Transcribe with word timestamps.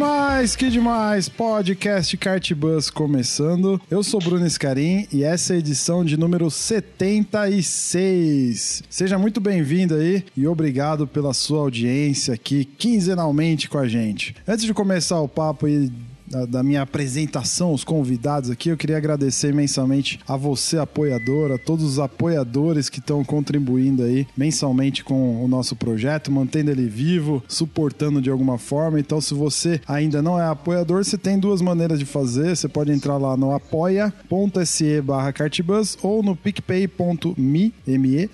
Demais, 0.00 0.56
que 0.56 0.70
demais! 0.70 1.28
Podcast 1.28 2.16
Kart 2.16 2.54
Bus 2.54 2.88
começando. 2.88 3.78
Eu 3.90 4.02
sou 4.02 4.18
Bruno 4.18 4.46
Escarim 4.46 5.06
e 5.12 5.22
essa 5.22 5.52
é 5.52 5.56
a 5.56 5.58
edição 5.58 6.02
de 6.02 6.16
número 6.16 6.50
76. 6.50 8.82
Seja 8.88 9.18
muito 9.18 9.42
bem-vindo 9.42 9.96
aí 9.96 10.24
e 10.34 10.46
obrigado 10.46 11.06
pela 11.06 11.34
sua 11.34 11.60
audiência 11.60 12.32
aqui 12.32 12.64
quinzenalmente 12.64 13.68
com 13.68 13.76
a 13.76 13.86
gente. 13.86 14.34
Antes 14.48 14.64
de 14.64 14.72
começar 14.72 15.20
o 15.20 15.28
papo 15.28 15.66
aí 15.66 15.92
da, 16.30 16.46
da, 16.46 16.62
minha 16.62 16.82
apresentação, 16.82 17.74
os 17.74 17.82
convidados 17.82 18.50
aqui, 18.50 18.68
eu 18.68 18.76
queria 18.76 18.96
agradecer 18.96 19.50
imensamente 19.50 20.20
a 20.26 20.36
você, 20.36 20.78
apoiador, 20.78 21.50
a 21.52 21.58
todos 21.58 21.84
os 21.84 21.98
apoiadores 21.98 22.88
que 22.88 23.00
estão 23.00 23.24
contribuindo 23.24 24.04
aí 24.04 24.26
mensalmente 24.36 25.02
com 25.02 25.44
o 25.44 25.48
nosso 25.48 25.74
projeto, 25.74 26.30
mantendo 26.30 26.70
ele 26.70 26.86
vivo, 26.86 27.42
suportando 27.48 28.22
de 28.22 28.30
alguma 28.30 28.58
forma. 28.58 29.00
Então, 29.00 29.20
se 29.20 29.34
você 29.34 29.80
ainda 29.86 30.22
não 30.22 30.38
é 30.38 30.46
apoiador, 30.46 31.04
você 31.04 31.18
tem 31.18 31.38
duas 31.38 31.60
maneiras 31.60 31.98
de 31.98 32.04
fazer. 32.04 32.56
Você 32.56 32.68
pode 32.68 32.92
entrar 32.92 33.16
lá 33.16 33.36
no 33.36 33.52
apoia.se 33.52 35.00
barra 35.00 35.32
cartbus 35.32 35.98
ou 36.02 36.22
no 36.22 36.36
picpay.me 36.36 37.74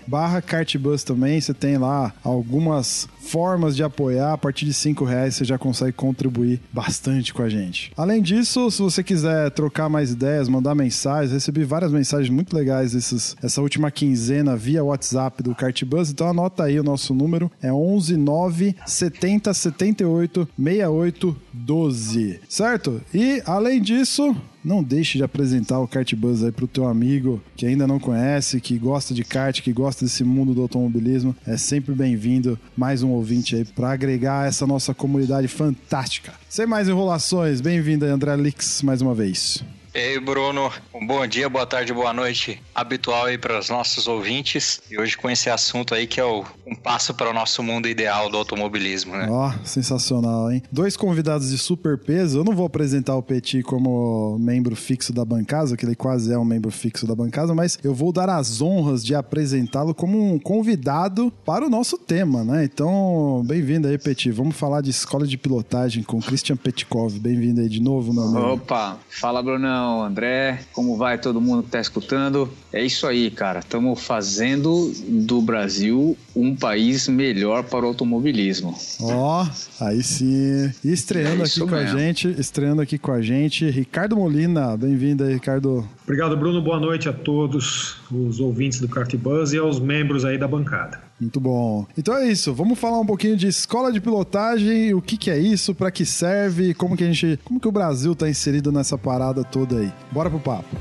barra 0.06 0.42
cartbus 0.42 1.02
também. 1.02 1.40
Você 1.40 1.54
tem 1.54 1.78
lá 1.78 2.12
algumas 2.22 3.08
formas 3.26 3.76
de 3.76 3.82
apoiar. 3.82 4.32
A 4.32 4.38
partir 4.38 4.64
de 4.64 4.72
cinco 4.72 5.04
reais 5.04 5.34
você 5.34 5.44
já 5.44 5.58
consegue 5.58 5.92
contribuir 5.92 6.60
bastante 6.72 7.34
com 7.34 7.42
a 7.42 7.48
gente. 7.48 7.92
Além 7.96 8.22
disso, 8.22 8.70
se 8.70 8.80
você 8.80 9.02
quiser 9.02 9.50
trocar 9.50 9.88
mais 9.88 10.10
ideias, 10.10 10.48
mandar 10.48 10.74
mensagens, 10.74 11.32
recebi 11.32 11.64
várias 11.64 11.92
mensagens 11.92 12.30
muito 12.30 12.54
legais 12.56 12.94
esses, 12.94 13.36
essa 13.42 13.60
última 13.60 13.90
quinzena 13.90 14.56
via 14.56 14.84
WhatsApp 14.84 15.42
do 15.42 15.54
Cartbus. 15.54 16.10
Então 16.10 16.28
anota 16.28 16.64
aí 16.64 16.78
o 16.78 16.84
nosso 16.84 17.14
número, 17.14 17.50
é 17.60 17.72
11 17.72 18.16
9 18.16 18.76
70 18.86 19.52
78 19.52 20.48
68 20.56 21.36
12, 21.56 22.40
certo? 22.48 23.00
E 23.14 23.42
além 23.46 23.80
disso, 23.80 24.36
não 24.64 24.82
deixe 24.82 25.18
de 25.18 25.24
apresentar 25.24 25.80
o 25.80 25.88
Kart 25.88 26.12
Buzz 26.14 26.42
aí 26.42 26.52
pro 26.52 26.66
teu 26.66 26.86
amigo 26.86 27.40
que 27.56 27.66
ainda 27.66 27.86
não 27.86 27.98
conhece, 27.98 28.60
que 28.60 28.76
gosta 28.78 29.14
de 29.14 29.24
kart, 29.24 29.60
que 29.62 29.72
gosta 29.72 30.04
desse 30.04 30.24
mundo 30.24 30.54
do 30.54 30.62
automobilismo. 30.62 31.34
É 31.46 31.56
sempre 31.56 31.94
bem-vindo 31.94 32.58
mais 32.76 33.02
um 33.02 33.10
ouvinte 33.10 33.56
aí 33.56 33.64
para 33.64 33.92
agregar 33.92 34.46
essa 34.46 34.66
nossa 34.66 34.92
comunidade 34.92 35.48
fantástica. 35.48 36.32
Sem 36.48 36.66
mais 36.66 36.88
enrolações, 36.88 37.60
bem-vindo 37.60 38.04
André 38.04 38.36
Lix, 38.36 38.82
mais 38.82 39.00
uma 39.00 39.14
vez. 39.14 39.64
Ei, 39.98 40.20
Bruno, 40.20 40.70
um 40.92 41.06
bom 41.06 41.26
dia, 41.26 41.48
boa 41.48 41.64
tarde, 41.64 41.90
boa 41.90 42.12
noite, 42.12 42.62
habitual 42.74 43.24
aí 43.24 43.38
para 43.38 43.58
os 43.58 43.70
nossos 43.70 44.06
ouvintes. 44.06 44.78
E 44.90 45.00
hoje 45.00 45.16
com 45.16 45.30
esse 45.30 45.48
assunto 45.48 45.94
aí 45.94 46.06
que 46.06 46.20
é 46.20 46.24
o, 46.24 46.44
um 46.66 46.74
passo 46.74 47.14
para 47.14 47.30
o 47.30 47.32
nosso 47.32 47.62
mundo 47.62 47.88
ideal 47.88 48.28
do 48.28 48.36
automobilismo, 48.36 49.16
né? 49.16 49.26
Ó, 49.30 49.48
oh, 49.48 49.66
sensacional, 49.66 50.52
hein? 50.52 50.62
Dois 50.70 50.98
convidados 50.98 51.48
de 51.48 51.56
super 51.56 51.96
peso. 51.96 52.40
Eu 52.40 52.44
não 52.44 52.54
vou 52.54 52.66
apresentar 52.66 53.16
o 53.16 53.22
Petit 53.22 53.62
como 53.62 54.38
membro 54.38 54.76
fixo 54.76 55.14
da 55.14 55.24
bancada, 55.24 55.74
que 55.78 55.86
ele 55.86 55.96
quase 55.96 56.30
é 56.30 56.36
um 56.36 56.44
membro 56.44 56.70
fixo 56.70 57.06
da 57.06 57.14
bancada, 57.14 57.54
mas 57.54 57.78
eu 57.82 57.94
vou 57.94 58.12
dar 58.12 58.28
as 58.28 58.60
honras 58.60 59.02
de 59.02 59.14
apresentá-lo 59.14 59.94
como 59.94 60.34
um 60.34 60.38
convidado 60.38 61.32
para 61.42 61.64
o 61.64 61.70
nosso 61.70 61.96
tema, 61.96 62.44
né? 62.44 62.64
Então, 62.64 63.42
bem-vindo 63.46 63.88
aí, 63.88 63.96
Petit. 63.96 64.30
Vamos 64.30 64.56
falar 64.56 64.82
de 64.82 64.90
escola 64.90 65.26
de 65.26 65.38
pilotagem 65.38 66.02
com 66.02 66.20
Christian 66.20 66.58
Petkov. 66.58 67.18
Bem-vindo 67.18 67.62
aí 67.62 67.68
de 67.70 67.80
novo, 67.80 68.12
meu 68.12 68.24
amigo. 68.24 68.52
Opa, 68.56 68.98
fala, 69.08 69.42
Brunão. 69.42 69.85
André, 70.02 70.60
como 70.72 70.96
vai 70.96 71.18
todo 71.18 71.40
mundo 71.40 71.62
que 71.62 71.68
está 71.68 71.80
escutando? 71.80 72.48
É 72.72 72.84
isso 72.84 73.06
aí, 73.06 73.30
cara. 73.30 73.60
Estamos 73.60 74.02
fazendo 74.02 74.92
do 75.06 75.40
Brasil 75.40 76.16
um 76.34 76.54
país 76.54 77.08
melhor 77.08 77.64
para 77.64 77.84
o 77.84 77.88
automobilismo. 77.88 78.76
Ó, 79.00 79.44
oh, 79.44 79.84
aí 79.84 80.02
sim. 80.02 80.72
E 80.84 80.92
estreando 80.92 81.42
é 81.42 81.46
aqui 81.46 81.60
com 81.60 81.66
mesmo. 81.66 81.96
a 81.96 82.00
gente, 82.00 82.28
estreando 82.38 82.82
aqui 82.82 82.98
com 82.98 83.12
a 83.12 83.22
gente, 83.22 83.68
Ricardo 83.70 84.16
Molina. 84.16 84.76
Bem-vindo 84.76 85.24
aí, 85.24 85.34
Ricardo. 85.34 85.88
Obrigado, 86.04 86.36
Bruno. 86.36 86.60
Boa 86.60 86.80
noite 86.80 87.08
a 87.08 87.12
todos 87.12 87.96
os 88.10 88.40
ouvintes 88.40 88.80
do 88.80 88.88
Kart 88.88 89.14
Buzz 89.16 89.52
e 89.52 89.58
aos 89.58 89.80
membros 89.80 90.24
aí 90.24 90.36
da 90.36 90.48
bancada. 90.48 91.05
Muito 91.20 91.40
bom. 91.40 91.86
Então 91.96 92.14
é 92.16 92.30
isso. 92.30 92.52
Vamos 92.52 92.78
falar 92.78 93.00
um 93.00 93.06
pouquinho 93.06 93.36
de 93.36 93.46
escola 93.46 93.90
de 93.90 94.00
pilotagem, 94.00 94.92
o 94.92 95.00
que, 95.00 95.16
que 95.16 95.30
é 95.30 95.38
isso, 95.38 95.74
para 95.74 95.90
que 95.90 96.04
serve, 96.04 96.74
como 96.74 96.96
que 96.96 97.04
a 97.04 97.06
gente, 97.06 97.40
como 97.42 97.58
que 97.58 97.68
o 97.68 97.72
Brasil 97.72 98.12
está 98.12 98.28
inserido 98.28 98.70
nessa 98.70 98.98
parada 98.98 99.42
toda 99.42 99.78
aí. 99.78 99.92
Bora 100.12 100.28
pro 100.28 100.38
papo. 100.38 100.76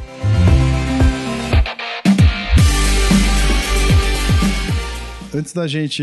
Antes 5.33 5.51
da 5.51 5.67
gente 5.67 6.01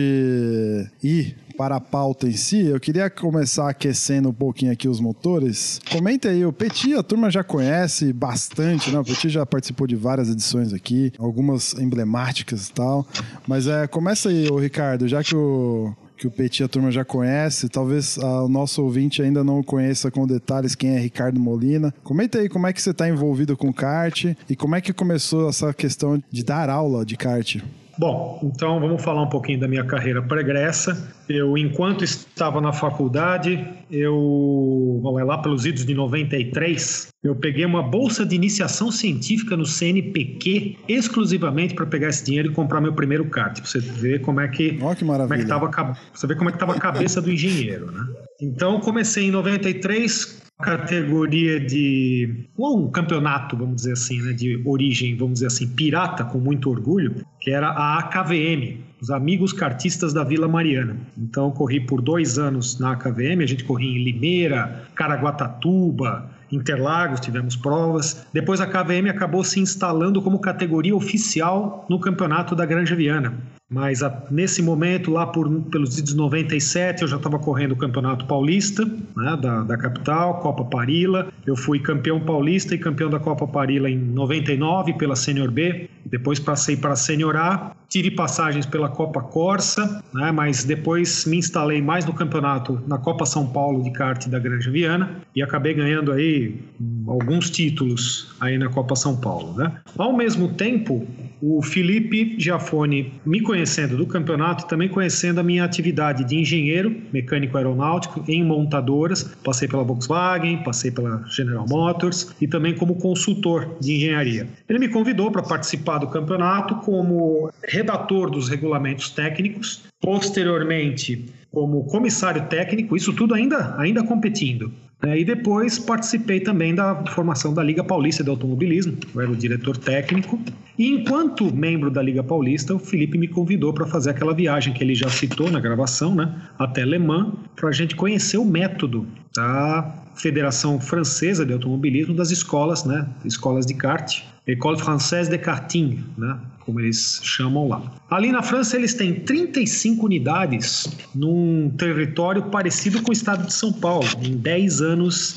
ir 1.03 1.37
para 1.53 1.77
a 1.77 1.81
pauta 1.81 2.27
em 2.27 2.33
si, 2.33 2.67
eu 2.67 2.81
queria 2.81 3.09
começar 3.11 3.69
aquecendo 3.69 4.31
um 4.31 4.33
pouquinho 4.33 4.73
aqui 4.73 4.89
os 4.89 5.01
motores. 5.01 5.81
Comenta 5.91 6.29
aí, 6.29 6.45
o 6.45 6.53
Petit, 6.53 6.95
a 6.95 7.03
turma 7.03 7.31
já 7.31 7.45
conhece 7.45 8.13
bastante, 8.13 8.91
né? 8.91 8.99
O 8.99 9.05
Petit 9.05 9.29
já 9.29 9.45
participou 9.45 9.87
de 9.87 9.97
várias 9.97 10.29
edições 10.29 10.73
aqui, 10.73 11.13
algumas 11.19 11.75
emblemáticas 11.75 12.69
e 12.69 12.73
tal. 12.73 13.07
Mas 13.47 13.67
é, 13.67 13.87
começa 13.87 14.29
aí, 14.29 14.49
ô 14.51 14.59
Ricardo, 14.59 15.07
já 15.07 15.23
que 15.23 15.37
o, 15.37 15.95
que 16.17 16.27
o 16.27 16.31
Petit 16.31 16.63
a 16.63 16.69
turma 16.69 16.91
já 16.91 17.05
conhece, 17.05 17.69
talvez 17.69 18.17
o 18.17 18.49
nosso 18.49 18.83
ouvinte 18.83 19.21
ainda 19.21 19.43
não 19.43 19.63
conheça 19.63 20.11
com 20.11 20.27
detalhes 20.27 20.75
quem 20.75 20.91
é 20.91 20.99
Ricardo 20.99 21.41
Molina. 21.41 21.93
Comenta 22.03 22.39
aí 22.39 22.49
como 22.49 22.67
é 22.67 22.73
que 22.73 22.81
você 22.81 22.91
está 22.91 23.09
envolvido 23.09 23.57
com 23.57 23.73
kart 23.73 24.27
e 24.49 24.57
como 24.57 24.77
é 24.77 24.81
que 24.81 24.93
começou 24.93 25.49
essa 25.49 25.75
questão 25.75 26.23
de 26.31 26.45
dar 26.45 26.71
aula 26.71 27.05
de 27.05 27.17
kart. 27.17 27.61
Bom, 27.99 28.41
então 28.43 28.81
vamos 28.81 29.03
falar 29.03 29.23
um 29.23 29.29
pouquinho 29.29 29.61
da 29.61 29.69
minha 29.69 29.85
carreira 29.85 30.23
pregressa. 30.23 31.15
Eu, 31.29 31.57
enquanto 31.59 32.03
estava 32.05 32.61
na 32.61 32.73
faculdade, 32.73 33.63
eu, 33.91 35.01
bom, 35.03 35.19
é 35.19 35.25
lá 35.25 35.39
pelos 35.39 35.67
idos 35.67 35.85
de 35.85 35.95
93, 35.95 37.09
eu 37.23 37.37
peguei 37.37 37.65
uma 37.65 37.83
bolsa 37.83 38.25
de 38.25 38.35
iniciação 38.35 38.91
científica 38.91 39.57
no 39.57 39.67
CNPq 39.67 40.79
exclusivamente 40.89 41.75
para 41.75 41.87
pegar 41.87 42.09
esse 42.09 42.25
dinheiro 42.25 42.51
e 42.51 42.55
comprar 42.55 42.81
meu 42.81 42.95
primeiro 42.95 43.25
kart. 43.27 43.61
Pra 43.61 43.65
você 43.65 43.79
ver 43.79 44.21
como 44.23 44.41
é 44.41 44.49
que, 44.49 44.79
oh, 44.83 44.95
que 44.95 45.05
como 45.05 45.35
é 45.35 45.39
que 45.39 45.47
tava, 45.47 45.71
você 46.13 46.35
como 46.35 46.49
é 46.49 46.53
que 46.53 46.57
estava 46.57 46.75
a 46.75 46.81
cabeça 46.81 47.21
do 47.21 47.31
engenheiro, 47.31 47.91
né? 47.91 48.07
Então 48.41 48.81
comecei 48.81 49.29
em 49.29 49.31
93 49.31 50.43
categoria 50.63 51.61
de 51.61 52.47
um 52.59 52.91
campeonato, 52.91 53.57
vamos 53.57 53.77
dizer 53.77 53.93
assim, 53.93 54.23
né, 54.23 54.33
de 54.33 54.63
origem, 54.65 55.17
vamos 55.17 55.35
dizer 55.35 55.49
assim, 55.49 55.69
pirata, 55.69 56.25
com 56.25 56.39
muito 56.39 56.71
orgulho, 56.71 57.17
que 57.41 57.51
era 57.51 57.69
a 57.69 57.99
AKVM, 57.99 58.79
os 59.01 59.11
Amigos 59.11 59.53
Cartistas 59.53 60.15
da 60.15 60.25
Vila 60.25 60.49
Mariana. 60.49 60.97
Então 61.19 61.51
corri 61.51 61.81
por 61.81 62.01
dois 62.01 62.39
anos 62.39 62.79
na 62.79 62.93
AKVM, 62.93 63.43
a 63.43 63.47
gente 63.47 63.65
corria 63.65 63.91
em 63.91 64.05
Limeira, 64.05 64.87
Caraguatatuba, 64.95 66.31
Interlagos, 66.53 67.21
tivemos 67.21 67.57
provas. 67.57 68.27
Depois 68.33 68.61
a 68.61 68.67
KVM 68.67 69.09
acabou 69.09 69.43
se 69.43 69.59
instalando 69.59 70.21
como 70.21 70.39
categoria 70.39 70.95
oficial 70.95 71.87
no 71.89 71.99
campeonato 71.99 72.55
da 72.55 72.67
Granja 72.67 72.95
Viana. 72.95 73.35
Mas 73.73 74.03
a, 74.03 74.23
nesse 74.31 74.63
momento, 74.63 75.11
lá 75.11 75.27
por, 75.27 75.49
pelos 75.71 75.99
idos 75.99 76.13
97, 76.13 77.03
eu 77.03 77.09
já 77.09 77.17
estava 77.17 77.39
correndo 77.39 77.73
o 77.73 77.77
Campeonato 77.77 78.27
Paulista, 78.27 78.85
né, 78.85 79.39
da, 79.41 79.63
da 79.63 79.79
capital, 79.79 80.41
Copa 80.41 80.63
Parila. 80.63 81.33
Eu 81.47 81.57
fui 81.57 81.79
campeão 81.79 82.21
paulista 82.21 82.75
e 82.75 82.79
campeão 82.79 83.09
da 83.09 83.19
Copa 83.19 83.47
Parila 83.49 83.89
em 83.89 83.97
99 83.97 84.93
pela 84.93 85.17
Sênior 85.17 85.51
B. 85.51 85.89
Depois 86.07 86.39
passei 86.39 86.77
para 86.77 86.93
a 86.93 86.97
Sênior 86.97 87.37
A, 87.37 87.75
tive 87.89 88.11
passagens 88.11 88.65
pela 88.65 88.89
Copa 88.89 89.21
Corsa, 89.21 90.03
né, 90.15 90.33
mas 90.33 90.65
depois 90.65 91.27
me 91.27 91.37
instalei 91.37 91.83
mais 91.83 92.07
no 92.07 92.15
campeonato, 92.15 92.83
na 92.87 92.97
Copa 92.97 93.27
São 93.27 93.47
Paulo 93.47 93.83
de 93.83 93.91
kart 93.91 94.27
da 94.29 94.39
Granja 94.39 94.71
Viana 94.71 95.21
e 95.37 95.43
acabei 95.43 95.75
ganhando 95.75 96.11
aí 96.11 96.59
alguns 97.07 97.51
títulos 97.51 98.35
aí 98.41 98.57
na 98.57 98.69
Copa 98.69 98.97
São 98.97 99.17
Paulo. 99.17 99.55
Né? 99.55 99.73
Ao 99.99 100.17
mesmo 100.17 100.55
tempo, 100.55 101.07
o 101.43 101.61
Felipe 101.61 102.37
Giafone, 102.39 103.13
me 103.27 103.41
conhecendo 103.41 103.97
do 103.97 104.07
campeonato, 104.07 104.67
também 104.67 104.89
conhecendo 104.89 105.41
a 105.41 105.43
minha 105.43 105.65
atividade 105.65 106.25
de 106.25 106.37
engenheiro 106.37 106.97
mecânico 107.13 107.57
aeronáutico 107.57 108.25
em 108.29 108.45
montadoras, 108.45 109.25
passei 109.45 109.67
pela 109.67 109.83
Volkswagen, 109.83 110.63
passei 110.63 110.91
pela 110.91 111.25
General 111.29 111.67
Motors 111.69 112.35
e 112.41 112.47
também 112.47 112.75
como 112.75 112.95
consultor 112.95 113.77
de 113.81 113.97
engenharia. 113.97 114.49
Ele 114.69 114.79
me 114.79 114.89
convidou 114.89 115.31
para 115.31 115.43
participar 115.43 115.92
do 115.99 116.07
campeonato 116.09 116.77
como 116.77 117.51
redator 117.65 118.31
dos 118.31 118.49
regulamentos 118.49 119.11
técnicos, 119.11 119.85
posteriormente 120.01 121.27
como 121.51 121.85
comissário 121.85 122.47
técnico, 122.47 122.97
isso 122.97 123.13
tudo 123.13 123.35
ainda, 123.35 123.75
ainda 123.79 124.03
competindo. 124.03 124.73
Né? 125.03 125.21
E 125.21 125.25
depois 125.25 125.79
participei 125.79 126.41
também 126.41 126.75
da 126.75 127.05
formação 127.07 127.53
da 127.53 127.63
Liga 127.63 127.83
Paulista 127.83 128.23
de 128.23 128.31
Automobilismo, 128.31 128.97
eu 129.15 129.21
era 129.21 129.31
o 129.31 129.37
diretor 129.37 129.77
técnico. 129.77 130.41
E 130.79 130.89
enquanto 130.89 131.55
membro 131.55 131.91
da 131.91 132.01
Liga 132.01 132.23
Paulista, 132.23 132.75
o 132.75 132.79
Felipe 132.79 133.19
me 133.19 133.29
convidou 133.29 133.73
para 133.73 133.87
fazer 133.87 134.11
aquela 134.11 134.33
viagem 134.33 134.73
que 134.73 134.83
ele 134.83 134.95
já 134.95 135.11
citou 135.11 135.51
na 135.51 135.61
gravação, 135.61 136.15
né, 136.15 136.35
até 136.59 136.85
Le 136.85 136.99
Mans, 136.99 137.35
para 137.57 137.69
a 137.69 137.73
gente 137.73 137.95
conhecer 137.97 138.39
o 138.39 138.45
método 138.45 139.07
da 139.35 140.02
Federação 140.15 140.81
Francesa 140.81 141.45
de 141.45 141.53
Automobilismo 141.53 142.15
das 142.15 142.31
escolas, 142.31 142.85
né, 142.85 143.07
escolas 143.25 143.67
de 143.67 143.75
kart, 143.75 144.23
École 144.47 144.79
Française 144.79 145.31
de 145.31 145.39
Karting, 145.39 146.05
né, 146.19 146.37
como 146.61 146.81
eles 146.81 147.21
chamam 147.23 147.69
lá. 147.69 147.83
Ali 148.11 148.33
na 148.33 148.43
França 148.43 148.77
eles 148.77 148.95
têm 148.95 149.15
35 149.15 150.05
unidades 150.05 150.89
num 151.15 151.71
território 151.71 152.45
parecido 152.45 153.03
com 153.03 153.11
o 153.11 153.13
estado 153.13 153.47
de 153.47 153.53
São 153.53 153.73
Paulo, 153.73 154.07
em 154.23 154.37
10 154.37 154.81
anos 154.81 155.37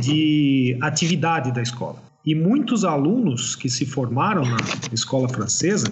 de 0.00 0.76
atividade 0.80 1.52
da 1.52 1.62
escola. 1.62 2.02
E 2.24 2.34
muitos 2.34 2.84
alunos 2.84 3.54
que 3.54 3.68
se 3.68 3.84
formaram 3.84 4.44
na 4.44 4.56
escola 4.92 5.28
francesa 5.28 5.88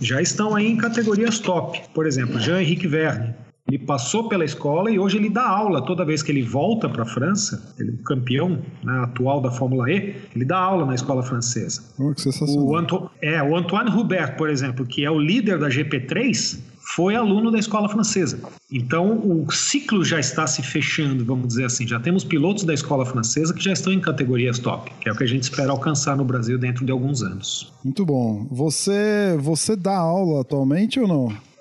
já 0.00 0.22
estão 0.22 0.54
aí 0.54 0.68
em 0.70 0.76
categorias 0.76 1.40
top. 1.40 1.80
Por 1.92 2.06
exemplo, 2.06 2.38
Jean-Henrique 2.38 2.86
Verne, 2.86 3.34
ele 3.68 3.78
passou 3.78 4.28
pela 4.28 4.44
escola 4.44 4.90
e 4.90 4.98
hoje 4.98 5.16
ele 5.16 5.30
dá 5.30 5.46
aula 5.46 5.84
toda 5.84 6.04
vez 6.04 6.22
que 6.22 6.32
ele 6.32 6.42
volta 6.42 6.88
para 6.88 7.04
a 7.04 7.06
França. 7.06 7.74
Ele 7.78 7.90
é 7.90 7.94
o 7.94 7.98
campeão 7.98 8.58
né, 8.82 9.00
atual 9.04 9.40
da 9.40 9.50
Fórmula 9.50 9.90
E. 9.90 10.16
Ele 10.34 10.44
dá 10.44 10.58
aula 10.58 10.84
na 10.84 10.94
escola 10.94 11.22
francesa. 11.22 11.82
Oh, 11.98 12.12
que 12.12 12.22
sensacional. 12.22 12.66
O, 12.66 12.76
Anto 12.76 13.10
é, 13.22 13.42
o 13.42 13.56
Antoine 13.56 13.90
Hubert, 13.90 14.36
por 14.36 14.50
exemplo, 14.50 14.84
que 14.84 15.04
é 15.04 15.10
o 15.10 15.18
líder 15.18 15.58
da 15.58 15.68
GP3, 15.68 16.58
foi 16.94 17.14
aluno 17.14 17.50
da 17.50 17.58
escola 17.58 17.88
francesa. 17.88 18.40
Então 18.70 19.18
o 19.18 19.50
ciclo 19.50 20.04
já 20.04 20.18
está 20.18 20.46
se 20.46 20.62
fechando, 20.62 21.24
vamos 21.24 21.46
dizer 21.48 21.64
assim. 21.64 21.86
Já 21.86 22.00
temos 22.00 22.24
pilotos 22.24 22.64
da 22.64 22.74
escola 22.74 23.06
francesa 23.06 23.54
que 23.54 23.62
já 23.62 23.72
estão 23.72 23.92
em 23.92 24.00
categorias 24.00 24.58
top, 24.58 24.90
que 25.00 25.08
é 25.08 25.12
o 25.12 25.16
que 25.16 25.22
a 25.22 25.26
gente 25.26 25.44
espera 25.44 25.70
alcançar 25.70 26.16
no 26.16 26.24
Brasil 26.24 26.58
dentro 26.58 26.84
de 26.84 26.90
alguns 26.90 27.22
anos. 27.22 27.72
Muito 27.84 28.04
bom. 28.04 28.46
Você 28.50 29.36
você 29.38 29.76
dá 29.76 29.96
aula 29.96 30.40
atualmente 30.40 30.98
ou 30.98 31.06
não? 31.06 31.51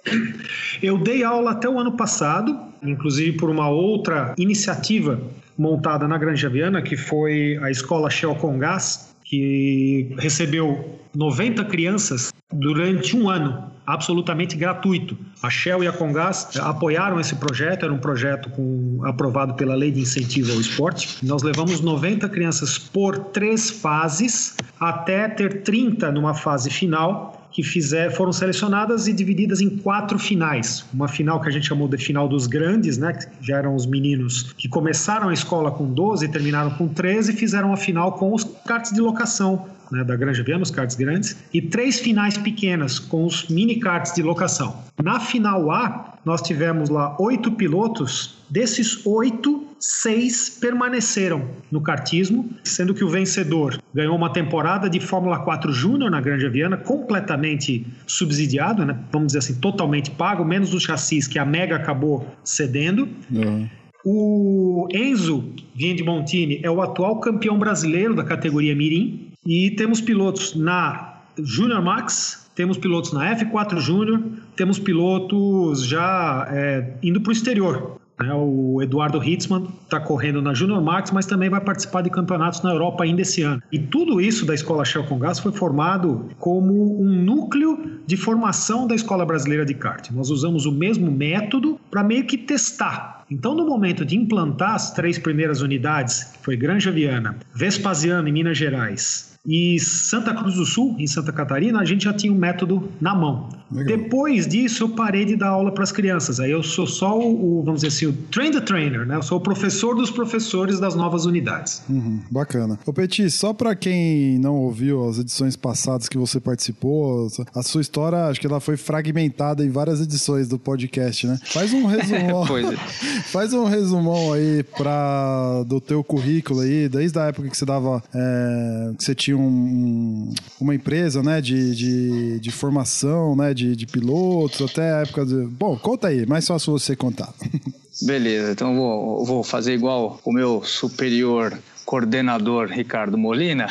Eu 0.82 0.98
dei 0.98 1.24
aula 1.24 1.52
até 1.52 1.70
o 1.70 1.80
ano 1.80 1.94
passado, 1.94 2.58
inclusive 2.84 3.38
por 3.38 3.50
uma 3.50 3.70
outra 3.70 4.34
iniciativa 4.38 5.20
montada 5.58 6.08
na 6.08 6.18
Granja 6.18 6.50
Viana, 6.50 6.82
que 6.82 6.98
foi 6.98 7.58
a 7.62 7.70
escola 7.70 8.10
Shell 8.10 8.36
com 8.36 8.58
Gás, 8.58 9.14
que 9.24 10.14
recebeu 10.18 11.00
90 11.16 11.64
crianças 11.66 12.34
durante 12.52 13.16
um 13.16 13.30
ano, 13.30 13.72
absolutamente 13.86 14.56
gratuito. 14.56 15.18
A 15.42 15.50
Shell 15.50 15.84
e 15.84 15.88
a 15.88 15.92
Congás 15.92 16.50
apoiaram 16.58 17.20
esse 17.20 17.36
projeto, 17.36 17.86
era 17.86 17.94
um 17.94 17.98
projeto 17.98 18.50
com, 18.50 19.00
aprovado 19.04 19.54
pela 19.54 19.76
Lei 19.76 19.92
de 19.92 20.02
Incentivo 20.02 20.52
ao 20.54 20.60
Esporte. 20.60 21.18
Nós 21.24 21.44
levamos 21.44 21.82
90 21.82 22.28
crianças 22.30 22.78
por 22.78 23.18
três 23.18 23.70
fases, 23.70 24.56
até 24.80 25.28
ter 25.28 25.64
30 25.64 26.12
numa 26.12 26.34
fase 26.34 26.70
final, 26.70 27.41
que 27.52 27.62
fizer, 27.64 28.10
foram 28.12 28.32
selecionadas 28.32 29.08
e 29.08 29.14
divididas 29.14 29.62
em 29.62 29.70
quatro 29.70 30.18
finais. 30.18 30.86
Uma 30.94 31.08
final 31.08 31.42
que 31.42 31.50
a 31.50 31.52
gente 31.52 31.68
chamou 31.68 31.88
de 31.88 31.98
final 31.98 32.28
dos 32.28 32.48
grandes, 32.48 32.98
né? 32.98 33.14
Que 33.14 33.28
já 33.42 33.58
eram 33.58 33.76
os 33.76 33.86
meninos 33.86 34.54
que 34.54 34.70
começaram 34.70 35.30
a 35.30 35.34
escola 35.34 35.72
com 35.72 35.86
12 35.86 36.26
e 36.26 36.30
terminaram 36.30 36.72
com 36.72 36.88
13 36.88 37.34
e 37.34 37.36
fizeram 37.36 37.74
a 37.74 37.78
final 37.78 38.14
com 38.14 38.34
os 38.34 38.44
cartes 38.66 38.94
de 38.94 39.02
locação. 39.02 39.66
Né, 39.92 40.04
da 40.06 40.16
Granja 40.16 40.42
Viana, 40.42 40.64
os 40.64 40.72
karts 40.72 40.96
grandes, 40.96 41.36
e 41.54 41.62
três 41.62 42.00
finais 42.00 42.38
pequenas 42.38 42.98
com 42.98 43.26
os 43.26 43.50
mini 43.50 43.78
karts 43.78 44.14
de 44.14 44.22
locação. 44.22 44.74
Na 45.04 45.20
final 45.20 45.70
A, 45.70 46.18
nós 46.24 46.42
tivemos 46.42 46.90
lá 46.90 47.16
oito 47.20 47.52
pilotos, 47.52 48.38
desses 48.50 49.06
oito, 49.06 49.68
seis 49.80 50.50
permaneceram 50.50 51.50
no 51.72 51.82
kartismo, 51.82 52.50
sendo 52.64 52.94
que 52.94 53.04
o 53.04 53.10
vencedor 53.10 53.82
ganhou 53.94 54.16
uma 54.16 54.32
temporada 54.32 54.90
de 54.90 55.00
Fórmula 55.00 55.40
4 55.40 55.74
Júnior 55.74 56.12
na 56.12 56.22
Granja 56.22 56.50
Viana, 56.50 56.78
completamente 56.78 57.86
subsidiado, 58.06 58.86
né? 58.86 58.98
vamos 59.12 59.28
dizer 59.28 59.40
assim, 59.40 59.56
totalmente 59.56 60.12
pago, 60.12 60.46
menos 60.46 60.74
os 60.74 60.84
chassis 60.84 61.28
que 61.28 61.40
a 61.40 61.46
Mega 61.46 61.76
acabou 61.76 62.28
cedendo. 62.44 63.10
Uhum. 63.32 63.68
O 64.06 64.88
Enzo 64.92 65.54
Viendi 65.76 66.04
Montini 66.04 66.60
é 66.64 66.72
o 66.72 66.82
atual 66.82 67.20
campeão 67.20 67.58
brasileiro 67.58 68.16
da 68.16 68.24
categoria 68.24 68.76
Mirim 68.76 69.31
e 69.46 69.72
temos 69.72 70.02
pilotos 70.02 70.56
na 70.56 71.16
Junior 71.38 71.82
Max, 71.82 72.50
temos 72.56 72.78
pilotos 72.78 73.12
na 73.14 73.36
F4 73.36 73.80
Júnior, 73.80 74.22
temos 74.56 74.78
pilotos 74.78 75.86
já 75.86 76.48
é, 76.52 76.94
indo 77.02 77.22
para 77.22 77.30
o 77.30 77.34
exterior. 77.34 78.02
Né? 78.20 78.32
O 78.36 78.82
Eduardo 78.82 79.24
Hitzmann 79.24 79.68
está 79.84 80.00
correndo 80.00 80.42
na 80.42 80.54
Junior 80.54 80.82
Max, 80.82 81.10
mas 81.10 81.26
também 81.26 81.50
vai 81.50 81.60
participar 81.60 82.02
de 82.02 82.10
campeonatos 82.10 82.62
na 82.62 82.72
Europa 82.72 83.04
ainda 83.04 83.22
esse 83.22 83.42
ano. 83.42 83.62
E 83.72 83.80
tudo 83.80 84.22
isso 84.22 84.46
da 84.46 84.54
Escola 84.54 84.86
Shell 84.86 85.06
com 85.06 85.18
Gás 85.18 85.40
foi 85.40 85.52
formado 85.52 86.30
como 86.38 87.02
um 87.02 87.24
núcleo 87.24 88.00
de 88.06 88.16
formação 88.16 88.86
da 88.86 88.94
Escola 88.94 89.26
Brasileira 89.26 89.66
de 89.66 89.74
Kart. 89.74 90.12
Nós 90.12 90.30
usamos 90.30 90.66
o 90.66 90.72
mesmo 90.72 91.12
método 91.12 91.80
para 91.90 92.04
meio 92.04 92.26
que 92.26 92.38
testar. 92.38 93.24
Então, 93.32 93.56
no 93.56 93.66
momento 93.66 94.06
de 94.06 94.16
implantar 94.16 94.76
as 94.76 94.92
três 94.92 95.18
primeiras 95.18 95.62
unidades, 95.62 96.26
que 96.26 96.44
foi 96.44 96.58
Granja 96.58 96.92
Viana, 96.92 97.38
Vespasiano 97.56 98.28
em 98.28 98.32
Minas 98.32 98.58
Gerais 98.58 99.31
e 99.46 99.80
Santa 99.80 100.34
Cruz 100.34 100.56
do 100.56 100.66
Sul, 100.66 100.96
em 101.00 101.08
Santa 101.08 101.32
Catarina, 101.32 101.80
a 101.80 101.86
gente 101.86 102.06
já 102.06 102.14
tinha 102.14 102.32
um 102.32 102.38
método 102.38 102.92
na 103.00 103.16
mão. 103.16 103.50
Legal. 103.72 103.98
Depois 103.98 104.48
disso, 104.48 104.84
eu 104.84 104.90
parei 104.90 105.26
de 105.26 105.36
dar 105.36 105.50
aula 105.50 105.72
para 105.72 105.84
as 105.84 105.92
crianças. 105.92 106.40
Aí 106.40 106.52
eu 106.52 106.62
sou 106.64 106.86
só 106.86 107.18
o, 107.18 107.60
o, 107.60 107.64
vamos 107.64 107.82
dizer 107.82 107.88
assim, 107.88 108.06
o 108.08 108.14
train 108.32 108.52
the 108.52 108.62
trainer, 108.62 109.06
né? 109.06 109.16
Eu 109.16 109.24
sou 109.24 109.38
o 109.38 109.42
professor 109.42 109.96
dos 109.96 110.12
professores 110.12 110.80
das 110.80 110.96
novas 110.96 111.26
unidades. 111.26 111.82
Uhum, 111.90 112.20
bacana. 112.30 112.78
Ô 112.86 112.92
Petit, 112.94 113.30
só 113.32 113.54
para 113.54 113.76
quem 113.76 114.38
não 114.40 114.56
ouviu 114.58 115.08
as 115.08 115.18
edições 115.20 115.56
passadas 115.56 116.10
que 116.10 116.18
você 116.18 116.40
participou, 116.40 117.28
a 117.56 117.64
sua 117.64 117.82
história, 117.82 118.26
acho 118.28 118.40
que 118.40 118.48
ela 118.48 118.60
foi 118.60 118.76
fragmentada 118.78 119.66
em 119.66 119.70
várias 119.70 120.02
edições 120.02 120.48
do 120.48 120.60
podcast, 120.60 121.26
né? 121.28 121.40
Faz 121.46 121.74
um 121.74 121.86
resumão. 121.88 122.46
Pois 122.46 122.66
é. 122.72 122.76
Faz 123.32 123.54
um 123.54 123.66
resumão 123.66 124.34
aí 124.34 124.64
pra, 124.78 125.64
do 125.64 125.80
teu 125.80 126.04
currículo 126.04 126.60
aí, 126.62 126.90
desde 126.90 127.18
a 127.20 127.26
época 127.28 127.50
que 127.50 127.58
você 127.58 127.66
dava, 127.66 128.04
é, 128.14 128.92
que 128.98 129.04
você 129.04 129.16
tinha 129.16 129.38
um- 129.38 130.34
uma 130.60 130.76
empresa, 130.76 131.24
né, 131.24 131.40
de, 131.42 131.76
de, 131.76 132.40
de 132.40 132.52
formação, 132.52 133.36
né, 133.36 133.54
de, 133.54 133.61
de 133.76 133.86
pilotos, 133.88 134.62
até 134.70 134.92
a 134.94 134.98
época 135.02 135.26
de... 135.26 135.36
Bom, 135.46 135.78
conta 135.78 136.08
aí, 136.08 136.26
mais 136.26 136.46
fácil 136.48 136.72
você 136.74 136.96
contar. 136.96 137.34
Beleza, 138.04 138.52
então 138.52 138.72
eu 138.72 138.76
vou, 138.78 139.26
vou 139.26 139.44
fazer 139.44 139.74
igual 139.74 140.20
o 140.26 140.32
meu 140.32 140.64
superior 140.64 141.58
coordenador 141.86 142.68
Ricardo 142.70 143.18
Molina. 143.18 143.68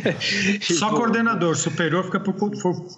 Só 0.62 0.88
vou- 0.88 0.98
coordenador, 1.00 1.54
superior 1.56 2.04
fica 2.04 2.18
por, 2.20 2.32
por, 2.34 2.50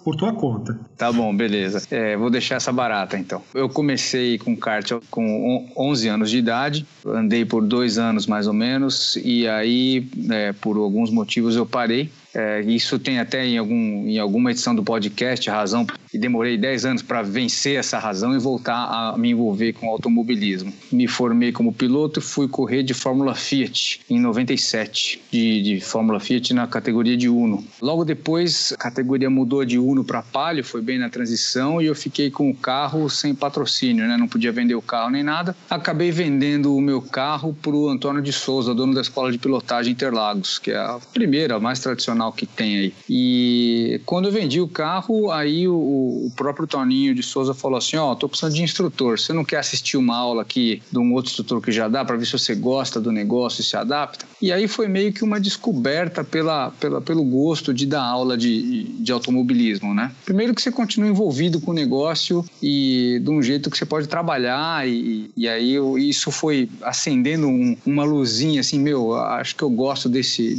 por 0.03 0.15
tua 0.15 0.33
conta. 0.33 0.79
Tá 0.97 1.11
bom, 1.11 1.35
beleza. 1.35 1.81
É, 1.91 2.15
vou 2.15 2.29
deixar 2.29 2.55
essa 2.55 2.71
barata 2.71 3.17
então. 3.17 3.41
Eu 3.53 3.67
comecei 3.67 4.37
com 4.37 4.55
kart 4.55 4.89
com 5.11 5.67
on- 5.75 5.89
11 5.89 6.07
anos 6.07 6.29
de 6.29 6.37
idade, 6.37 6.85
andei 7.05 7.43
por 7.43 7.61
dois 7.61 7.97
anos 7.97 8.25
mais 8.25 8.47
ou 8.47 8.53
menos, 8.53 9.17
e 9.23 9.47
aí, 9.47 10.07
é, 10.31 10.53
por 10.53 10.77
alguns 10.77 11.09
motivos, 11.11 11.55
eu 11.55 11.65
parei. 11.65 12.09
É, 12.33 12.61
isso 12.61 12.97
tem 12.97 13.19
até 13.19 13.45
em, 13.45 13.57
algum, 13.57 14.07
em 14.07 14.17
alguma 14.17 14.51
edição 14.51 14.73
do 14.73 14.83
podcast 14.83 15.49
razão, 15.49 15.85
e 16.13 16.17
demorei 16.17 16.57
10 16.57 16.85
anos 16.85 17.01
para 17.01 17.21
vencer 17.21 17.77
essa 17.77 17.99
razão 17.99 18.35
e 18.35 18.39
voltar 18.39 18.85
a 18.85 19.17
me 19.17 19.31
envolver 19.31 19.73
com 19.73 19.89
automobilismo. 19.89 20.73
Me 20.91 21.07
formei 21.07 21.51
como 21.51 21.73
piloto 21.73 22.19
e 22.19 22.23
fui 22.23 22.47
correr 22.47 22.83
de 22.83 22.93
Fórmula 22.93 23.35
Fiat 23.35 24.01
em 24.09 24.19
97, 24.19 25.21
de, 25.31 25.61
de 25.61 25.81
Fórmula 25.81 26.19
Fiat 26.19 26.53
na 26.53 26.67
categoria 26.67 27.17
de 27.17 27.29
Uno. 27.29 27.63
Logo 27.81 28.05
depois, 28.05 28.73
a 28.73 28.77
categoria 28.77 29.29
mudou 29.29 29.65
de 29.65 29.77
Uno 29.77 30.03
para 30.03 30.21
Palio, 30.21 30.63
foi 30.63 30.81
bem 30.81 30.99
na 30.99 31.09
transição, 31.09 31.81
e 31.81 31.85
eu 31.85 31.95
fiquei 31.95 32.29
com 32.29 32.49
o 32.49 32.55
carro 32.55 33.09
sem 33.09 33.33
patrocínio, 33.33 34.07
né? 34.07 34.17
não 34.17 34.27
podia 34.27 34.51
vender 34.51 34.75
o 34.75 34.81
carro 34.81 35.09
nem 35.09 35.23
nada. 35.23 35.55
Acabei 35.69 36.11
vendendo 36.11 36.75
o 36.75 36.81
meu 36.81 37.01
carro 37.01 37.55
para 37.61 37.71
o 37.71 37.89
Antônio 37.89 38.21
de 38.21 38.31
Souza, 38.31 38.73
dono 38.73 38.93
da 38.93 39.01
Escola 39.01 39.31
de 39.31 39.37
Pilotagem 39.37 39.91
Interlagos, 39.93 40.59
que 40.59 40.71
é 40.71 40.77
a 40.77 40.99
primeira, 41.13 41.55
a 41.55 41.59
mais 41.59 41.79
tradicional 41.79 42.22
que 42.31 42.45
tem 42.45 42.77
aí. 42.77 42.93
E 43.09 44.01
quando 44.05 44.27
eu 44.27 44.31
vendi 44.31 44.61
o 44.61 44.67
carro, 44.67 45.31
aí 45.31 45.67
o, 45.67 45.73
o 45.73 46.31
próprio 46.35 46.67
Toninho 46.67 47.13
de 47.15 47.23
Souza 47.23 47.53
falou 47.53 47.77
assim: 47.77 47.97
Ó, 47.97 48.15
tô 48.15 48.29
precisando 48.29 48.53
de 48.55 48.63
instrutor. 48.63 49.19
Você 49.19 49.33
não 49.33 49.43
quer 49.43 49.57
assistir 49.57 49.97
uma 49.97 50.15
aula 50.15 50.41
aqui 50.41 50.81
de 50.91 50.97
um 50.99 51.13
outro 51.13 51.29
instrutor 51.31 51.61
que 51.61 51.71
já 51.71 51.87
dá 51.87 52.03
para 52.05 52.15
ver 52.15 52.25
se 52.25 52.33
você 52.33 52.55
gosta 52.55 52.99
do 53.01 53.11
negócio 53.11 53.61
e 53.61 53.63
se 53.63 53.75
adapta? 53.75 54.25
E 54.41 54.51
aí 54.51 54.67
foi 54.67 54.87
meio 54.87 55.11
que 55.13 55.23
uma 55.23 55.39
descoberta 55.39 56.23
pela, 56.23 56.71
pela, 56.71 57.01
pelo 57.01 57.23
gosto 57.23 57.73
de 57.73 57.85
dar 57.85 58.03
aula 58.03 58.37
de, 58.37 58.83
de 58.99 59.11
automobilismo, 59.11 59.93
né? 59.93 60.11
Primeiro 60.25 60.53
que 60.53 60.61
você 60.61 60.71
continua 60.71 61.09
envolvido 61.09 61.59
com 61.61 61.71
o 61.71 61.73
negócio 61.73 62.45
e 62.61 63.19
de 63.23 63.29
um 63.29 63.41
jeito 63.41 63.69
que 63.69 63.77
você 63.77 63.85
pode 63.85 64.07
trabalhar 64.07 64.87
e, 64.87 65.29
e 65.35 65.47
aí 65.47 65.73
eu- 65.73 65.97
isso 65.97 66.31
foi 66.31 66.69
acendendo 66.81 67.47
um- 67.47 67.75
uma 67.85 68.03
luzinha 68.03 68.59
assim, 68.61 68.79
meu, 68.79 69.15
acho 69.15 69.55
que 69.55 69.63
eu 69.63 69.69
gosto 69.69 70.09
desse, 70.09 70.53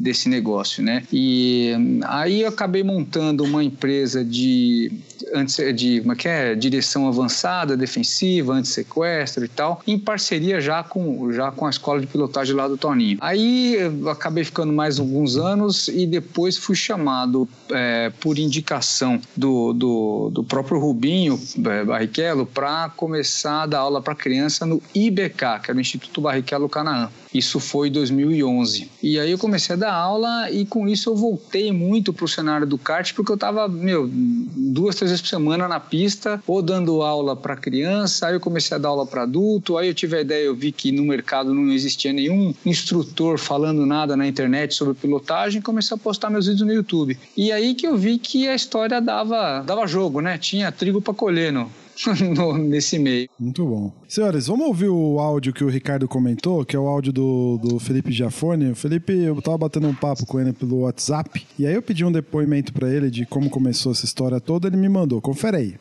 desse 0.00 0.28
negócio, 0.28 0.82
né? 0.82 0.85
E 1.12 1.74
hum, 1.76 2.00
aí 2.04 2.42
eu 2.42 2.48
acabei 2.48 2.82
montando 2.82 3.44
uma 3.44 3.62
empresa 3.62 4.24
de 4.24 4.92
antes 5.34 5.56
de 5.74 6.00
como 6.00 6.12
é 6.12 6.16
que 6.16 6.28
é, 6.28 6.54
direção 6.54 7.08
avançada, 7.08 7.76
defensiva, 7.76 8.54
anti-sequestro 8.54 9.44
e 9.44 9.48
tal, 9.48 9.82
em 9.86 9.98
parceria 9.98 10.60
já 10.60 10.82
com, 10.82 11.32
já 11.32 11.50
com 11.50 11.66
a 11.66 11.70
escola 11.70 12.00
de 12.00 12.06
pilotagem 12.06 12.54
lá 12.54 12.68
do 12.68 12.76
Toninho. 12.76 13.18
Aí 13.20 13.78
acabei 14.10 14.44
ficando 14.44 14.72
mais 14.72 14.98
alguns 14.98 15.36
anos 15.36 15.88
e 15.88 16.06
depois 16.06 16.56
fui 16.56 16.76
chamado 16.76 17.48
é, 17.70 18.12
por 18.20 18.38
indicação 18.38 19.20
do, 19.36 19.72
do, 19.72 20.30
do 20.30 20.44
próprio 20.44 20.78
Rubinho 20.78 21.40
é, 21.64 21.84
Barrichello 21.84 22.46
para 22.46 22.90
começar 22.90 23.62
a 23.62 23.66
dar 23.66 23.80
aula 23.80 24.00
para 24.00 24.14
criança 24.14 24.64
no 24.66 24.82
IBK, 24.94 25.60
que 25.62 25.70
era 25.70 25.76
o 25.76 25.80
Instituto 25.80 26.20
Barrichello 26.20 26.68
Canaã. 26.68 27.10
Isso 27.36 27.60
foi 27.60 27.88
em 27.88 27.92
2011. 27.92 28.90
E 29.02 29.18
aí 29.18 29.30
eu 29.30 29.38
comecei 29.38 29.74
a 29.74 29.78
dar 29.78 29.92
aula 29.92 30.50
e 30.50 30.64
com 30.64 30.88
isso 30.88 31.10
eu 31.10 31.16
voltei 31.16 31.70
muito 31.70 32.12
para 32.12 32.24
o 32.24 32.28
cenário 32.28 32.66
do 32.66 32.78
kart 32.78 33.12
porque 33.14 33.30
eu 33.30 33.34
estava, 33.34 33.68
meu, 33.68 34.08
duas, 34.10 34.96
três 34.96 35.10
vezes 35.10 35.20
por 35.20 35.28
semana 35.28 35.68
na 35.68 35.78
pista, 35.78 36.42
ou 36.46 36.62
dando 36.62 37.02
aula 37.02 37.36
para 37.36 37.54
criança, 37.54 38.26
aí 38.26 38.34
eu 38.34 38.40
comecei 38.40 38.74
a 38.74 38.78
dar 38.78 38.88
aula 38.88 39.06
para 39.06 39.22
adulto, 39.22 39.76
aí 39.76 39.88
eu 39.88 39.94
tive 39.94 40.16
a 40.16 40.20
ideia, 40.22 40.44
eu 40.44 40.54
vi 40.54 40.72
que 40.72 40.90
no 40.90 41.04
mercado 41.04 41.52
não 41.52 41.70
existia 41.72 42.12
nenhum 42.12 42.54
instrutor 42.64 43.38
falando 43.38 43.84
nada 43.84 44.16
na 44.16 44.26
internet 44.26 44.74
sobre 44.74 44.94
pilotagem, 44.94 45.60
comecei 45.60 45.94
a 45.94 45.98
postar 45.98 46.30
meus 46.30 46.46
vídeos 46.46 46.66
no 46.66 46.72
YouTube. 46.72 47.18
E 47.36 47.52
aí 47.52 47.74
que 47.74 47.86
eu 47.86 47.96
vi 47.96 48.18
que 48.18 48.48
a 48.48 48.54
história 48.54 49.00
dava, 49.00 49.60
dava 49.60 49.86
jogo, 49.86 50.20
né? 50.20 50.38
Tinha 50.38 50.72
trigo 50.72 51.02
para 51.02 51.12
colher 51.12 51.52
no, 51.52 51.70
no, 52.36 52.58
nesse 52.58 52.98
meio. 52.98 53.28
Muito 53.38 53.64
bom. 53.64 53.92
Senhores, 54.08 54.46
vamos 54.46 54.66
ouvir 54.66 54.88
o 54.88 55.18
áudio 55.18 55.52
que 55.52 55.64
o 55.64 55.68
Ricardo 55.68 56.06
comentou, 56.06 56.64
que 56.64 56.76
é 56.76 56.78
o 56.78 56.86
áudio 56.86 57.12
do, 57.12 57.58
do 57.58 57.78
Felipe 57.78 58.12
Giafone. 58.12 58.70
O 58.70 58.76
Felipe, 58.76 59.12
eu 59.12 59.40
tava 59.40 59.58
batendo 59.58 59.88
um 59.88 59.94
papo 59.94 60.26
com 60.26 60.40
ele 60.40 60.52
pelo 60.52 60.80
WhatsApp, 60.80 61.46
e 61.58 61.66
aí 61.66 61.74
eu 61.74 61.82
pedi 61.82 62.04
um 62.04 62.12
depoimento 62.12 62.72
para 62.72 62.88
ele 62.88 63.10
de 63.10 63.26
como 63.26 63.50
começou 63.50 63.92
essa 63.92 64.04
história 64.04 64.40
toda, 64.40 64.68
ele 64.68 64.76
me 64.76 64.88
mandou. 64.88 65.20
Confere 65.20 65.56
aí. 65.56 65.74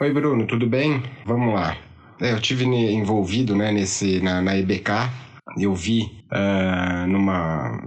Oi, 0.00 0.12
Bruno, 0.12 0.46
tudo 0.46 0.68
bem? 0.68 1.02
Vamos 1.24 1.54
lá. 1.54 1.76
É, 2.20 2.32
eu 2.32 2.40
tive 2.40 2.64
envolvido 2.64 3.54
né, 3.54 3.72
nesse, 3.72 4.20
na, 4.20 4.40
na 4.40 4.56
EBK, 4.56 4.90
eu 5.58 5.74
vi 5.74 6.02
uh, 6.32 7.06
numa 7.06 7.82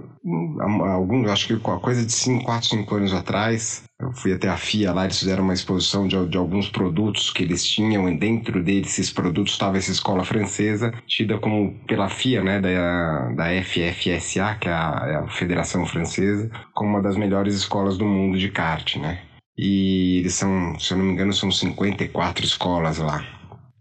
alguns, 0.91 1.29
acho 1.29 1.47
que 1.47 1.57
coisa 1.57 2.05
de 2.05 2.11
5, 2.11 2.43
4, 2.43 2.69
5 2.69 2.95
anos 2.95 3.13
atrás, 3.13 3.83
eu 3.99 4.11
fui 4.13 4.33
até 4.33 4.47
a 4.47 4.57
FIA 4.57 4.93
lá, 4.93 5.05
eles 5.05 5.19
fizeram 5.19 5.43
uma 5.43 5.53
exposição 5.53 6.07
de, 6.07 6.25
de 6.27 6.37
alguns 6.37 6.69
produtos 6.69 7.31
que 7.31 7.43
eles 7.43 7.63
tinham, 7.65 8.09
e 8.09 8.17
dentro 8.17 8.63
desses 8.63 9.11
produtos 9.11 9.53
estava 9.53 9.77
essa 9.77 9.91
escola 9.91 10.23
francesa, 10.23 10.93
tida 11.07 11.37
como 11.37 11.73
pela 11.87 12.09
FIA, 12.09 12.43
né, 12.43 12.59
da, 12.59 13.29
da 13.29 13.63
FFSA, 13.63 14.57
que 14.59 14.67
é 14.67 14.73
a, 14.73 15.05
é 15.07 15.15
a 15.15 15.27
Federação 15.27 15.85
Francesa, 15.85 16.49
como 16.73 16.91
uma 16.91 17.01
das 17.01 17.15
melhores 17.15 17.55
escolas 17.55 17.97
do 17.97 18.05
mundo 18.05 18.37
de 18.37 18.49
kart, 18.49 18.97
né. 18.97 19.21
E 19.57 20.19
eles 20.19 20.35
são, 20.35 20.79
se 20.79 20.93
eu 20.93 20.97
não 20.97 21.05
me 21.05 21.11
engano, 21.11 21.33
são 21.33 21.51
54 21.51 22.45
escolas 22.45 22.97
lá. 22.97 23.38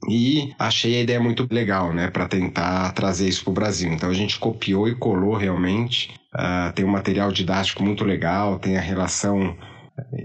E 0.08 0.52
achei 0.58 0.96
a 0.96 1.02
ideia 1.02 1.20
muito 1.20 1.46
legal, 1.50 1.92
né, 1.92 2.08
para 2.08 2.28
tentar 2.28 2.92
trazer 2.92 3.28
isso 3.28 3.42
para 3.44 3.50
o 3.50 3.54
Brasil. 3.54 3.92
Então 3.92 4.10
a 4.10 4.14
gente 4.14 4.38
copiou 4.38 4.88
e 4.88 4.94
colou 4.94 5.34
realmente. 5.34 6.10
Uh, 6.34 6.72
tem 6.72 6.84
um 6.84 6.90
material 6.90 7.32
didático 7.32 7.82
muito 7.82 8.04
legal, 8.04 8.58
tem 8.58 8.76
a 8.76 8.80
relação 8.80 9.56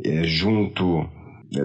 é, 0.05 0.23
junto 0.25 1.09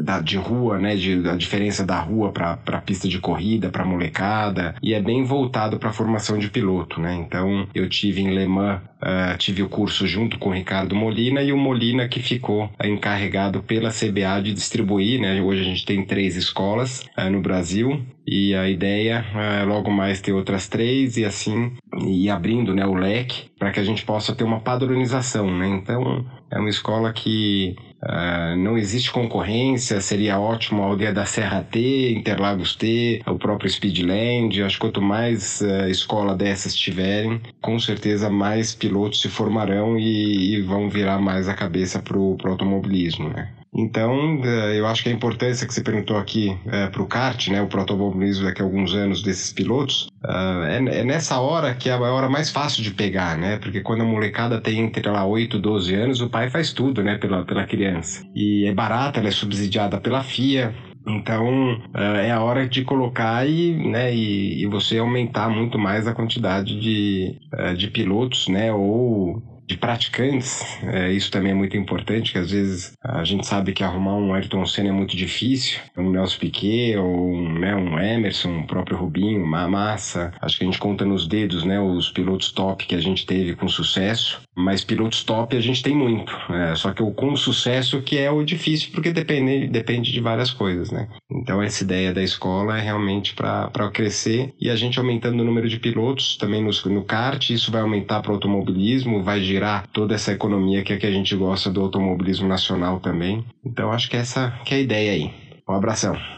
da, 0.01 0.21
de 0.21 0.37
rua, 0.37 0.79
né, 0.79 0.97
de, 0.97 1.23
da 1.23 1.35
diferença 1.35 1.85
da 1.85 1.99
rua 1.99 2.33
para 2.33 2.81
pista 2.81 3.09
de 3.09 3.19
corrida, 3.19 3.71
para 3.71 3.85
molecada, 3.85 4.75
e 4.83 4.95
é 4.95 5.01
bem 5.01 5.25
voltado 5.25 5.79
para 5.79 5.91
a 5.91 5.93
formação 5.93 6.39
de 6.39 6.51
piloto, 6.51 7.01
né? 7.01 7.15
Então 7.15 7.67
eu 7.75 7.89
tive 7.89 8.21
em 8.21 8.31
Le 8.35 8.47
Mans, 8.47 8.81
uh, 9.03 9.37
tive 9.39 9.63
o 9.63 9.69
curso 9.69 10.07
junto 10.07 10.39
com 10.39 10.51
o 10.51 10.53
Ricardo 10.53 10.95
Molina 10.95 11.43
e 11.43 11.53
o 11.53 11.57
Molina 11.57 12.09
que 12.09 12.21
ficou 12.21 12.71
encarregado 12.83 13.63
pela 13.63 13.91
CBA 13.91 14.43
de 14.43 14.53
distribuir, 14.53 15.21
né? 15.21 15.41
Hoje 15.41 15.63
a 15.63 15.65
gente 15.65 15.85
tem 15.85 16.05
três 16.05 16.37
escolas 16.37 17.05
uh, 17.17 17.31
no 17.31 17.41
Brasil 17.41 18.03
e 18.27 18.55
a 18.55 18.69
ideia 18.69 19.25
é 19.35 19.65
logo 19.65 19.91
mais 19.91 20.21
ter 20.21 20.33
outras 20.33 20.69
três 20.69 21.17
e 21.17 21.25
assim 21.25 21.73
e 22.07 22.29
abrindo 22.29 22.75
né, 22.75 22.85
o 22.85 22.93
leque 22.93 23.51
para 23.59 23.71
que 23.71 23.81
a 23.81 23.85
gente 23.85 24.05
possa 24.05 24.35
ter 24.35 24.45
uma 24.45 24.61
padronização, 24.61 25.51
né? 25.57 25.67
Então 25.67 26.27
é 26.51 26.59
uma 26.59 26.69
escola 26.69 27.13
que 27.13 27.75
Uh, 28.03 28.57
não 28.57 28.79
existe 28.79 29.11
concorrência, 29.11 30.01
seria 30.01 30.39
ótimo 30.39 30.83
a 30.83 30.87
aldeia 30.87 31.13
da 31.13 31.25
Serra 31.25 31.63
T, 31.65 32.13
Interlagos 32.13 32.77
T, 32.77 33.23
o 33.27 33.37
próprio 33.37 33.69
Speedland. 33.69 34.63
Acho 34.63 34.77
que 34.77 34.81
quanto 34.81 35.03
mais 35.03 35.61
uh, 35.61 35.89
escola 35.89 36.37
dessas 36.37 36.75
tiverem, 36.75 37.41
com 37.61 37.79
certeza 37.79 38.31
mais 38.31 38.75
pilotos 38.75 39.21
se 39.21 39.29
formarão 39.29 39.99
e, 39.99 40.55
e 40.55 40.63
vão 40.63 40.89
virar 40.89 41.21
mais 41.21 41.49
a 41.49 41.55
cabeça 41.55 42.01
para 42.01 42.17
o 42.17 42.39
automobilismo, 42.45 43.29
né? 43.31 43.53
Então, 43.75 44.41
eh, 44.45 44.79
eu 44.79 44.87
acho 44.87 45.03
que 45.03 45.09
a 45.09 45.13
importância 45.13 45.67
que 45.67 45.75
você 45.75 45.83
perguntou 45.83 46.17
aqui 46.17 46.57
é, 46.67 46.87
para 46.87 47.03
o 47.03 47.07
kart, 47.07 47.49
né, 47.49 47.61
o 47.61 47.67
protomobilismo 47.67 48.45
daqui 48.45 48.63
a 48.63 48.65
alguns 48.65 48.95
anos 48.95 49.23
desses 49.23 49.53
pilotos, 49.53 50.09
uh, 50.25 50.65
é, 50.65 51.01
é, 51.01 51.05
nessa 51.05 51.39
hora 51.39 51.75
que 51.75 51.89
é 51.89 51.93
a 51.93 51.99
hora 51.99 52.29
mais 52.29 52.51
fácil 52.51 52.83
de 52.83 52.93
pegar, 52.93 53.37
né? 53.37 53.59
Porque 53.59 53.81
quando 53.81 54.03
a 54.03 54.07
molecada 54.07 54.61
tem 54.61 54.81
entre 54.81 55.09
lá 55.09 55.25
8 55.25 55.59
12 55.59 55.95
anos, 55.95 56.21
o 56.21 56.31
pai 56.31 56.49
faz 56.49 56.73
tudo, 56.73 57.03
né, 57.03 57.19
pela, 57.19 57.45
pela 57.45 57.67
criança. 57.67 58.25
E 58.35 58.67
é 58.67 58.75
barata, 58.75 59.21
ela 59.21 59.29
é 59.29 59.33
subsidiada 59.33 60.01
pela 60.01 60.23
FIA, 60.23 60.75
então 61.07 61.81
é 61.95 62.31
a 62.31 62.41
hora 62.41 62.69
de 62.69 62.85
colocar 62.85 63.49
e, 63.49 63.75
né, 63.91 64.15
e, 64.15 64.63
e 64.63 64.67
você 64.67 64.99
aumentar 64.99 65.49
muito 65.49 65.79
mais 65.79 66.07
a 66.07 66.15
quantidade 66.15 66.79
de, 66.79 67.39
de 67.77 67.89
pilotos, 67.89 68.49
né, 68.49 68.73
ou 68.73 69.58
de 69.69 69.77
praticantes, 69.77 70.63
é, 70.83 71.13
isso 71.13 71.31
também 71.31 71.53
é 71.53 71.55
muito 71.55 71.77
importante, 71.77 72.33
que 72.33 72.39
às 72.39 72.51
vezes 72.51 72.93
a 73.05 73.23
gente 73.23 73.47
sabe 73.47 73.75
que 73.75 73.85
arrumar 73.85 74.15
um 74.15 74.33
Ayrton 74.33 74.65
Senna 74.65 74.89
é 74.89 74.93
muito 74.93 75.15
difícil, 75.15 75.79
um 75.95 76.11
Nelson 76.11 76.39
Piquet 76.39 76.97
ou 76.97 77.35
um, 77.35 77.59
né, 77.59 77.77
um 77.77 77.99
Emerson, 77.99 78.61
o 78.61 78.67
próprio 78.67 78.97
Rubinho, 78.97 79.45
uma 79.45 79.69
massa, 79.69 80.33
acho 80.41 80.57
que 80.57 80.65
a 80.65 80.67
gente 80.67 80.79
conta 80.79 81.05
nos 81.05 81.29
dedos, 81.29 81.65
né, 81.65 81.79
os 81.79 82.11
pilotos 82.11 82.51
top 82.51 82.87
que 82.87 82.95
a 82.95 83.01
gente 83.01 83.27
teve 83.27 83.55
com 83.55 83.69
sucesso, 83.69 84.41
mas 84.59 84.85
pilotos 84.85 85.23
top 85.23 85.57
a 85.57 85.61
gente 85.61 85.83
tem 85.83 85.95
muito, 85.95 86.33
é, 86.51 86.75
só 86.75 86.93
que 86.93 87.03
o 87.03 87.13
com 87.13 87.37
sucesso 87.37 88.03
que 88.03 88.19
é 88.19 88.31
o 88.31 88.45
difícil, 88.45 88.91
porque 88.93 89.13
depende, 89.13 89.69
depende 89.69 90.13
de 90.13 90.21
várias 90.21 90.51
coisas, 90.51 90.91
né. 90.91 91.09
Então 91.31 91.63
essa 91.63 91.85
ideia 91.85 92.13
da 92.13 92.23
escola 92.23 92.77
é 92.77 92.81
realmente 92.81 93.35
para 93.35 93.91
crescer 93.93 94.53
e 94.61 94.69
a 94.69 94.77
gente 94.77 94.99
aumentando 94.99 95.41
o 95.41 95.45
número 95.45 95.69
de 95.69 95.79
pilotos 95.79 96.37
também 96.37 96.63
no, 96.63 96.71
no 96.93 97.05
kart, 97.05 97.51
isso 97.51 97.71
vai 97.71 97.81
aumentar 97.81 98.21
para 98.21 98.33
o 98.33 98.35
automobilismo, 98.35 99.23
vai 99.23 99.41
girar 99.41 99.87
toda 99.93 100.15
essa 100.15 100.33
economia 100.33 100.83
que 100.83 100.93
é 100.93 100.97
que 100.97 101.07
a 101.07 101.11
gente 101.11 101.35
gosta 101.37 101.71
do 101.71 101.81
automobilismo 101.81 102.49
nacional 102.49 103.01
também. 103.01 103.45
Então 103.65 103.93
acho 103.93 104.11
que 104.11 104.17
essa 104.17 104.51
que 104.65 104.75
é 104.75 104.79
a 104.79 104.81
ideia 104.81 105.13
aí. 105.13 105.31
Um 105.69 105.75
abração. 105.75 106.38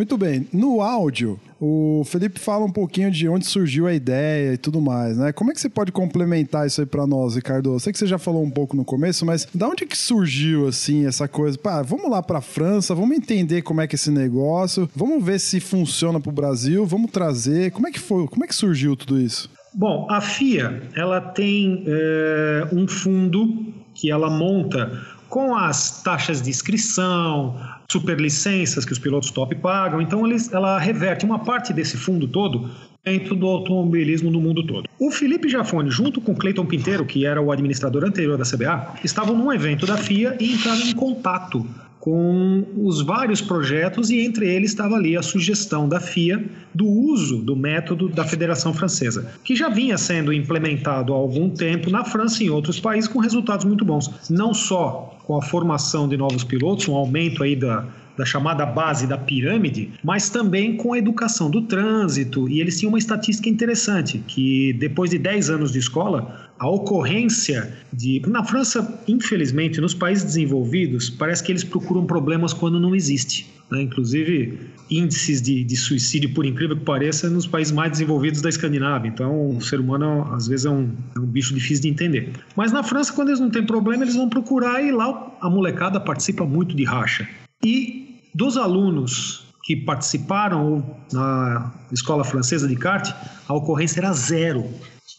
Muito 0.00 0.16
bem. 0.16 0.48
No 0.50 0.80
áudio, 0.80 1.38
o 1.60 2.02
Felipe 2.06 2.40
fala 2.40 2.64
um 2.64 2.72
pouquinho 2.72 3.10
de 3.10 3.28
onde 3.28 3.44
surgiu 3.44 3.86
a 3.86 3.92
ideia 3.92 4.54
e 4.54 4.56
tudo 4.56 4.80
mais, 4.80 5.18
né? 5.18 5.30
Como 5.30 5.50
é 5.50 5.54
que 5.54 5.60
você 5.60 5.68
pode 5.68 5.92
complementar 5.92 6.66
isso 6.66 6.80
aí 6.80 6.86
para 6.86 7.06
nós, 7.06 7.34
Ricardo? 7.34 7.74
Eu 7.74 7.78
sei 7.78 7.92
que 7.92 7.98
você 7.98 8.06
já 8.06 8.16
falou 8.16 8.42
um 8.42 8.50
pouco 8.50 8.74
no 8.74 8.82
começo, 8.82 9.26
mas 9.26 9.46
da 9.54 9.68
onde 9.68 9.84
que 9.84 9.98
surgiu 9.98 10.66
assim 10.66 11.04
essa 11.04 11.28
coisa? 11.28 11.58
Pá, 11.58 11.82
vamos 11.82 12.10
lá 12.10 12.22
para 12.22 12.40
França, 12.40 12.94
vamos 12.94 13.14
entender 13.14 13.60
como 13.60 13.82
é 13.82 13.86
que 13.86 13.94
é 13.94 13.96
esse 13.96 14.10
negócio, 14.10 14.88
vamos 14.96 15.22
ver 15.22 15.38
se 15.38 15.60
funciona 15.60 16.18
para 16.18 16.30
o 16.30 16.32
Brasil, 16.32 16.86
vamos 16.86 17.10
trazer. 17.10 17.70
Como 17.70 17.86
é 17.86 17.90
que 17.90 18.00
foi? 18.00 18.26
Como 18.26 18.42
é 18.42 18.48
que 18.48 18.54
surgiu 18.54 18.96
tudo 18.96 19.20
isso? 19.20 19.50
Bom, 19.74 20.06
a 20.08 20.22
FIA 20.22 20.82
ela 20.96 21.20
tem 21.20 21.84
é, 21.86 22.68
um 22.72 22.88
fundo 22.88 23.70
que 23.94 24.10
ela 24.10 24.30
monta 24.30 25.19
com 25.30 25.54
as 25.54 26.02
taxas 26.02 26.42
de 26.42 26.50
inscrição, 26.50 27.56
superlicenças 27.88 28.84
que 28.84 28.92
os 28.92 28.98
pilotos 28.98 29.30
top 29.30 29.54
pagam. 29.54 30.02
Então 30.02 30.26
eles, 30.26 30.52
ela 30.52 30.78
reverte 30.78 31.24
uma 31.24 31.38
parte 31.38 31.72
desse 31.72 31.96
fundo 31.96 32.28
todo 32.28 32.68
dentro 33.02 33.34
do 33.34 33.46
automobilismo 33.46 34.30
no 34.30 34.40
mundo 34.40 34.66
todo. 34.66 34.86
O 34.98 35.10
Felipe 35.10 35.48
Jafone, 35.48 35.90
junto 35.90 36.20
com 36.20 36.34
Cleiton 36.34 36.66
Pinteiro, 36.66 37.06
que 37.06 37.24
era 37.24 37.40
o 37.40 37.50
administrador 37.50 38.04
anterior 38.04 38.36
da 38.36 38.44
CBA, 38.44 38.96
estavam 39.02 39.34
num 39.34 39.50
evento 39.50 39.86
da 39.86 39.96
FIA 39.96 40.36
e 40.38 40.52
entraram 40.52 40.82
em 40.82 40.94
contato 40.94 41.66
com 42.00 42.64
os 42.78 43.02
vários 43.02 43.42
projetos 43.42 44.08
e 44.10 44.20
entre 44.20 44.48
eles 44.48 44.70
estava 44.70 44.96
ali 44.96 45.18
a 45.18 45.22
sugestão 45.22 45.86
da 45.86 46.00
FIA 46.00 46.42
do 46.74 46.86
uso 46.86 47.42
do 47.42 47.54
método 47.54 48.08
da 48.08 48.24
Federação 48.24 48.72
Francesa, 48.72 49.30
que 49.44 49.54
já 49.54 49.68
vinha 49.68 49.98
sendo 49.98 50.32
implementado 50.32 51.12
há 51.12 51.16
algum 51.16 51.50
tempo 51.50 51.90
na 51.90 52.02
França 52.02 52.42
e 52.42 52.46
em 52.46 52.50
outros 52.50 52.80
países 52.80 53.06
com 53.06 53.18
resultados 53.18 53.66
muito 53.66 53.84
bons, 53.84 54.30
não 54.30 54.54
só 54.54 55.18
com 55.26 55.36
a 55.36 55.42
formação 55.42 56.08
de 56.08 56.16
novos 56.16 56.42
pilotos, 56.42 56.88
um 56.88 56.94
aumento 56.94 57.42
aí 57.42 57.54
da, 57.54 57.86
da 58.20 58.26
chamada 58.26 58.66
base 58.66 59.06
da 59.06 59.16
pirâmide, 59.16 59.92
mas 60.04 60.28
também 60.28 60.76
com 60.76 60.92
a 60.92 60.98
educação 60.98 61.50
do 61.50 61.62
trânsito. 61.62 62.46
E 62.50 62.60
eles 62.60 62.78
tinham 62.78 62.90
uma 62.90 62.98
estatística 62.98 63.48
interessante, 63.48 64.22
que 64.28 64.74
depois 64.74 65.08
de 65.08 65.18
10 65.18 65.48
anos 65.48 65.72
de 65.72 65.78
escola, 65.78 66.50
a 66.58 66.68
ocorrência 66.68 67.72
de. 67.90 68.20
Na 68.26 68.44
França, 68.44 69.02
infelizmente, 69.08 69.80
nos 69.80 69.94
países 69.94 70.22
desenvolvidos, 70.24 71.08
parece 71.08 71.42
que 71.42 71.50
eles 71.50 71.64
procuram 71.64 72.04
problemas 72.04 72.52
quando 72.52 72.78
não 72.78 72.94
existe. 72.94 73.50
né? 73.70 73.80
inclusive 73.80 74.68
índices 74.90 75.40
de, 75.40 75.64
de, 75.64 75.76
suicídio, 75.76 76.34
por 76.34 76.44
incrível 76.44 76.76
que 76.76 76.84
pareça, 76.84 77.30
nos 77.30 77.46
países 77.46 77.72
mais 77.72 77.92
desenvolvidos 77.92 78.42
da 78.42 78.50
Escandinávia. 78.50 79.08
Então, 79.08 79.56
o 79.56 79.62
ser 79.62 79.80
humano, 79.80 80.28
às 80.34 80.46
vezes, 80.46 80.66
é 80.66 80.70
um, 80.70 80.90
é 81.16 81.18
um 81.20 81.26
bicho 81.26 81.54
difícil 81.54 81.82
de 81.84 81.88
entender. 81.88 82.32
Mas 82.54 82.70
na 82.70 82.82
França, 82.82 83.14
quando 83.14 83.28
eles 83.28 83.40
não 83.40 83.48
têm 83.48 83.64
problema, 83.64 84.04
eles 84.04 84.16
vão 84.16 84.28
procurar 84.28 84.82
e 84.82 84.90
lá 84.90 85.32
a 85.40 85.48
molecada 85.48 85.98
participa 85.98 86.44
muito 86.44 86.76
de 86.76 86.84
racha. 86.84 87.26
E 87.64 87.99
dos 88.34 88.56
alunos 88.56 89.44
que 89.62 89.76
participaram 89.76 90.84
na 91.12 91.72
escola 91.92 92.24
francesa 92.24 92.66
de 92.66 92.76
kart, 92.76 93.12
a 93.46 93.54
ocorrência 93.54 94.00
era 94.00 94.12
zero. 94.12 94.68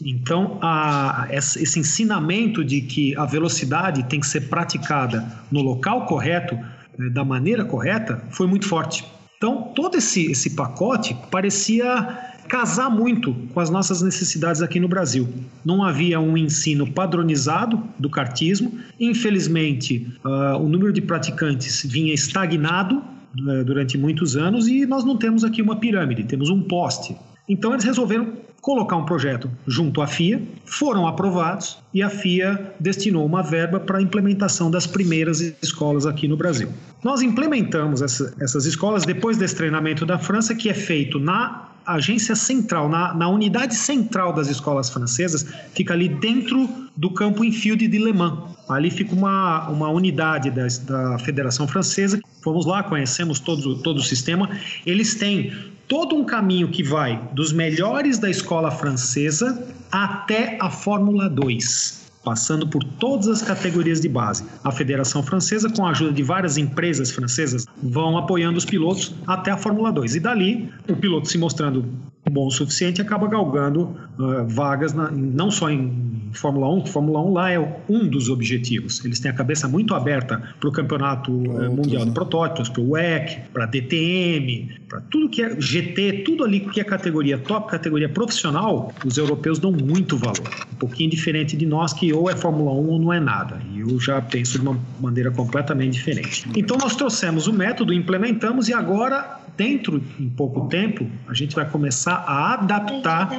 Então, 0.03 0.57
a, 0.61 1.27
esse 1.31 1.79
ensinamento 1.79 2.63
de 2.65 2.81
que 2.81 3.15
a 3.15 3.25
velocidade 3.25 4.03
tem 4.03 4.19
que 4.19 4.27
ser 4.27 4.49
praticada 4.49 5.25
no 5.51 5.61
local 5.61 6.05
correto, 6.05 6.55
né, 6.97 7.09
da 7.09 7.23
maneira 7.23 7.63
correta, 7.63 8.23
foi 8.31 8.47
muito 8.47 8.67
forte. 8.67 9.05
Então, 9.37 9.71
todo 9.75 9.97
esse, 9.97 10.31
esse 10.31 10.51
pacote 10.51 11.15
parecia 11.31 12.30
casar 12.51 12.89
muito 12.89 13.33
com 13.53 13.61
as 13.61 13.69
nossas 13.69 14.01
necessidades 14.01 14.61
aqui 14.61 14.77
no 14.77 14.89
Brasil. 14.89 15.25
Não 15.63 15.81
havia 15.81 16.19
um 16.19 16.35
ensino 16.35 16.85
padronizado 16.85 17.81
do 17.97 18.09
cartismo. 18.09 18.77
Infelizmente, 18.99 20.05
uh, 20.25 20.57
o 20.57 20.67
número 20.67 20.91
de 20.91 20.99
praticantes 20.99 21.85
vinha 21.85 22.13
estagnado 22.13 22.97
uh, 22.97 23.63
durante 23.63 23.97
muitos 23.97 24.35
anos 24.35 24.67
e 24.67 24.85
nós 24.85 25.05
não 25.05 25.15
temos 25.15 25.45
aqui 25.45 25.61
uma 25.61 25.77
pirâmide, 25.77 26.25
temos 26.25 26.49
um 26.49 26.61
poste. 26.61 27.15
Então, 27.47 27.71
eles 27.71 27.85
resolveram 27.85 28.33
colocar 28.59 28.97
um 28.97 29.05
projeto 29.05 29.49
junto 29.65 30.01
à 30.01 30.07
FIA, 30.07 30.41
foram 30.65 31.07
aprovados 31.07 31.79
e 31.93 32.03
a 32.03 32.09
FIA 32.09 32.73
destinou 32.77 33.25
uma 33.25 33.41
verba 33.41 33.79
para 33.79 33.99
a 33.99 34.01
implementação 34.01 34.69
das 34.69 34.85
primeiras 34.85 35.39
escolas 35.63 36.05
aqui 36.05 36.27
no 36.27 36.35
Brasil. 36.35 36.67
Nós 37.01 37.21
implementamos 37.21 38.01
essa, 38.01 38.35
essas 38.41 38.65
escolas 38.65 39.05
depois 39.05 39.37
desse 39.37 39.55
treinamento 39.55 40.05
da 40.05 40.19
França, 40.19 40.53
que 40.53 40.69
é 40.69 40.73
feito 40.73 41.17
na 41.17 41.70
agência 41.85 42.35
central, 42.35 42.89
na, 42.89 43.13
na, 43.13 43.27
unidade 43.27 43.75
central 43.75 44.33
das 44.33 44.47
escolas 44.47 44.89
francesas, 44.89 45.45
fica 45.73 45.93
ali 45.93 46.09
dentro 46.09 46.69
do 46.95 47.09
campo 47.11 47.43
infield 47.43 47.87
de 47.87 47.97
Le 47.97 48.13
Mans. 48.13 48.51
Ali 48.69 48.89
fica 48.89 49.13
uma, 49.13 49.67
uma 49.69 49.89
unidade 49.89 50.49
da, 50.49 50.67
da 50.83 51.19
Federação 51.19 51.67
Francesa. 51.67 52.19
Fomos 52.43 52.65
lá, 52.65 52.83
conhecemos 52.83 53.39
todo, 53.39 53.75
todo 53.81 53.97
o 53.97 54.03
sistema. 54.03 54.49
Eles 54.85 55.15
têm 55.15 55.53
todo 55.87 56.15
um 56.15 56.23
caminho 56.23 56.69
que 56.69 56.83
vai 56.83 57.21
dos 57.33 57.51
melhores 57.51 58.17
da 58.17 58.29
escola 58.29 58.71
francesa 58.71 59.67
até 59.91 60.57
a 60.61 60.69
Fórmula 60.69 61.29
2 61.29 62.00
passando 62.23 62.67
por 62.67 62.83
todas 62.83 63.27
as 63.27 63.41
categorias 63.41 63.99
de 63.99 64.09
base. 64.09 64.45
A 64.63 64.71
Federação 64.71 65.23
Francesa, 65.23 65.69
com 65.69 65.85
a 65.85 65.91
ajuda 65.91 66.13
de 66.13 66.23
várias 66.23 66.57
empresas 66.57 67.11
francesas, 67.11 67.65
vão 67.81 68.17
apoiando 68.17 68.57
os 68.57 68.65
pilotos 68.65 69.15
até 69.25 69.51
a 69.51 69.57
Fórmula 69.57 69.91
2. 69.91 70.15
E 70.15 70.19
dali, 70.19 70.69
o 70.87 70.95
piloto 70.95 71.27
se 71.27 71.37
mostrando 71.37 71.85
bom 72.29 72.47
o 72.47 72.51
suficiente, 72.51 73.01
acaba 73.01 73.27
galgando 73.27 73.95
uh, 74.19 74.45
vagas 74.47 74.93
na, 74.93 75.09
não 75.11 75.49
só 75.49 75.69
em 75.69 76.20
Fórmula 76.33 76.69
1, 76.73 76.83
que 76.83 76.89
Fórmula 76.89 77.21
1 77.21 77.33
lá 77.33 77.51
é 77.51 77.83
um 77.89 78.07
dos 78.07 78.29
objetivos. 78.29 79.03
Eles 79.03 79.19
têm 79.19 79.31
a 79.31 79.33
cabeça 79.33 79.67
muito 79.67 79.93
aberta 79.93 80.41
para 80.59 80.69
o 80.69 80.71
Campeonato 80.71 81.31
uh, 81.31 81.75
Mundial 81.75 82.05
de 82.05 82.11
Protótipos, 82.11 82.69
para 82.69 82.81
o 82.81 82.91
WEC, 82.91 83.49
para 83.53 83.63
a 83.63 83.67
DTM, 83.67 84.69
para 84.87 85.01
tudo 85.01 85.29
que 85.29 85.41
é 85.41 85.59
GT, 85.59 86.23
tudo 86.25 86.43
ali 86.43 86.59
que 86.59 86.79
é 86.79 86.83
categoria 86.83 87.37
top, 87.37 87.69
categoria 87.69 88.09
profissional, 88.09 88.93
os 89.05 89.17
europeus 89.17 89.59
dão 89.59 89.71
muito 89.71 90.17
valor. 90.17 90.49
Um 90.73 90.75
pouquinho 90.75 91.09
diferente 91.09 91.55
de 91.55 91.65
nós, 91.65 91.93
que 91.93 92.11
ou 92.13 92.29
é 92.29 92.35
Fórmula 92.35 92.71
1 92.71 92.87
ou 92.87 92.99
não 92.99 93.13
é 93.13 93.19
nada. 93.19 93.61
E 93.73 93.79
eu 93.79 93.99
já 93.99 94.21
penso 94.21 94.59
de 94.59 94.67
uma 94.67 94.79
maneira 94.99 95.31
completamente 95.31 95.93
diferente. 95.93 96.47
Então 96.55 96.77
nós 96.77 96.95
trouxemos 96.95 97.47
o 97.47 97.53
método, 97.53 97.93
implementamos 97.93 98.69
e 98.69 98.73
agora 98.73 99.40
dentro 99.57 100.03
em 100.19 100.29
pouco 100.29 100.67
tempo, 100.67 101.09
a 101.27 101.33
gente 101.33 101.55
vai 101.55 101.69
começar 101.69 102.23
a 102.27 102.53
adaptar 102.53 103.29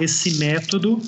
esse 0.00 0.38
método 0.38 1.00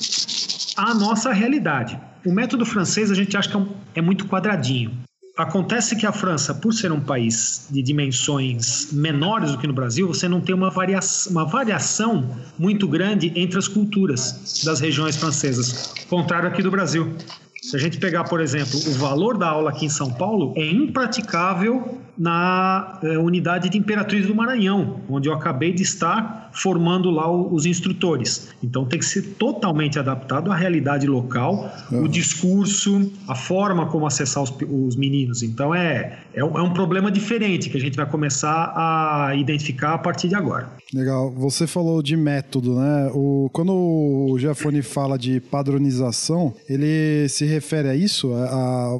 à 0.76 0.94
nossa 0.94 1.32
realidade. 1.32 1.98
O 2.24 2.32
método 2.32 2.64
francês 2.64 3.10
a 3.10 3.14
gente 3.14 3.36
acha 3.36 3.48
que 3.48 3.56
é, 3.56 3.58
um, 3.58 3.68
é 3.94 4.00
muito 4.00 4.26
quadradinho. 4.26 4.92
Acontece 5.36 5.96
que 5.96 6.06
a 6.06 6.12
França, 6.12 6.54
por 6.54 6.72
ser 6.72 6.92
um 6.92 7.00
país 7.00 7.66
de 7.68 7.82
dimensões 7.82 8.92
menores 8.92 9.50
do 9.50 9.58
que 9.58 9.66
no 9.66 9.72
Brasil, 9.72 10.06
você 10.06 10.28
não 10.28 10.40
tem 10.40 10.54
uma 10.54 10.70
variação, 10.70 11.32
uma 11.32 11.44
variação 11.44 12.36
muito 12.56 12.86
grande 12.86 13.32
entre 13.34 13.58
as 13.58 13.66
culturas 13.66 14.62
das 14.64 14.78
regiões 14.78 15.16
francesas, 15.16 15.92
contrário 16.08 16.48
aqui 16.48 16.62
do 16.62 16.70
Brasil. 16.70 17.16
Se 17.64 17.74
a 17.76 17.78
gente 17.78 17.96
pegar, 17.96 18.24
por 18.24 18.42
exemplo, 18.42 18.78
o 18.78 18.92
valor 18.98 19.38
da 19.38 19.48
aula 19.48 19.70
aqui 19.70 19.86
em 19.86 19.88
São 19.88 20.12
Paulo, 20.12 20.52
é 20.54 20.70
impraticável 20.70 21.98
na 22.16 22.98
é, 23.02 23.16
unidade 23.16 23.70
de 23.70 23.78
Imperatriz 23.78 24.26
do 24.26 24.34
Maranhão, 24.34 25.00
onde 25.08 25.30
eu 25.30 25.32
acabei 25.32 25.72
de 25.72 25.82
estar 25.82 26.43
formando 26.54 27.10
lá 27.10 27.30
os 27.30 27.66
instrutores. 27.66 28.48
Então 28.62 28.84
tem 28.84 28.98
que 28.98 29.04
ser 29.04 29.22
totalmente 29.38 29.98
adaptado 29.98 30.50
à 30.52 30.56
realidade 30.56 31.06
local, 31.06 31.70
uhum. 31.90 32.04
o 32.04 32.08
discurso, 32.08 33.10
a 33.28 33.34
forma 33.34 33.86
como 33.86 34.06
acessar 34.06 34.42
os, 34.42 34.54
os 34.70 34.96
meninos. 34.96 35.42
Então 35.42 35.74
é, 35.74 36.18
é, 36.32 36.44
um, 36.44 36.58
é 36.58 36.62
um 36.62 36.72
problema 36.72 37.10
diferente 37.10 37.68
que 37.68 37.76
a 37.76 37.80
gente 37.80 37.96
vai 37.96 38.06
começar 38.06 38.72
a 38.74 39.34
identificar 39.34 39.94
a 39.94 39.98
partir 39.98 40.28
de 40.28 40.34
agora. 40.34 40.70
Legal. 40.92 41.32
Você 41.32 41.66
falou 41.66 42.02
de 42.02 42.16
método, 42.16 42.76
né? 42.76 43.10
O, 43.12 43.50
quando 43.52 43.72
o 43.72 44.38
Jeffone 44.38 44.80
fala 44.82 45.18
de 45.18 45.40
padronização, 45.40 46.54
ele 46.68 47.28
se 47.28 47.44
refere 47.44 47.88
a 47.88 47.96
isso? 47.96 48.32
A, 48.32 48.44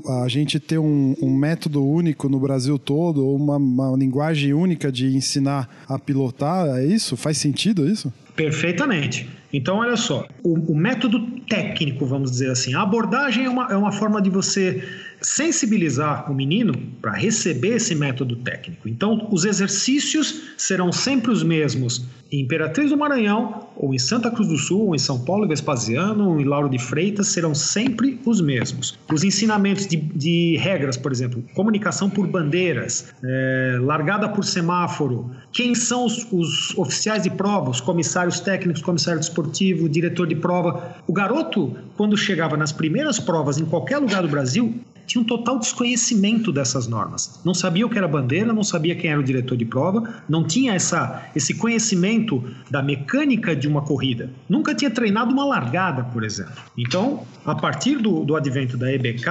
a, 0.07 0.25
a 0.25 0.29
gente 0.29 0.59
ter 0.59 0.79
um, 0.79 1.15
um 1.23 1.33
método 1.33 1.85
único 1.85 2.29
no 2.29 2.41
Brasil 2.41 2.79
todo 2.79 3.15
todo, 3.15 3.27
ou 3.27 3.37
uma, 3.37 3.57
uma 3.57 3.97
linguagem 3.97 4.55
única 4.55 4.91
de 4.91 5.15
ensinar 5.17 5.69
a 5.89 5.99
pilotar, 5.99 6.67
é 6.79 6.87
isso? 6.87 7.17
Faz 7.17 7.39
sentido 7.45 7.89
isso? 7.89 8.13
Perfeitamente. 8.35 9.29
Então, 9.53 9.77
olha 9.77 9.97
só, 9.97 10.27
o, 10.43 10.73
o, 10.73 10.77
método 10.77 11.21
técnico, 11.49 12.05
vamos 12.05 12.33
dizer 12.33 12.51
assim, 12.51 12.75
a 12.75 12.83
abordagem 12.83 13.45
é 13.45 13.49
uma, 13.49 13.73
é 13.73 13.77
uma 13.77 13.93
forma 13.93 14.21
de 14.21 14.29
você 14.29 14.83
sensibilizar 15.25 16.31
o 16.31 16.35
menino 16.35 16.75
para 17.01 17.13
receber 17.13 17.77
esse 17.77 17.95
método 17.95 18.37
técnico. 18.37 18.89
Então, 18.89 19.27
os 19.33 19.45
exercícios 19.45 20.43
serão 20.57 20.93
sempre 20.93 21.31
os 21.31 21.43
mesmos 21.43 22.05
em 22.31 22.41
Imperatriz 22.41 22.91
do 22.91 22.97
Maranhão, 22.97 23.69
ou 23.77 23.95
em 23.95 23.99
Santa 23.99 24.31
Cruz 24.31 24.49
do 24.49 24.57
Sul, 24.57 24.89
ou 24.89 24.95
em 24.95 24.99
São 24.99 25.25
Paulo 25.25 25.47
Vespasiano, 25.47 26.31
ou 26.31 26.41
em 26.41 26.45
Lauro 26.45 26.69
de 26.69 26.79
Freitas, 26.79 27.29
serão 27.29 27.55
sempre 27.55 28.19
os 28.27 28.41
mesmos. 28.41 28.99
Os 29.13 29.23
ensinamentos 29.23 29.87
de, 29.87 29.97
de 29.97 30.57
regras, 30.57 30.97
por 30.97 31.13
exemplo, 31.13 31.45
comunicação 31.55 32.11
por 32.11 32.27
bandeiras, 32.27 33.15
é, 33.23 33.79
largada 33.81 34.29
por 34.29 34.45
semáforo, 34.45 35.31
quem 35.53 35.75
são 35.75 36.05
os, 36.05 36.27
os 36.33 36.77
oficiais 36.77 37.23
de 37.23 37.31
prova, 37.31 37.71
os 37.71 37.81
comissários 37.81 38.41
técnicos, 38.41 38.83
comissário 38.83 39.21
desportivo, 39.21 39.89
diretor 39.89 40.27
de 40.27 40.35
prova. 40.35 40.97
O 41.07 41.13
garoto, 41.13 41.77
quando 41.97 42.17
chegava 42.17 42.57
nas 42.57 42.73
primeiras 42.73 43.21
provas 43.21 43.59
em 43.59 43.65
qualquer 43.65 43.99
lugar 43.99 44.23
do 44.23 44.29
Brasil, 44.29 44.75
tinha 45.07 45.21
um 45.23 45.25
total 45.25 45.59
desconhecimento 45.59 46.53
dessas 46.53 46.87
normas. 46.87 47.41
Não 47.45 47.55
sabia 47.55 47.87
o 47.87 47.91
que 47.91 47.99
era 47.99 48.09
bandeira, 48.09 48.53
não 48.53 48.63
sabia 48.63 48.95
quem 48.95 49.11
era 49.11 49.21
o 49.21 49.25
diretor 49.25 49.57
de 49.57 49.65
prova, 49.65 50.23
não 50.29 50.45
tinha 50.45 50.75
essa, 50.75 51.25
esse 51.35 51.55
conhecimento 51.55 52.43
da 52.71 52.83
mecânica 52.83 53.55
de 53.55 53.69
uma 53.69 53.83
corrida. 53.83 54.31
Nunca 54.49 54.75
tinha 54.75 54.91
treinado 54.91 55.33
uma 55.33 55.45
largada, 55.45 56.05
por 56.05 56.25
exemplo. 56.25 56.55
Então, 56.77 57.25
a 57.45 57.55
partir 57.55 57.97
do, 57.97 58.25
do 58.25 58.37
advento 58.37 58.77
da 58.77 58.93
EBK, 58.93 59.29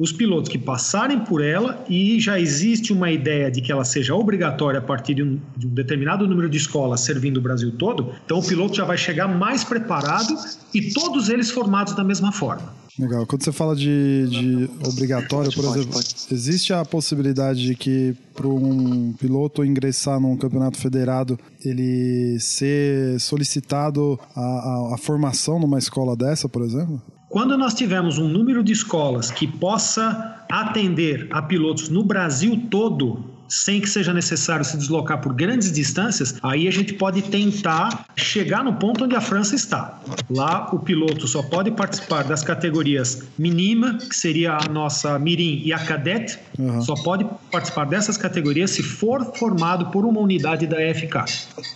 os 0.00 0.12
pilotos 0.12 0.48
que 0.48 0.56
passarem 0.56 1.20
por 1.20 1.42
ela 1.44 1.84
e 1.88 2.18
já 2.18 2.40
existe 2.40 2.90
uma 2.90 3.10
ideia 3.10 3.50
de 3.50 3.60
que 3.60 3.70
ela 3.70 3.84
seja 3.84 4.14
obrigatória 4.14 4.78
a 4.78 4.82
partir 4.82 5.14
de 5.14 5.22
um, 5.22 5.38
de 5.54 5.66
um 5.66 5.70
determinado 5.70 6.26
número 6.26 6.48
de 6.48 6.56
escolas 6.56 7.00
servindo 7.00 7.36
o 7.36 7.40
Brasil 7.42 7.72
todo, 7.72 8.14
então 8.24 8.38
o 8.38 8.46
piloto 8.46 8.74
já 8.74 8.84
vai 8.84 8.96
chegar 8.96 9.28
mais 9.28 9.62
preparado 9.62 10.34
e 10.72 10.90
todos 10.92 11.28
eles 11.28 11.50
formados 11.50 11.94
da 11.94 12.02
mesma 12.02 12.32
forma. 12.32 12.79
Legal. 12.98 13.26
Quando 13.26 13.44
você 13.44 13.52
fala 13.52 13.76
de, 13.76 14.26
de 14.28 14.70
obrigatório, 14.86 15.52
por 15.52 15.64
exemplo, 15.64 16.00
existe 16.30 16.72
a 16.72 16.84
possibilidade 16.84 17.62
de 17.62 17.74
que 17.74 18.14
para 18.34 18.48
um 18.48 19.12
piloto 19.12 19.64
ingressar 19.64 20.20
num 20.20 20.36
campeonato 20.36 20.78
federado, 20.78 21.38
ele 21.64 22.38
ser 22.40 23.18
solicitado 23.20 24.18
a, 24.34 24.40
a, 24.40 24.94
a 24.94 24.98
formação 24.98 25.58
numa 25.58 25.78
escola 25.78 26.16
dessa, 26.16 26.48
por 26.48 26.62
exemplo? 26.62 27.00
Quando 27.28 27.56
nós 27.56 27.74
tivermos 27.74 28.18
um 28.18 28.26
número 28.26 28.62
de 28.64 28.72
escolas 28.72 29.30
que 29.30 29.46
possa 29.46 30.44
atender 30.50 31.28
a 31.30 31.40
pilotos 31.40 31.88
no 31.88 32.02
Brasil 32.02 32.66
todo, 32.68 33.29
sem 33.50 33.80
que 33.80 33.90
seja 33.90 34.14
necessário 34.14 34.64
se 34.64 34.76
deslocar 34.76 35.20
por 35.20 35.34
grandes 35.34 35.72
distâncias, 35.72 36.36
aí 36.42 36.68
a 36.68 36.70
gente 36.70 36.94
pode 36.94 37.22
tentar 37.22 38.06
chegar 38.16 38.62
no 38.62 38.74
ponto 38.74 39.04
onde 39.04 39.16
a 39.16 39.20
França 39.20 39.56
está. 39.56 40.00
Lá 40.30 40.68
o 40.72 40.78
piloto 40.78 41.26
só 41.26 41.42
pode 41.42 41.72
participar 41.72 42.22
das 42.22 42.42
categorias 42.42 43.24
minima, 43.36 43.98
que 43.98 44.14
seria 44.14 44.56
a 44.56 44.68
nossa 44.68 45.18
mirim 45.18 45.60
e 45.64 45.72
a 45.72 45.78
cadete, 45.78 46.38
uhum. 46.58 46.80
só 46.80 46.94
pode 46.94 47.26
participar 47.50 47.86
dessas 47.86 48.16
categorias 48.16 48.70
se 48.70 48.82
for 48.82 49.32
formado 49.36 49.90
por 49.90 50.04
uma 50.04 50.20
unidade 50.20 50.66
da 50.66 50.76
FK. 50.94 51.24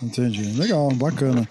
Entendi. 0.02 0.42
Legal, 0.56 0.88
bacana. 0.94 1.48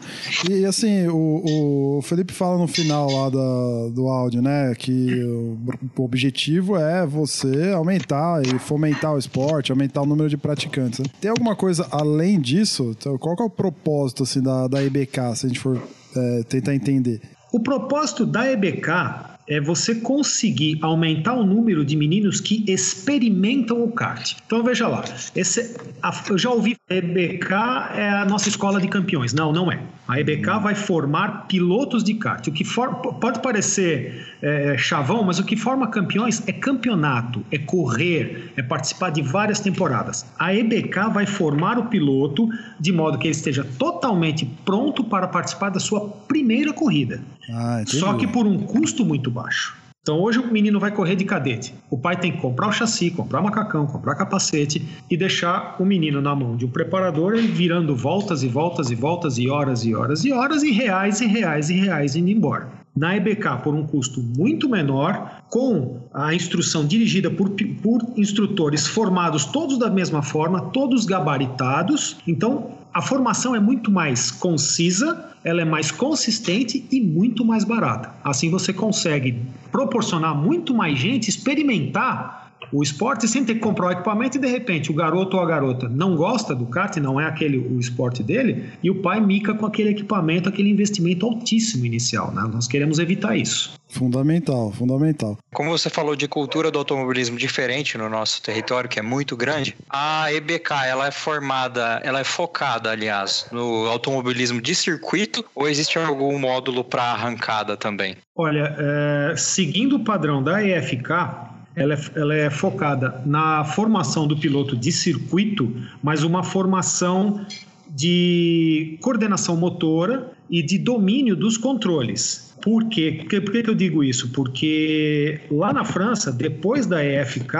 E 0.49 0.65
assim, 0.65 1.07
o, 1.07 1.97
o 1.97 2.01
Felipe 2.01 2.31
fala 2.31 2.57
no 2.57 2.67
final 2.67 3.11
lá 3.11 3.29
da, 3.29 3.89
do 3.93 4.07
áudio, 4.07 4.41
né, 4.41 4.73
que 4.77 5.21
o, 5.23 5.57
o 5.97 6.03
objetivo 6.03 6.77
é 6.77 7.05
você 7.05 7.71
aumentar 7.71 8.41
e 8.45 8.57
fomentar 8.59 9.13
o 9.13 9.17
esporte, 9.17 9.71
aumentar 9.71 10.01
o 10.01 10.12
número 10.15 10.29
de 10.29 10.37
praticantes. 10.37 10.99
Né? 10.99 11.05
Tem 11.19 11.29
alguma 11.29 11.55
coisa 11.55 11.87
além 11.91 12.39
disso? 12.39 12.95
Então, 12.97 13.17
qual 13.17 13.35
é 13.39 13.43
o 13.43 13.49
propósito 13.49 14.23
assim, 14.23 14.41
da, 14.41 14.67
da 14.67 14.83
EBK, 14.83 15.35
se 15.35 15.45
a 15.45 15.49
gente 15.49 15.59
for 15.59 15.81
é, 16.15 16.43
tentar 16.43 16.73
entender? 16.73 17.21
O 17.51 17.59
propósito 17.59 18.25
da 18.25 18.51
EBK 18.51 19.32
é 19.47 19.59
você 19.59 19.95
conseguir 19.95 20.77
aumentar 20.81 21.33
o 21.33 21.45
número 21.45 21.83
de 21.83 21.95
meninos 21.95 22.39
que 22.39 22.63
experimentam 22.67 23.83
o 23.83 23.91
kart. 23.91 24.35
Então 24.45 24.63
veja 24.63 24.87
lá, 24.87 25.03
esse, 25.35 25.75
a, 26.01 26.23
eu 26.29 26.37
já 26.37 26.49
ouvi 26.49 26.75
a 26.89 26.95
EBK 26.95 27.51
é 27.95 28.09
a 28.09 28.25
nossa 28.25 28.49
escola 28.49 28.79
de 28.79 28.87
campeões. 28.87 29.33
Não, 29.33 29.51
não 29.51 29.71
é. 29.71 29.79
A 30.07 30.19
EBK 30.19 30.59
vai 30.61 30.75
formar 30.75 31.47
pilotos 31.47 32.03
de 32.03 32.13
kart. 32.15 32.45
O 32.47 32.51
que 32.51 32.63
for, 32.63 32.93
pode 32.95 33.41
parecer 33.41 34.27
é, 34.41 34.77
chavão, 34.77 35.23
mas 35.23 35.39
o 35.39 35.45
que 35.45 35.55
forma 35.55 35.87
campeões 35.87 36.43
é 36.45 36.51
campeonato, 36.51 37.43
é 37.49 37.57
correr, 37.57 38.51
é 38.57 38.61
participar 38.61 39.11
de 39.11 39.21
várias 39.21 39.61
temporadas. 39.61 40.25
A 40.37 40.53
EBK 40.53 41.09
vai 41.13 41.25
formar 41.25 41.79
o 41.79 41.85
piloto 41.85 42.49
de 42.79 42.91
modo 42.91 43.17
que 43.17 43.27
ele 43.27 43.35
esteja 43.35 43.65
totalmente 43.79 44.45
pronto 44.65 45.03
para 45.05 45.27
participar 45.27 45.69
da 45.69 45.79
sua 45.79 46.09
primeira 46.27 46.73
corrida. 46.73 47.21
Ah, 47.49 47.83
Só 47.85 48.13
que 48.13 48.27
por 48.27 48.45
um 48.45 48.59
custo 48.59 49.05
muito 49.05 49.31
baixo. 49.33 49.83
Então 50.03 50.19
hoje 50.19 50.37
o 50.37 50.51
menino 50.51 50.81
vai 50.81 50.91
correr 50.91 51.15
de 51.15 51.23
cadete. 51.23 51.73
O 51.89 51.97
pai 51.97 52.19
tem 52.19 52.33
que 52.33 52.41
comprar 52.41 52.67
o 52.67 52.71
chassi, 52.73 53.09
comprar 53.09 53.41
macacão, 53.41 53.87
comprar 53.87 54.15
capacete 54.15 54.85
e 55.09 55.15
deixar 55.15 55.77
o 55.79 55.85
menino 55.85 56.21
na 56.21 56.35
mão 56.35 56.57
de 56.57 56.65
um 56.65 56.69
preparador 56.69 57.35
e 57.35 57.47
virando 57.47 57.95
voltas 57.95 58.43
e 58.43 58.49
voltas 58.49 58.91
e 58.91 58.95
voltas 58.95 59.37
e 59.37 59.49
horas 59.49 59.85
e 59.85 59.95
horas 59.95 60.25
e 60.25 60.33
horas 60.33 60.61
e 60.61 60.71
reais 60.71 61.21
e 61.21 61.25
reais 61.25 61.69
e 61.69 61.75
reais 61.75 62.17
indo 62.17 62.29
embora. 62.29 62.83
Na 62.95 63.15
EBK, 63.15 63.63
por 63.63 63.73
um 63.73 63.87
custo 63.87 64.21
muito 64.21 64.69
menor, 64.69 65.41
com 65.49 66.01
a 66.13 66.33
instrução 66.35 66.85
dirigida 66.85 67.31
por, 67.31 67.49
por 67.81 68.03
instrutores 68.17 68.85
formados 68.85 69.45
todos 69.45 69.79
da 69.79 69.89
mesma 69.89 70.21
forma, 70.21 70.69
todos 70.71 71.05
gabaritados. 71.05 72.17
Então, 72.27 72.71
a 72.93 73.01
formação 73.01 73.55
é 73.55 73.59
muito 73.59 73.89
mais 73.89 74.29
concisa, 74.29 75.31
ela 75.43 75.61
é 75.61 75.65
mais 75.65 75.89
consistente 75.89 76.85
e 76.91 77.01
muito 77.01 77.43
mais 77.43 77.63
barata. 77.63 78.13
Assim 78.23 78.49
você 78.51 78.71
consegue 78.71 79.41
proporcionar 79.71 80.35
muito 80.35 80.73
mais 80.73 80.97
gente 80.99 81.27
experimentar 81.27 82.42
o 82.73 82.81
esporte 82.81 83.27
sem 83.27 83.45
ter 83.45 83.53
que 83.53 83.59
comprar 83.59 83.87
o 83.87 83.91
equipamento 83.91 84.37
e 84.37 84.41
de 84.41 84.47
repente 84.47 84.91
o 84.91 84.95
garoto 84.95 85.37
ou 85.37 85.43
a 85.43 85.45
garota 85.45 85.87
não 85.87 86.15
gosta 86.15 86.55
do 86.55 86.65
kart, 86.65 86.97
não 86.97 87.21
é 87.21 87.25
aquele 87.25 87.57
o 87.57 87.79
esporte 87.79 88.23
dele, 88.23 88.65
e 88.81 88.89
o 88.89 88.95
pai 88.95 89.21
mica 89.21 89.53
com 89.53 89.65
aquele 89.65 89.89
equipamento, 89.89 90.49
aquele 90.49 90.69
investimento 90.69 91.25
altíssimo 91.25 91.85
inicial. 91.85 92.31
Né? 92.31 92.41
Nós 92.51 92.67
queremos 92.67 92.97
evitar 92.97 93.37
isso. 93.37 93.73
Fundamental, 93.87 94.71
fundamental. 94.71 95.37
Como 95.53 95.69
você 95.69 95.87
falou 95.87 96.15
de 96.15 96.27
cultura 96.27 96.71
do 96.71 96.79
automobilismo 96.79 97.37
diferente 97.37 97.95
no 97.95 98.09
nosso 98.09 98.41
território, 98.41 98.89
que 98.89 98.97
é 98.97 99.03
muito 99.03 99.37
grande, 99.37 99.75
a 99.87 100.33
EBK 100.33 100.71
ela 100.87 101.07
é 101.07 101.11
formada, 101.11 102.01
ela 102.03 102.19
é 102.19 102.23
focada, 102.23 102.89
aliás, 102.89 103.45
no 103.51 103.85
automobilismo 103.87 104.59
de 104.59 104.73
circuito 104.73 105.45
ou 105.53 105.69
existe 105.69 105.99
algum 105.99 106.39
módulo 106.39 106.83
para 106.83 107.03
arrancada 107.03 107.77
também? 107.77 108.17
Olha, 108.35 108.75
é, 108.79 109.35
seguindo 109.37 109.97
o 109.97 110.03
padrão 110.03 110.41
da 110.41 110.65
EFK, 110.65 111.52
ela 111.75 111.93
é, 111.93 111.99
ela 112.15 112.35
é 112.35 112.49
focada 112.49 113.21
na 113.25 113.63
formação 113.63 114.27
do 114.27 114.37
piloto 114.37 114.75
de 114.75 114.91
circuito, 114.91 115.73
mas 116.01 116.23
uma 116.23 116.43
formação 116.43 117.45
de 117.89 118.97
coordenação 119.01 119.55
motora 119.55 120.31
e 120.49 120.61
de 120.61 120.77
domínio 120.77 121.35
dos 121.35 121.57
controles. 121.57 122.53
Por 122.61 122.85
quê? 122.85 123.17
Por 123.19 123.27
que, 123.27 123.41
por 123.41 123.51
que 123.51 123.69
eu 123.69 123.75
digo 123.75 124.03
isso? 124.03 124.31
Porque 124.31 125.41
lá 125.51 125.73
na 125.73 125.83
França, 125.83 126.31
depois 126.31 126.85
da 126.85 127.03
EFK, 127.03 127.57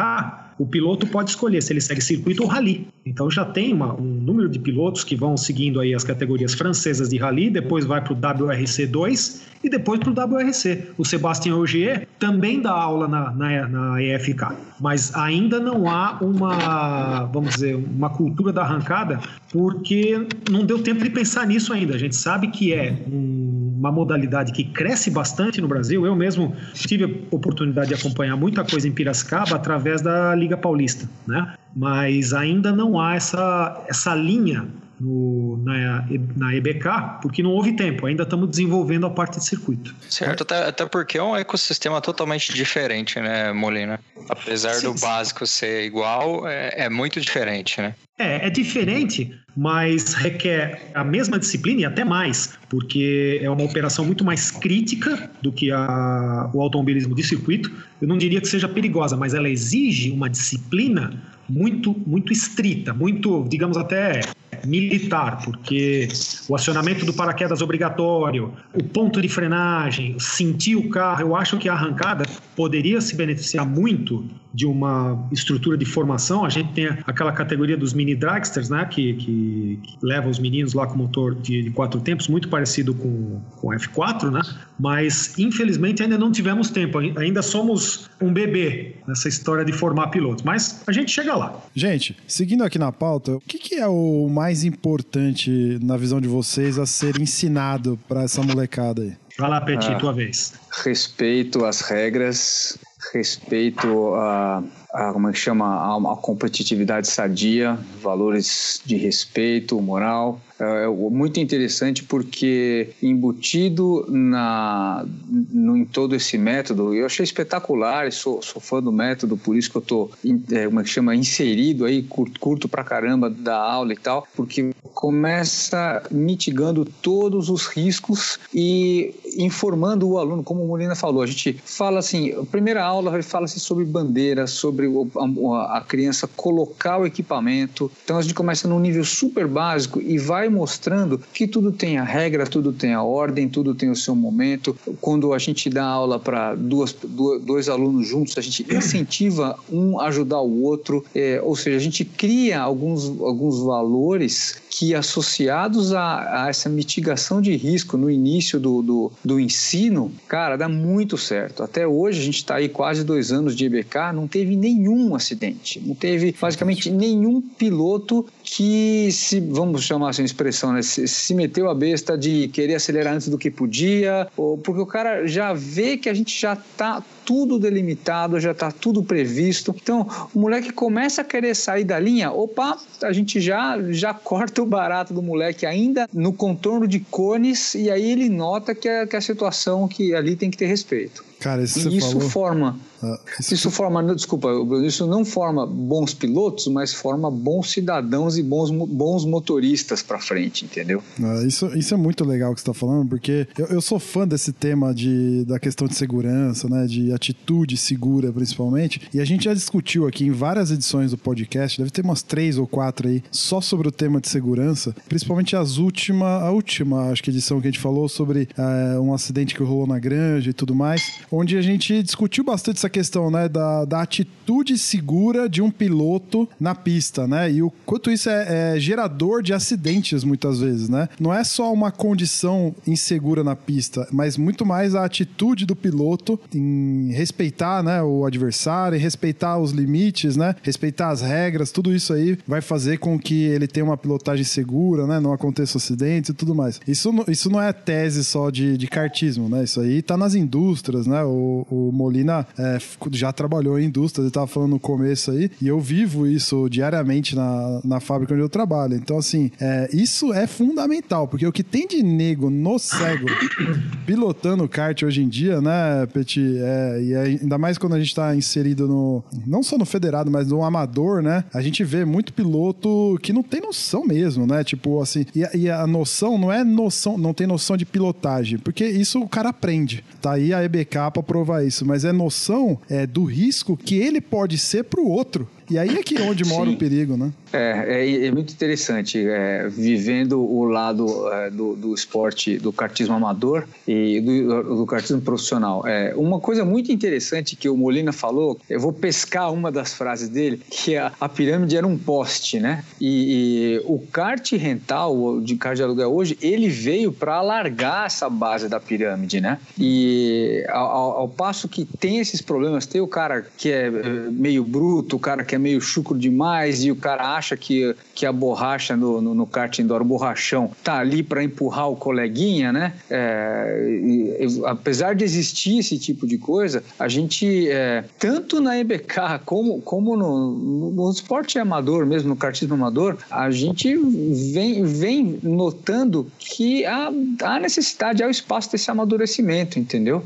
o 0.58 0.66
piloto 0.66 1.08
pode 1.08 1.32
escolher 1.32 1.62
se 1.62 1.74
ele 1.74 1.82
segue 1.82 2.02
circuito 2.02 2.44
ou 2.44 2.50
rally. 2.50 2.88
Então 3.06 3.30
já 3.30 3.44
tem 3.46 3.74
uma, 3.74 3.94
um 4.00 4.04
número 4.04 4.48
de 4.50 4.60
pilotos 4.60 5.04
que 5.04 5.16
vão 5.16 5.36
seguindo 5.36 5.80
aí 5.80 5.94
as 5.94 6.04
categorias 6.04 6.54
francesas 6.54 7.10
de 7.10 7.18
rally, 7.18 7.50
depois 7.50 7.86
vai 7.86 8.02
para 8.02 8.14
o 8.14 8.16
WRC2 8.16 9.42
e 9.64 9.70
depois 9.70 10.00
para 10.00 10.10
o 10.10 10.36
WRC. 10.36 10.90
O 10.98 11.06
Sebastien 11.06 11.54
Ogier 11.54 12.08
também 12.20 12.62
dá 12.62 12.72
aula 12.72 13.08
na, 13.08 13.32
na, 13.32 13.68
na 13.68 14.04
EFK, 14.04 14.56
mas 14.80 15.14
ainda 15.16 15.60
não 15.60 15.90
há 15.90 16.18
uma, 16.22 17.26
vamos 17.26 17.56
dizer, 17.56 17.76
uma 17.76 18.10
cultura 18.10 18.52
da 18.52 18.62
arrancada, 18.62 19.20
porque 19.52 20.28
não 20.50 20.66
deu 20.66 20.80
tempo 20.80 21.04
de 21.04 21.10
pensar 21.10 21.46
nisso 21.48 21.74
ainda. 21.74 21.96
A 21.96 21.98
gente 21.98 22.16
sabe 22.16 22.48
que 22.48 22.74
é 22.74 22.96
um, 23.12 23.43
uma 23.84 23.92
modalidade 23.92 24.54
que 24.54 24.64
cresce 24.64 25.12
bastante 25.12 25.60
no 25.60 25.68
Brasil. 25.68 26.06
Eu 26.06 26.16
mesmo 26.16 26.56
tive 26.74 27.04
a 27.04 27.36
oportunidade 27.36 27.90
de 27.90 27.96
acompanhar 27.96 28.38
muita 28.38 28.64
coisa 28.64 28.88
em 28.88 28.94
Piracicaba 28.94 29.58
através 29.58 30.02
da 30.02 30.34
Liga 30.34 30.56
Paulista, 30.56 31.10
né? 31.28 31.54
Mas 31.76 32.34
ainda 32.34 32.72
não 32.72 32.98
há 32.98 33.16
essa, 33.16 33.84
essa 33.90 34.16
linha 34.16 34.66
no, 35.00 35.58
na, 35.64 36.08
na 36.36 36.56
EBK, 36.56 37.20
porque 37.22 37.44
não 37.44 37.52
houve 37.52 37.74
tempo, 37.74 38.06
ainda 38.06 38.24
estamos 38.24 38.50
desenvolvendo 38.50 39.06
a 39.06 39.10
parte 39.10 39.40
de 39.40 39.46
circuito. 39.46 39.96
Certo, 40.10 40.44
até, 40.44 40.68
até 40.68 40.86
porque 40.86 41.18
é 41.18 41.24
um 41.24 41.36
ecossistema 41.36 42.00
totalmente 42.02 42.54
diferente, 42.54 43.20
né, 43.20 43.52
Molina? 43.52 44.00
Apesar 44.30 44.74
sim, 44.76 44.88
do 44.92 44.98
sim. 44.98 45.06
básico 45.06 45.46
ser 45.46 45.86
igual, 45.86 46.48
é, 46.48 46.86
é 46.86 46.90
muito 46.90 47.20
diferente, 47.20 47.82
né? 47.82 47.96
É, 48.18 48.48
é 48.48 48.50
diferente, 48.50 49.36
mas 49.58 50.14
requer 50.14 50.92
a 50.94 51.04
mesma 51.04 51.40
disciplina 51.40 51.82
e 51.82 51.86
até 51.86 52.06
mais, 52.06 52.58
porque 52.70 53.40
é 53.42 53.50
uma 53.50 53.64
operação 53.64 54.06
muito 54.06 54.24
mais 54.24 54.52
crítica 54.52 55.30
do 55.42 55.52
que 55.52 55.72
a, 55.72 56.50
o 56.54 56.62
automobilismo 56.62 57.16
de 57.16 57.24
circuito. 57.24 57.72
Eu 58.00 58.08
não 58.08 58.18
diria 58.18 58.40
que 58.40 58.48
seja 58.48 58.70
perigosa, 58.70 59.18
mas 59.18 59.34
ela 59.34 59.50
exige 59.50 60.12
uma 60.12 60.30
disciplina 60.30 61.12
muito, 61.50 61.96
muito 62.06 62.32
estrita, 62.32 62.94
muito, 62.94 63.46
digamos 63.50 63.78
até 63.78 64.22
militar, 64.66 65.40
porque 65.44 66.08
o 66.48 66.56
acionamento 66.56 67.06
do 67.06 67.14
paraquedas 67.14 67.62
obrigatório, 67.62 68.54
o 68.74 68.84
ponto 68.84 69.22
de 69.22 69.30
frenagem, 69.30 70.18
sentir 70.20 70.76
o 70.76 70.90
carro, 70.90 71.22
eu 71.22 71.36
acho 71.36 71.58
que 71.58 71.70
a 71.70 71.74
arrancada 71.74 72.26
poderia 72.56 73.02
se 73.02 73.16
beneficiar 73.16 73.66
muito 73.66 74.26
de 74.54 74.66
uma 74.66 75.28
estrutura 75.32 75.78
de 75.78 75.86
formação. 75.86 76.46
A 76.46 76.50
gente 76.50 76.74
tem 76.74 76.88
aquela 77.06 77.32
categoria 77.32 77.76
dos 77.76 77.94
mini 77.94 78.16
dragsters, 78.16 78.70
né, 78.70 78.86
que, 78.86 79.14
que, 79.14 79.80
que 79.84 79.98
leva 80.02 80.30
os 80.30 80.40
meninos 80.40 80.74
lá 80.74 80.86
com 80.86 80.98
motor 80.98 81.36
de, 81.36 81.64
de, 81.64 81.72
quatro 81.72 82.00
tempos, 82.00 82.28
muito 82.28 82.48
parecido 82.48 82.94
com 82.94 83.42
o 83.62 83.70
F4, 83.70 84.30
né? 84.32 84.42
Mas 84.80 85.38
infelizmente 85.40 86.04
ainda 86.04 86.18
não 86.18 86.32
tivemos 86.32 86.70
tempo, 86.70 87.00
ainda 87.00 87.42
somos 87.42 88.10
um 88.22 88.32
bebê 88.32 88.96
nessa 89.08 89.28
história 89.28 89.66
de 89.66 89.74
formar 89.74 90.08
pilotos. 90.08 90.44
Mas 90.44 90.84
a 90.86 90.92
gente 90.92 91.12
chega 91.12 91.36
lá. 91.36 91.60
Gente, 91.74 92.16
seguindo 92.28 92.64
aqui 92.64 92.78
na 92.78 92.92
pauta, 92.92 93.36
o 93.36 93.40
que, 93.42 93.58
que 93.58 93.76
é 93.76 93.88
o 93.88 94.28
mais 94.30 94.64
importante 94.64 95.80
na 95.82 95.98
visão 95.98 96.22
de 96.22 96.28
vocês 96.28 96.78
a 96.78 96.86
ser 96.86 97.20
ensinado 97.20 98.00
para 98.08 98.24
essa 98.24 98.42
molecada 98.44 99.02
aí? 99.02 99.14
Vai 99.38 99.50
lá, 99.50 99.62
Petit, 99.62 99.90
ah, 99.90 99.96
tua 99.96 100.14
vez. 100.14 100.54
Respeito 100.84 101.66
às 101.66 101.82
regras, 101.82 102.78
respeito 103.14 104.16
a, 104.16 104.64
a 104.94 105.14
como 105.14 105.30
é 105.30 105.32
que 105.32 105.38
chama, 105.38 105.66
a, 105.66 106.14
a 106.14 106.16
competitividade 106.18 107.08
sadia, 107.08 107.78
valores 108.02 108.82
de 108.86 108.96
respeito, 108.98 109.80
moral, 109.80 110.40
é, 110.64 110.86
é 110.86 110.88
muito 110.88 111.40
interessante 111.40 112.04
porque 112.04 112.90
embutido 113.02 114.06
na, 114.10 115.06
no, 115.30 115.78
em 115.78 115.86
todo 115.86 116.16
esse 116.16 116.38
método, 116.38 116.94
eu 116.94 117.06
achei 117.06 117.24
espetacular, 117.24 118.12
sou, 118.12 118.42
sou 118.42 118.62
fã 118.62 118.82
do 118.82 118.92
método, 118.92 119.38
por 119.38 119.56
isso 119.56 119.70
que 119.70 119.78
eu 119.78 119.82
estou, 119.82 120.12
é, 120.52 120.64
é 120.64 120.84
que 120.84 120.90
chama, 120.90 121.16
inserido 121.16 121.86
aí, 121.86 122.04
curto, 122.04 122.40
curto 122.40 122.70
pra 122.70 122.84
caramba 122.84 123.30
da 123.30 123.58
aula 123.58 123.94
e 123.94 123.98
tal, 123.98 124.28
porque 124.36 124.72
começa 124.94 126.04
mitigando 126.12 126.86
todos 126.86 127.50
os 127.50 127.66
riscos 127.68 128.40
e 128.54 129.14
informando 129.38 130.10
o 130.10 130.18
aluno, 130.18 130.44
como 130.44 130.64
o 130.64 130.68
Molina 130.68 130.96
falou, 130.96 131.22
a 131.22 131.28
gente 131.28 131.60
fala 131.66 132.00
assim, 132.00 132.32
a 132.32 132.46
primeira 132.46 132.84
aula 132.84 133.22
fala-se 133.22 133.60
sobre 133.60 133.86
bandeira, 133.86 134.48
sobre 134.48 134.88
a, 134.88 135.78
a 135.78 135.82
criança 135.82 136.28
colocar 136.28 137.00
o 137.00 137.06
equipamento, 137.06 137.92
então 138.04 138.18
a 138.18 138.22
gente 138.22 138.34
começa 138.34 138.68
num 138.68 138.80
nível 138.80 139.04
super 139.04 139.48
básico 139.48 140.02
e 140.02 140.18
vai 140.18 140.50
mostrando 140.54 141.20
que 141.34 141.48
tudo 141.48 141.72
tem 141.72 141.98
a 141.98 142.04
regra, 142.04 142.46
tudo 142.46 142.72
tem 142.72 142.94
a 142.94 143.04
ordem, 143.04 143.50
tudo 143.50 143.76
tem 143.76 143.90
o 143.90 143.96
seu 143.96 144.16
momento. 144.16 144.78
Quando 145.02 145.34
a 145.34 145.40
gente 145.40 145.70
dá 145.70 145.84
aula 145.84 146.20
para 146.20 146.56
duas, 146.56 146.96
dois 147.42 147.68
alunos 147.68 148.08
juntos, 148.08 148.38
a 148.38 148.42
gente 148.42 148.66
incentiva 148.74 149.58
um 149.72 150.00
a 150.00 150.08
ajudar 150.08 150.42
o 150.42 150.62
outro, 150.64 151.04
é, 151.16 151.42
ou 151.42 151.56
seja, 151.56 151.78
a 151.78 151.80
gente 151.80 152.06
cria 152.06 152.62
alguns, 152.62 153.06
alguns 153.22 153.64
valores 153.64 154.62
que 154.70 154.96
associados 154.96 155.94
a, 155.94 156.46
a, 156.46 156.50
essa 156.50 156.68
mitigação 156.68 157.40
de 157.40 157.56
risco 157.56 157.96
no 157.96 158.10
início 158.10 158.60
do, 158.60 158.82
do, 158.82 159.12
do, 159.24 159.40
ensino, 159.40 160.12
cara, 160.28 160.56
dá 160.56 160.68
muito 160.68 161.16
certo. 161.16 161.62
Até 161.62 161.86
hoje, 161.86 162.20
a 162.20 162.24
gente 162.24 162.38
está 162.38 162.56
aí 162.56 162.68
quase 162.68 163.04
dois 163.04 163.32
anos 163.32 163.56
de 163.56 163.66
EBK, 163.66 164.12
não 164.14 164.28
teve 164.28 164.56
nenhum 164.56 165.14
acidente, 165.16 165.80
não 165.80 165.94
teve 165.94 166.36
basicamente 166.40 166.90
nenhum 166.90 167.40
piloto 167.40 168.26
que, 168.56 169.12
se 169.12 169.40
vamos 169.40 169.84
chamar 169.84 170.10
assim, 170.10 170.24
expressão, 170.24 170.74
né? 170.74 170.84
Se, 170.84 171.08
se 171.08 171.34
meteu 171.34 171.70
a 171.70 171.74
besta 171.74 172.16
de 172.16 172.48
querer 172.50 172.76
acelerar 172.76 173.16
antes 173.16 173.28
do 173.28 173.38
que 173.38 173.50
podia, 173.50 174.28
ou 174.38 174.60
porque 174.60 174.80
o 174.80 174.86
cara 174.86 175.26
já 175.26 175.54
vê 175.54 175.98
que 175.98 176.08
a 176.08 176.14
gente 176.14 176.40
já 176.40 176.56
tá 176.56 177.02
tudo 177.26 177.60
delimitado, 177.60 178.40
já 178.40 178.52
está 178.52 178.72
tudo 178.72 179.04
previsto. 179.04 179.76
Então, 179.82 180.08
o 180.34 180.40
moleque 180.40 180.72
começa 180.72 181.22
a 181.22 181.24
querer 181.24 181.56
sair 181.56 181.84
da 181.84 182.00
linha, 182.00 182.32
opa, 182.32 182.78
a 183.02 183.14
gente 183.14 183.40
já 183.40 183.78
já 183.90 184.14
corta 184.14 184.62
o 184.62 184.66
barato 184.66 185.14
do 185.14 185.22
moleque 185.22 185.66
ainda 185.66 186.08
no 186.14 186.34
contorno 186.34 186.88
de 186.88 187.00
cones 187.00 187.76
e 187.76 187.90
aí 187.90 188.12
ele 188.12 188.30
nota 188.30 188.74
que 188.76 188.88
é, 188.88 189.06
que 189.06 189.16
é 189.16 189.20
a 189.20 189.22
situação 189.22 189.88
que 189.88 190.14
ali 190.14 190.36
tem 190.36 190.50
que 190.50 190.58
ter 190.58 190.68
respeito. 190.68 191.24
Cara, 191.44 191.62
isso, 191.62 191.90
e 191.90 191.98
isso 191.98 192.12
falou... 192.12 192.30
forma. 192.30 192.80
Ah, 193.04 193.20
isso... 193.38 193.54
isso 193.54 193.70
forma, 193.70 194.16
desculpa, 194.16 194.48
isso 194.86 195.06
não 195.06 195.26
forma 195.26 195.68
bons 195.68 196.14
pilotos, 196.14 196.68
mas 196.68 196.94
forma 196.94 197.30
bons 197.30 197.70
cidadãos 197.70 198.38
e 198.38 198.42
bons, 198.42 198.72
bons 198.72 199.26
motoristas 199.26 200.02
para 200.02 200.20
frente, 200.20 200.64
entendeu? 200.64 201.04
Ah, 201.22 201.44
isso, 201.46 201.68
isso 201.78 201.94
é 201.94 201.98
muito 201.98 202.24
legal 202.24 202.54
que 202.54 202.62
você 202.62 202.70
está 202.70 202.74
falando, 202.74 203.10
porque 203.10 203.46
eu, 203.58 203.66
eu 203.66 203.82
sou 203.82 204.00
fã 204.00 204.26
desse 204.26 204.54
tema 204.54 204.94
de, 204.94 205.44
da 205.44 205.60
questão 205.60 205.86
de 205.86 205.96
segurança, 205.96 206.70
né? 206.70 206.86
De 206.86 207.12
atitude 207.16 207.78
segura, 207.78 208.32
principalmente. 208.32 209.02
E 209.14 209.20
a 209.20 209.26
gente 209.26 209.46
já 209.46 209.54
discutiu 209.54 210.08
aqui 210.08 210.26
em 210.26 210.32
várias 210.32 210.72
edições 210.72 211.12
do 211.12 211.18
podcast, 211.18 211.78
deve 211.78 211.92
ter 211.92 212.04
umas 212.04 212.22
três 212.22 212.58
ou 212.58 212.68
quatro 212.68 213.08
aí, 213.08 213.24
só 213.32 213.62
sobre 213.62 213.88
o 213.88 213.92
tema 213.92 214.20
de 214.20 214.30
segurança, 214.30 214.96
principalmente 215.08 215.56
as 215.56 215.78
últimas, 215.78 216.44
a 216.44 216.52
última, 216.52 217.10
acho 217.10 217.24
que 217.24 217.30
edição 217.30 217.60
que 217.60 217.68
a 217.68 217.72
gente 217.72 217.80
falou 217.80 218.08
sobre 218.08 218.48
é, 218.58 219.00
um 219.00 219.14
acidente 219.14 219.56
que 219.56 219.64
rolou 219.64 219.88
na 219.88 220.00
granja 220.00 220.50
e 220.50 220.54
tudo 220.54 220.76
mais 220.76 221.14
onde 221.32 221.58
a 221.58 221.62
gente 221.62 222.02
discutiu 222.04 222.44
bastante 222.44 222.78
essa 222.78 222.90
questão, 222.90 223.30
né, 223.30 223.48
da, 223.50 223.86
da 223.86 224.02
atitude 224.02 224.78
segura 224.78 225.50
de 225.50 225.62
um 225.62 225.72
piloto 225.72 226.48
na 226.60 226.76
pista, 226.76 227.28
né, 227.28 227.52
e 227.52 227.62
o 227.62 227.72
quanto 227.86 228.12
isso 228.12 228.30
é, 228.30 228.76
é 228.76 228.80
gerador 228.80 229.42
de 229.42 229.54
acidentes 229.54 230.24
muitas 230.24 230.60
vezes, 230.60 230.90
né. 230.90 231.10
Não 231.20 231.34
é 231.34 231.44
só 231.44 231.72
uma 231.72 231.92
condição 231.92 232.76
insegura 232.86 233.44
na 233.44 233.56
pista, 233.56 234.08
mas 234.12 234.38
muito 234.38 234.66
mais 234.66 234.96
a 234.96 235.06
atitude 235.06 235.66
do 235.66 235.76
piloto 235.76 236.40
em 236.54 237.03
respeitar, 237.12 237.84
né, 237.84 238.02
o 238.02 238.26
adversário, 238.26 238.98
em 238.98 239.02
respeitar 239.02 239.58
os 239.58 239.72
limites, 239.72 240.36
né, 240.36 240.56
respeitar 240.62 241.10
as 241.10 241.22
regras, 241.22 241.72
tudo 241.72 241.94
isso 241.94 242.14
aí 242.14 242.38
vai 242.48 242.62
fazer 242.62 242.98
com 242.98 243.18
que 243.18 243.44
ele 243.46 243.68
tenha 243.68 243.86
uma 243.86 243.98
pilotagem 243.98 244.44
segura, 244.44 245.08
né, 245.08 245.20
não 245.20 245.34
aconteça 245.34 245.78
acidentes 245.78 246.30
e 246.30 246.34
tudo 246.34 246.54
mais. 246.54 246.80
Isso, 246.88 247.12
isso 247.28 247.50
não 247.50 247.62
é 247.62 247.72
tese 247.72 248.24
só 248.24 248.50
de, 248.50 248.78
de 248.78 248.88
kartismo, 248.88 249.48
né, 249.48 249.64
isso 249.64 249.80
aí 249.80 250.02
tá 250.02 250.18
nas 250.18 250.36
indústrias, 250.36 251.08
né, 251.08 251.24
o, 251.24 251.66
o 251.70 251.92
Molina 251.92 252.46
é, 252.58 252.78
já 253.12 253.32
trabalhou 253.32 253.80
em 253.80 253.94
indústria, 253.94 254.24
ele 254.24 254.30
estava 254.30 254.48
falando 254.48 254.72
no 254.72 254.80
começo 254.80 255.30
aí, 255.30 255.52
e 255.62 255.68
eu 255.68 255.80
vivo 255.80 256.26
isso 256.26 256.68
diariamente 256.68 257.36
na, 257.36 257.80
na 257.84 258.00
fábrica 258.00 258.34
onde 258.34 258.42
eu 258.42 258.50
trabalho. 258.50 258.96
Então, 258.96 259.18
assim, 259.18 259.52
é, 259.62 259.88
isso 259.94 260.34
é 260.34 260.48
fundamental, 260.48 261.28
porque 261.28 261.46
o 261.46 261.52
que 261.52 261.64
tem 261.64 261.88
de 261.88 262.02
nego 262.02 262.50
no 262.50 262.80
cego 262.80 263.28
pilotando 264.06 264.68
kart 264.68 265.04
hoje 265.04 265.22
em 265.22 265.30
dia, 265.30 265.62
né, 265.62 266.08
Petit? 266.12 266.58
É, 266.58 266.93
e 267.02 267.16
ainda 267.16 267.58
mais 267.58 267.78
quando 267.78 267.94
a 267.94 268.00
gente 268.00 268.10
está 268.10 268.36
inserido 268.36 268.88
no. 268.88 269.24
Não 269.46 269.64
só 269.64 269.78
no 269.78 269.86
federado, 269.86 270.30
mas 270.30 270.48
no 270.48 270.64
amador, 270.64 271.22
né? 271.22 271.44
A 271.54 271.62
gente 271.62 271.84
vê 271.84 272.06
muito 272.06 272.34
piloto 272.34 273.18
que 273.22 273.34
não 273.34 273.44
tem 273.44 273.62
noção 273.62 274.06
mesmo, 274.06 274.46
né? 274.46 274.64
Tipo 274.64 275.02
assim. 275.02 275.26
E, 275.36 275.58
e 275.58 275.70
a 275.70 275.86
noção 275.88 276.38
não 276.38 276.52
é 276.52 276.64
noção, 276.64 277.18
não 277.18 277.34
tem 277.34 277.48
noção 277.48 277.78
de 277.78 277.86
pilotagem, 277.86 278.58
porque 278.58 278.86
isso 278.86 279.20
o 279.20 279.28
cara 279.28 279.50
aprende. 279.50 280.04
Tá 280.22 280.34
aí 280.34 280.54
a 280.54 280.64
EBK 280.64 281.12
para 281.14 281.24
provar 281.24 281.66
isso, 281.66 281.86
mas 281.86 282.06
é 282.06 282.12
noção 282.12 282.80
é, 282.90 283.06
do 283.06 283.24
risco 283.24 283.78
que 283.78 283.96
ele 283.96 284.22
pode 284.22 284.58
ser 284.58 284.84
para 284.84 285.02
o 285.02 285.10
outro. 285.10 285.48
E 285.70 285.78
aí 285.78 285.98
é 285.98 286.04
que 286.04 286.20
onde 286.22 286.46
mora 286.46 286.70
Sim. 286.70 286.76
o 286.76 286.78
perigo, 286.78 287.18
né? 287.18 287.32
É, 287.52 288.06
é, 288.06 288.26
é 288.26 288.32
muito 288.32 288.52
interessante, 288.52 289.24
é, 289.26 289.68
vivendo 289.70 290.42
o 290.42 290.64
lado 290.64 291.32
é, 291.32 291.50
do, 291.50 291.76
do 291.76 291.94
esporte, 291.94 292.58
do 292.58 292.74
kartismo 292.74 293.16
amador 293.16 293.66
e 293.88 294.20
do, 294.20 294.78
do 294.78 294.86
kartismo 294.86 295.22
profissional. 295.22 295.86
É, 295.88 296.14
uma 296.16 296.40
coisa 296.40 296.66
muito 296.66 296.92
interessante 296.92 297.56
que 297.56 297.70
o 297.70 297.78
Molina 297.78 298.12
falou, 298.12 298.60
eu 298.70 298.80
vou 298.80 298.92
pescar 298.92 299.54
uma 299.54 299.72
das 299.72 299.94
frases 299.94 300.30
dele, 300.30 300.62
que 300.70 300.98
a, 300.98 301.12
a 301.20 301.30
pirâmide 301.30 301.78
era 301.78 301.86
um 301.86 301.98
poste, 301.98 302.60
né? 302.60 302.84
E, 303.00 303.78
e, 303.78 303.82
o 303.86 304.00
kart 304.00 304.52
rental, 304.54 305.40
de 305.42 305.56
kart 305.56 305.76
de 305.76 305.84
aluguel 305.84 306.14
hoje, 306.14 306.38
ele 306.42 306.70
veio 306.70 307.12
para 307.12 307.36
alargar 307.36 308.06
essa 308.06 308.30
base 308.30 308.68
da 308.68 308.80
pirâmide, 308.80 309.40
né? 309.40 309.60
E 309.78 310.66
ao, 310.70 311.20
ao 311.20 311.30
passo 311.30 311.68
que 311.68 311.86
tem 311.86 312.20
esses 312.20 312.42
problemas, 312.42 312.86
tem 312.86 313.00
o 313.00 313.08
cara 313.08 313.46
que 313.58 313.72
é 313.72 313.90
meio 313.90 314.64
bruto, 314.64 315.16
o 315.16 315.20
cara 315.20 315.44
que 315.44 315.53
que 315.54 315.56
é 315.56 315.60
meio 315.60 315.80
chucro 315.80 316.18
demais 316.18 316.84
e 316.84 316.90
o 316.90 316.96
cara 316.96 317.36
acha 317.36 317.56
que, 317.56 317.96
que 318.16 318.26
a 318.26 318.32
borracha 318.32 318.98
no, 318.98 319.22
no, 319.22 319.36
no 319.36 319.46
kart 319.46 319.78
indoor, 319.78 320.02
o 320.02 320.06
borrachão, 320.06 320.72
tá 320.84 320.98
ali 320.98 321.22
para 321.22 321.44
empurrar 321.44 321.92
o 321.92 321.96
coleguinha, 321.96 322.74
né? 322.74 322.94
É, 323.08 323.88
e, 323.88 324.46
e, 324.46 324.66
apesar 324.66 325.14
de 325.14 325.24
existir 325.24 325.78
esse 325.78 326.00
tipo 326.00 326.26
de 326.26 326.40
coisa, 326.40 326.84
a 326.98 327.08
gente, 327.08 327.70
é, 327.70 328.04
tanto 328.18 328.60
na 328.60 328.80
EBK 328.80 329.42
como, 329.46 329.80
como 329.82 330.18
no, 330.18 330.90
no, 330.90 331.12
esporte 331.12 331.60
amador, 331.60 332.04
mesmo 332.08 332.30
no 332.30 332.36
kartismo 332.36 332.74
amador, 332.74 333.20
a 333.30 333.52
gente 333.52 333.96
vem, 333.96 334.84
vem 334.84 335.40
notando 335.44 336.26
que 336.40 336.84
há, 336.84 337.12
há 337.44 337.60
necessidade, 337.60 338.24
há 338.24 338.28
o 338.28 338.32
espaço 338.32 338.72
desse 338.72 338.90
amadurecimento, 338.90 339.78
entendeu? 339.78 340.24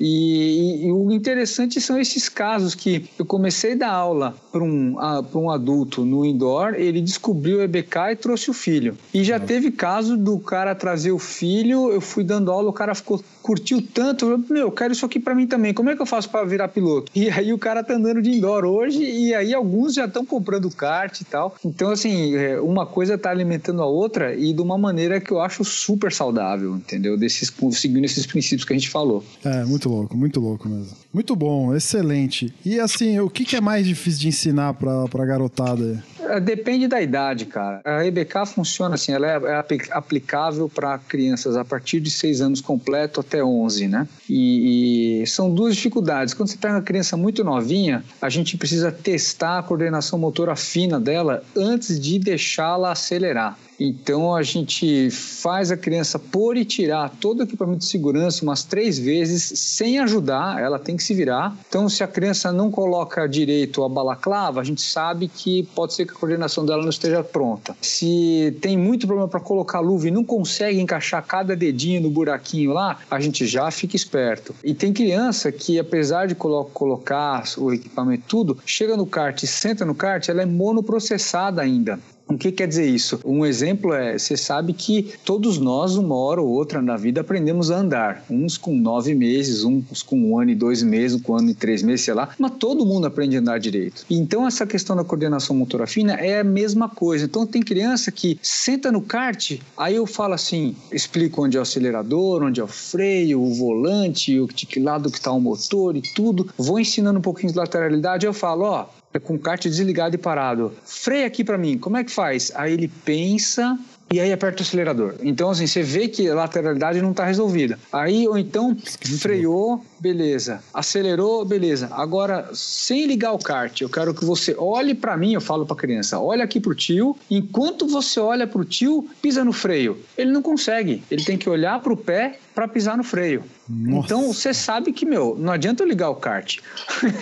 E, 0.00 0.86
e, 0.86 0.90
o 0.90 1.12
interessante 1.12 1.80
são 1.80 1.96
esses 1.96 2.28
casos 2.28 2.74
que 2.74 3.08
eu 3.16 3.24
comecei 3.24 3.74
a 3.74 3.76
dar 3.76 3.92
aula 3.92 4.34
para 4.50 4.63
um, 4.64 4.94
para 4.94 5.38
um 5.38 5.50
adulto 5.50 6.04
no 6.04 6.24
indoor, 6.24 6.74
ele 6.74 7.00
descobriu 7.00 7.58
o 7.58 7.62
EBK 7.62 7.96
e 8.12 8.16
trouxe 8.16 8.50
o 8.50 8.54
filho. 8.54 8.96
E 9.12 9.22
já 9.22 9.36
é. 9.36 9.38
teve 9.38 9.70
caso 9.70 10.16
do 10.16 10.38
cara 10.38 10.74
trazer 10.74 11.12
o 11.12 11.18
filho, 11.18 11.92
eu 11.92 12.00
fui 12.00 12.24
dando 12.24 12.50
aula, 12.50 12.70
o 12.70 12.72
cara 12.72 12.94
ficou 12.94 13.22
curtiu 13.44 13.82
tanto, 13.82 14.24
eu, 14.24 14.38
meu, 14.38 14.56
eu 14.56 14.72
quero 14.72 14.94
isso 14.94 15.04
aqui 15.04 15.20
para 15.20 15.34
mim 15.34 15.46
também. 15.46 15.74
Como 15.74 15.90
é 15.90 15.94
que 15.94 16.00
eu 16.00 16.06
faço 16.06 16.30
para 16.30 16.46
virar 16.46 16.68
piloto? 16.68 17.12
E 17.24 17.30
aí 17.30 17.52
o 17.52 17.58
cara 17.58 17.82
tá 17.82 17.94
andando 17.94 18.20
de 18.20 18.30
indoor 18.30 18.64
hoje 18.64 19.02
e 19.02 19.34
aí 19.34 19.54
alguns 19.54 19.94
já 19.94 20.04
estão 20.04 20.24
comprando 20.24 20.70
kart 20.70 21.20
e 21.20 21.24
tal. 21.24 21.54
Então 21.64 21.90
assim, 21.90 22.34
é, 22.34 22.60
uma 22.60 22.86
coisa 22.86 23.16
tá 23.16 23.30
alimentando 23.30 23.82
a 23.82 23.86
outra 23.86 24.34
e 24.34 24.52
de 24.52 24.60
uma 24.60 24.76
maneira 24.76 25.20
que 25.20 25.30
eu 25.30 25.40
acho 25.40 25.64
super 25.64 26.12
saudável, 26.12 26.76
entendeu? 26.76 27.16
Desses 27.16 27.52
seguindo 27.72 28.04
esses 28.04 28.26
princípios 28.26 28.64
que 28.66 28.72
a 28.72 28.76
gente 28.76 28.90
falou. 28.90 29.24
É, 29.44 29.64
muito 29.64 29.88
louco, 29.88 30.16
muito 30.16 30.40
louco 30.40 30.68
mesmo. 30.68 30.92
Muito 31.12 31.34
bom, 31.36 31.74
excelente. 31.74 32.52
E 32.64 32.78
assim, 32.78 33.18
o 33.20 33.30
que, 33.30 33.44
que 33.44 33.56
é 33.56 33.60
mais 33.60 33.86
difícil 33.86 34.20
de 34.20 34.28
ensinar 34.28 34.53
para 34.72 35.08
pra 35.08 35.24
garotada? 35.24 36.02
É, 36.20 36.40
depende 36.40 36.88
da 36.88 37.00
idade, 37.00 37.46
cara. 37.46 37.80
A 37.84 38.04
EBK 38.06 38.46
funciona 38.46 38.94
assim, 38.94 39.12
ela 39.12 39.26
é, 39.26 39.40
é 39.50 39.64
aplicável 39.90 40.68
para 40.68 40.98
crianças 40.98 41.56
a 41.56 41.64
partir 41.64 42.00
de 42.00 42.10
6 42.10 42.40
anos 42.40 42.60
completo 42.60 43.20
até 43.20 43.44
11, 43.44 43.88
né? 43.88 44.08
E, 44.28 45.22
e 45.22 45.26
são 45.26 45.52
duas 45.52 45.74
dificuldades. 45.74 46.34
Quando 46.34 46.48
você 46.48 46.56
pega 46.56 46.74
uma 46.74 46.82
criança 46.82 47.16
muito 47.16 47.44
novinha, 47.44 48.04
a 48.20 48.28
gente 48.28 48.56
precisa 48.56 48.90
testar 48.90 49.58
a 49.58 49.62
coordenação 49.62 50.18
motora 50.18 50.56
fina 50.56 50.98
dela 50.98 51.42
antes 51.56 52.00
de 52.00 52.18
deixá-la 52.18 52.92
acelerar. 52.92 53.58
Então 53.78 54.34
a 54.34 54.42
gente 54.42 55.10
faz 55.10 55.70
a 55.70 55.76
criança 55.76 56.18
pôr 56.18 56.56
e 56.56 56.64
tirar 56.64 57.10
todo 57.20 57.40
o 57.40 57.42
equipamento 57.42 57.78
de 57.78 57.86
segurança 57.86 58.44
umas 58.44 58.64
três 58.64 58.98
vezes 58.98 59.42
sem 59.58 59.98
ajudar, 59.98 60.60
ela 60.60 60.78
tem 60.78 60.96
que 60.96 61.02
se 61.02 61.14
virar. 61.14 61.56
Então, 61.68 61.88
se 61.88 62.02
a 62.02 62.06
criança 62.06 62.52
não 62.52 62.70
coloca 62.70 63.26
direito 63.26 63.82
a 63.82 63.88
balaclava, 63.88 64.60
a 64.60 64.64
gente 64.64 64.82
sabe 64.82 65.28
que 65.28 65.64
pode 65.74 65.94
ser 65.94 66.06
que 66.06 66.12
a 66.12 66.14
coordenação 66.14 66.64
dela 66.64 66.82
não 66.82 66.90
esteja 66.90 67.22
pronta. 67.22 67.76
Se 67.80 68.56
tem 68.60 68.76
muito 68.76 69.06
problema 69.06 69.28
para 69.28 69.40
colocar 69.40 69.80
luva 69.80 70.08
e 70.08 70.10
não 70.10 70.24
consegue 70.24 70.80
encaixar 70.80 71.24
cada 71.24 71.56
dedinho 71.56 72.00
no 72.00 72.10
buraquinho 72.10 72.72
lá, 72.72 72.98
a 73.10 73.20
gente 73.20 73.46
já 73.46 73.70
fica 73.70 73.96
esperto. 73.96 74.54
E 74.62 74.74
tem 74.74 74.92
criança 74.92 75.50
que, 75.50 75.78
apesar 75.78 76.26
de 76.26 76.34
colo 76.34 76.64
colocar 76.66 77.44
o 77.58 77.72
equipamento 77.72 78.24
tudo, 78.28 78.58
chega 78.64 78.96
no 78.96 79.06
kart 79.06 79.42
e 79.42 79.46
senta 79.46 79.84
no 79.84 79.94
kart, 79.94 80.28
ela 80.28 80.42
é 80.42 80.46
monoprocessada 80.46 81.60
ainda. 81.60 81.98
O 82.26 82.38
que 82.38 82.50
quer 82.50 82.66
dizer 82.66 82.86
isso? 82.86 83.20
Um 83.24 83.44
exemplo 83.44 83.92
é, 83.92 84.18
você 84.18 84.36
sabe 84.36 84.72
que 84.72 85.14
todos 85.24 85.58
nós, 85.58 85.96
uma 85.96 86.14
hora 86.14 86.40
ou 86.40 86.48
outra 86.48 86.80
na 86.80 86.96
vida, 86.96 87.20
aprendemos 87.20 87.70
a 87.70 87.76
andar. 87.76 88.24
Uns 88.30 88.56
com 88.56 88.74
nove 88.74 89.14
meses, 89.14 89.62
uns 89.62 90.02
com 90.02 90.18
um 90.18 90.38
ano 90.38 90.50
e 90.50 90.54
dois 90.54 90.82
meses, 90.82 91.20
com 91.20 91.32
um 91.34 91.36
ano 91.36 91.50
e 91.50 91.54
três 91.54 91.82
meses, 91.82 92.04
sei 92.04 92.14
lá. 92.14 92.30
Mas 92.38 92.52
todo 92.58 92.86
mundo 92.86 93.06
aprende 93.06 93.36
a 93.36 93.40
andar 93.40 93.60
direito. 93.60 94.06
Então, 94.08 94.46
essa 94.46 94.66
questão 94.66 94.96
da 94.96 95.04
coordenação 95.04 95.54
motora 95.54 95.86
fina 95.86 96.14
é 96.14 96.40
a 96.40 96.44
mesma 96.44 96.88
coisa. 96.88 97.26
Então, 97.26 97.46
tem 97.46 97.62
criança 97.62 98.10
que 98.10 98.38
senta 98.42 98.90
no 98.90 99.02
kart, 99.02 99.58
aí 99.76 99.96
eu 99.96 100.06
falo 100.06 100.32
assim, 100.32 100.74
explico 100.90 101.44
onde 101.44 101.58
é 101.58 101.60
o 101.60 101.62
acelerador, 101.62 102.42
onde 102.42 102.58
é 102.58 102.64
o 102.64 102.68
freio, 102.68 103.42
o 103.42 103.52
volante, 103.54 104.40
o 104.40 104.48
que 104.48 104.80
lado 104.80 105.10
que 105.10 105.18
está 105.18 105.30
o 105.30 105.40
motor 105.40 105.94
e 105.94 106.00
tudo. 106.00 106.48
Vou 106.56 106.80
ensinando 106.80 107.18
um 107.18 107.22
pouquinho 107.22 107.52
de 107.52 107.58
lateralidade, 107.58 108.24
eu 108.24 108.32
falo, 108.32 108.64
ó, 108.64 108.86
com 109.20 109.34
o 109.34 109.38
kart 109.38 109.62
desligado 109.62 110.14
e 110.14 110.18
parado. 110.18 110.72
Freia 110.84 111.26
aqui 111.26 111.44
para 111.44 111.58
mim, 111.58 111.78
como 111.78 111.96
é 111.96 112.04
que 112.04 112.10
faz? 112.10 112.50
Aí 112.54 112.72
ele 112.72 112.88
pensa, 113.04 113.78
e 114.12 114.20
aí 114.20 114.32
aperta 114.32 114.62
o 114.62 114.64
acelerador. 114.64 115.14
Então, 115.22 115.50
assim, 115.50 115.66
você 115.66 115.82
vê 115.82 116.08
que 116.08 116.28
a 116.28 116.34
lateralidade 116.34 117.00
não 117.00 117.12
está 117.12 117.24
resolvida. 117.24 117.78
Aí, 117.92 118.28
ou 118.28 118.36
então, 118.36 118.76
freou, 119.20 119.84
beleza. 119.98 120.62
Acelerou, 120.72 121.44
beleza. 121.44 121.88
Agora, 121.92 122.48
sem 122.52 123.06
ligar 123.06 123.32
o 123.32 123.38
kart, 123.38 123.80
eu 123.80 123.88
quero 123.88 124.14
que 124.14 124.24
você 124.24 124.54
olhe 124.58 124.94
para 124.94 125.16
mim, 125.16 125.34
eu 125.34 125.40
falo 125.40 125.64
para 125.64 125.74
a 125.74 125.78
criança, 125.78 126.18
olha 126.18 126.44
aqui 126.44 126.60
pro 126.60 126.74
tio, 126.74 127.16
enquanto 127.30 127.86
você 127.86 128.20
olha 128.20 128.46
pro 128.46 128.64
tio, 128.64 129.08
pisa 129.22 129.44
no 129.44 129.52
freio. 129.52 129.98
Ele 130.16 130.30
não 130.30 130.42
consegue, 130.42 131.02
ele 131.10 131.24
tem 131.24 131.38
que 131.38 131.48
olhar 131.48 131.80
pro 131.80 131.96
pé 131.96 132.38
para 132.54 132.68
pisar 132.68 132.96
no 132.96 133.04
freio. 133.04 133.42
Nossa. 133.68 134.06
Então 134.06 134.32
você 134.32 134.52
sabe 134.52 134.92
que, 134.92 135.06
meu, 135.06 135.36
não 135.38 135.52
adianta 135.52 135.82
eu 135.82 135.88
ligar 135.88 136.10
o 136.10 136.16
kart. 136.16 136.58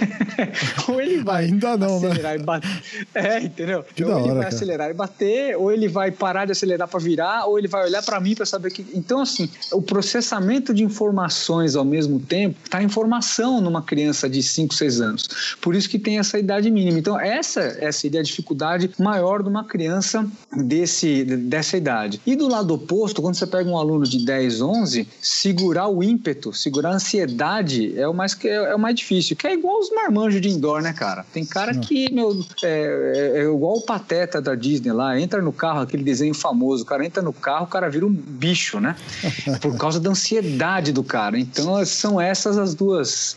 ou 0.89 1.01
ele 1.01 1.23
vai 1.23 1.45
Ainda 1.45 1.77
não, 1.77 2.01
né? 2.01 2.09
acelerar 2.09 2.35
né? 2.35 2.41
e 2.41 2.45
bater. 2.45 2.83
É, 3.15 3.41
entendeu? 3.41 3.85
Que 3.95 4.05
ou 4.05 4.11
ele 4.11 4.19
hora, 4.19 4.35
vai 4.35 4.43
cara. 4.45 4.55
acelerar 4.55 4.91
e 4.91 4.95
bater, 4.95 5.57
ou 5.57 5.73
ele 5.73 5.89
vai 5.89 6.11
parar 6.11 6.45
de 6.45 6.53
acelerar 6.53 6.89
para 6.89 7.01
virar, 7.01 7.47
ou 7.47 7.59
ele 7.59 7.69
vai 7.69 7.85
olhar 7.85 8.03
para 8.03 8.19
mim 8.21 8.35
para 8.35 8.47
saber 8.47 8.71
que. 8.71 8.85
Então, 8.95 9.21
assim, 9.21 9.49
o 9.73 9.83
processamento 9.83 10.75
de 10.75 10.83
informações 10.83 11.77
ao 11.77 11.85
mesmo 11.85 12.19
tempo 12.19 12.57
está 12.65 12.83
em 12.83 12.89
formação 12.89 13.61
numa 13.61 13.83
criança 13.83 14.29
de 14.29 14.43
5, 14.43 14.75
6 14.75 15.01
anos. 15.01 15.57
Por 15.61 15.75
isso 15.75 15.89
que 15.89 15.99
tem 15.99 16.19
essa 16.19 16.39
idade 16.39 16.71
mínima. 16.71 16.99
Então, 16.99 17.19
essa, 17.19 17.61
essa 17.61 18.01
seria 18.01 18.21
a 18.21 18.23
dificuldade 18.23 18.91
maior 18.99 19.43
de 19.43 19.49
uma 19.49 19.65
criança 19.65 20.27
desse, 20.57 21.25
dessa 21.25 21.77
idade. 21.77 22.21
E 22.27 22.35
do 22.35 22.49
lado 22.49 22.75
oposto, 22.75 23.23
quando 23.23 23.35
você 23.35 23.47
pega 23.47 23.69
um 23.69 23.77
aluno 23.77 24.05
de 24.05 24.25
10, 24.25 24.61
11, 24.61 25.09
segurar 25.21 25.89
o 25.89 26.03
ímpeto, 26.03 26.32
segurar 26.53 26.91
a 26.91 26.95
ansiedade 26.95 27.99
é 27.99 28.07
o 28.07 28.15
mais, 28.15 28.37
é, 28.45 28.49
é 28.49 28.75
o 28.75 28.79
mais 28.79 28.95
difícil. 28.95 29.37
Que 29.37 29.47
é 29.47 29.55
igual 29.55 29.81
os 29.81 29.91
marmanjos 29.91 30.41
de 30.41 30.49
indoor, 30.49 30.83
né, 30.83 30.93
cara? 30.93 31.25
Tem 31.33 31.45
cara 31.45 31.75
que, 31.75 32.13
meu, 32.13 32.45
é, 32.63 32.67
é, 32.67 33.39
é, 33.41 33.43
igual 33.45 33.77
o 33.77 33.83
pateta 33.83 34.41
da 34.41 34.55
Disney 34.55 34.93
lá, 34.93 35.19
entra 35.19 35.43
no 35.43 35.53
carro, 35.53 35.81
aquele 35.81 36.03
desenho 36.03 36.35
famoso, 36.35 36.83
o 36.83 36.87
cara 36.87 37.05
entra 37.05 37.23
no 37.23 37.33
carro, 37.33 37.65
o 37.65 37.69
cara 37.69 37.89
vira 37.89 38.07
um 38.07 38.13
bicho, 38.13 38.81
né? 38.81 38.97
Por 39.61 39.77
causa 39.77 40.01
da 40.01 40.11
ansiedade 40.11 40.93
do 40.93 41.03
cara. 41.03 41.39
Então, 41.39 41.85
são 41.85 42.21
essas 42.21 42.59
as 42.59 42.75
duas, 42.75 43.37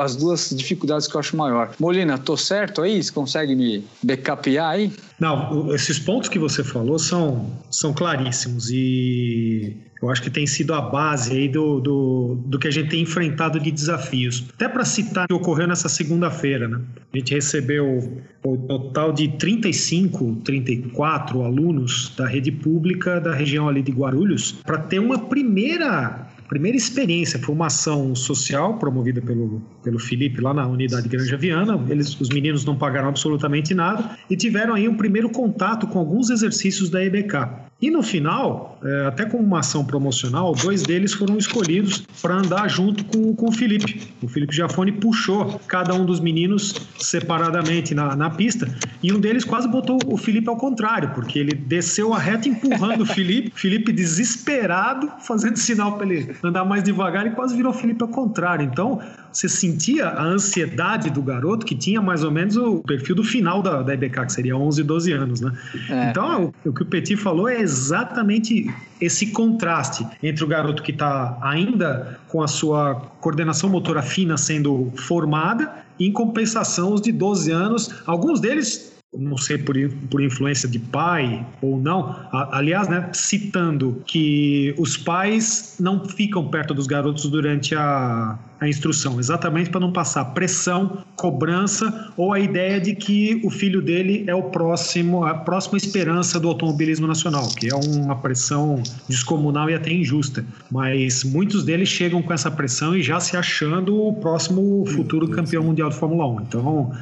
as 0.00 0.16
duas 0.16 0.50
dificuldades 0.50 1.06
que 1.06 1.14
eu 1.14 1.20
acho 1.20 1.36
maior. 1.36 1.72
Molina, 1.78 2.18
tô 2.18 2.36
certo 2.36 2.82
aí? 2.82 3.02
Você 3.02 3.12
consegue 3.12 3.54
me 3.54 3.84
backupear 4.02 4.70
aí? 4.70 4.92
Não, 5.18 5.72
esses 5.74 5.98
pontos 5.98 6.28
que 6.28 6.38
você 6.38 6.64
falou 6.64 6.98
são, 6.98 7.46
são 7.70 7.92
claríssimos 7.92 8.70
e 8.70 9.76
eu 10.02 10.10
acho 10.10 10.20
que 10.20 10.30
tem 10.30 10.46
sido 10.46 10.74
a 10.74 10.80
base 10.80 11.32
aí 11.32 11.48
do, 11.48 11.80
do, 11.80 12.34
do 12.44 12.58
que 12.58 12.66
a 12.66 12.70
gente 12.70 12.90
tem 12.90 13.02
enfrentado 13.02 13.60
de 13.60 13.70
desafios. 13.70 14.44
Até 14.54 14.68
para 14.68 14.84
citar 14.84 15.24
o 15.24 15.28
que 15.28 15.34
ocorreu 15.34 15.68
nessa 15.68 15.88
segunda-feira, 15.88 16.66
né? 16.66 16.80
A 17.12 17.16
gente 17.16 17.32
recebeu 17.32 18.20
o 18.44 18.56
total 18.56 19.12
de 19.12 19.28
35, 19.38 20.40
34 20.44 21.42
alunos 21.42 22.12
da 22.16 22.26
rede 22.26 22.50
pública 22.50 23.20
da 23.20 23.32
região 23.32 23.68
ali 23.68 23.82
de 23.82 23.92
Guarulhos 23.92 24.52
para 24.64 24.78
ter 24.78 24.98
uma 24.98 25.18
primeira 25.18 26.28
primeira 26.48 26.76
experiência 26.76 27.38
foi 27.38 27.54
uma 27.54 27.68
ação 27.68 28.14
social 28.14 28.76
promovida 28.76 29.22
pelo, 29.22 29.62
pelo 29.82 29.98
Felipe 29.98 30.38
lá 30.38 30.52
na 30.52 30.66
unidade 30.66 31.08
Granja 31.08 31.34
Viana. 31.34 31.82
Eles, 31.88 32.20
os 32.20 32.28
meninos 32.28 32.62
não 32.62 32.76
pagaram 32.76 33.08
absolutamente 33.08 33.72
nada 33.72 34.18
e 34.28 34.36
tiveram 34.36 34.74
aí 34.74 34.86
um 34.86 34.94
primeiro 34.94 35.30
contato 35.30 35.86
com 35.86 35.98
alguns 35.98 36.28
exercícios 36.28 36.90
da 36.90 37.02
EBK. 37.02 37.71
E 37.82 37.90
no 37.90 38.00
final, 38.00 38.78
é, 38.84 39.06
até 39.06 39.26
como 39.26 39.42
uma 39.42 39.58
ação 39.58 39.84
promocional, 39.84 40.54
dois 40.54 40.84
deles 40.84 41.12
foram 41.12 41.36
escolhidos 41.36 42.06
para 42.22 42.36
andar 42.36 42.68
junto 42.68 43.04
com, 43.06 43.34
com 43.34 43.48
o 43.48 43.52
Felipe. 43.52 44.00
O 44.22 44.28
Felipe 44.28 44.54
Jafone 44.54 44.92
puxou 44.92 45.60
cada 45.66 45.92
um 45.92 46.06
dos 46.06 46.20
meninos 46.20 46.76
separadamente 47.00 47.92
na, 47.92 48.14
na 48.14 48.30
pista 48.30 48.72
e 49.02 49.12
um 49.12 49.18
deles 49.18 49.44
quase 49.44 49.66
botou 49.66 49.98
o 50.06 50.16
Felipe 50.16 50.48
ao 50.48 50.56
contrário, 50.56 51.10
porque 51.12 51.40
ele 51.40 51.56
desceu 51.56 52.14
a 52.14 52.18
reta 52.20 52.48
empurrando 52.48 53.00
o 53.00 53.06
Felipe, 53.06 53.50
Felipe 53.58 53.90
desesperado, 53.90 55.10
fazendo 55.18 55.56
sinal 55.56 55.96
para 55.96 56.06
ele 56.06 56.36
andar 56.40 56.64
mais 56.64 56.84
devagar 56.84 57.26
e 57.26 57.30
quase 57.30 57.56
virou 57.56 57.72
o 57.72 57.74
Felipe 57.74 58.00
ao 58.00 58.08
contrário. 58.08 58.64
Então, 58.64 59.00
você 59.32 59.48
sentia 59.48 60.08
a 60.08 60.24
ansiedade 60.24 61.10
do 61.10 61.22
garoto, 61.22 61.64
que 61.64 61.74
tinha 61.74 62.00
mais 62.00 62.22
ou 62.22 62.30
menos 62.30 62.56
o 62.56 62.80
perfil 62.80 63.16
do 63.16 63.24
final 63.24 63.62
da, 63.62 63.82
da 63.82 63.94
EBK, 63.94 64.26
que 64.26 64.32
seria 64.32 64.56
11, 64.56 64.82
12 64.82 65.12
anos, 65.12 65.40
né? 65.40 65.52
É. 65.88 66.10
Então, 66.10 66.52
o, 66.64 66.68
o, 66.68 66.72
que 66.72 66.82
o 66.82 66.86
Petit 66.86 67.16
falou 67.16 67.48
é 67.48 67.60
exatamente 67.60 68.72
esse 69.00 69.28
contraste 69.28 70.06
entre 70.22 70.44
o 70.44 70.46
garoto 70.46 70.82
que 70.82 70.92
está 70.92 71.38
ainda 71.40 72.20
com 72.28 72.42
a 72.42 72.48
sua 72.48 72.94
coordenação 73.20 73.70
motora 73.70 74.02
fina 74.02 74.36
sendo 74.36 74.92
formada, 74.96 75.82
e, 75.98 76.06
em 76.06 76.12
compensação, 76.12 76.92
os 76.92 77.00
de 77.00 77.12
12 77.12 77.50
anos, 77.50 78.02
alguns 78.06 78.40
deles 78.40 78.92
não 79.16 79.36
sei 79.36 79.58
por, 79.58 79.76
por 80.10 80.22
influência 80.22 80.66
de 80.66 80.78
pai 80.78 81.46
ou 81.60 81.78
não, 81.78 82.16
aliás, 82.32 82.88
né, 82.88 83.10
citando 83.12 84.02
que 84.06 84.74
os 84.78 84.96
pais 84.96 85.76
não 85.78 86.02
ficam 86.08 86.48
perto 86.48 86.72
dos 86.72 86.86
garotos 86.86 87.26
durante 87.26 87.74
a, 87.74 88.38
a 88.62 88.68
instrução, 88.68 89.18
exatamente 89.18 89.70
para 89.70 89.80
não 89.80 89.92
passar 89.92 90.24
pressão, 90.26 90.98
cobrança 91.16 92.12
ou 92.16 92.32
a 92.32 92.38
ideia 92.38 92.80
de 92.80 92.94
que 92.94 93.40
o 93.44 93.50
filho 93.50 93.82
dele 93.82 94.24
é 94.28 94.34
o 94.34 94.44
próximo, 94.44 95.24
a 95.24 95.34
próxima 95.34 95.76
esperança 95.76 96.38
do 96.38 96.46
automobilismo 96.46 97.06
nacional, 97.06 97.48
que 97.48 97.68
é 97.68 97.74
uma 97.74 98.14
pressão 98.14 98.80
descomunal 99.08 99.68
e 99.68 99.74
até 99.74 99.92
injusta. 99.92 100.44
Mas 100.70 101.24
muitos 101.24 101.64
deles 101.64 101.88
chegam 101.88 102.22
com 102.22 102.32
essa 102.32 102.50
pressão 102.52 102.96
e 102.96 103.02
já 103.02 103.18
se 103.18 103.36
achando 103.36 103.96
o 104.00 104.14
próximo 104.14 104.84
futuro 104.86 105.28
campeão 105.28 105.64
mundial 105.64 105.90
de 105.90 105.96
Fórmula 105.96 106.26
1. 106.28 106.40
Então, 106.42 106.92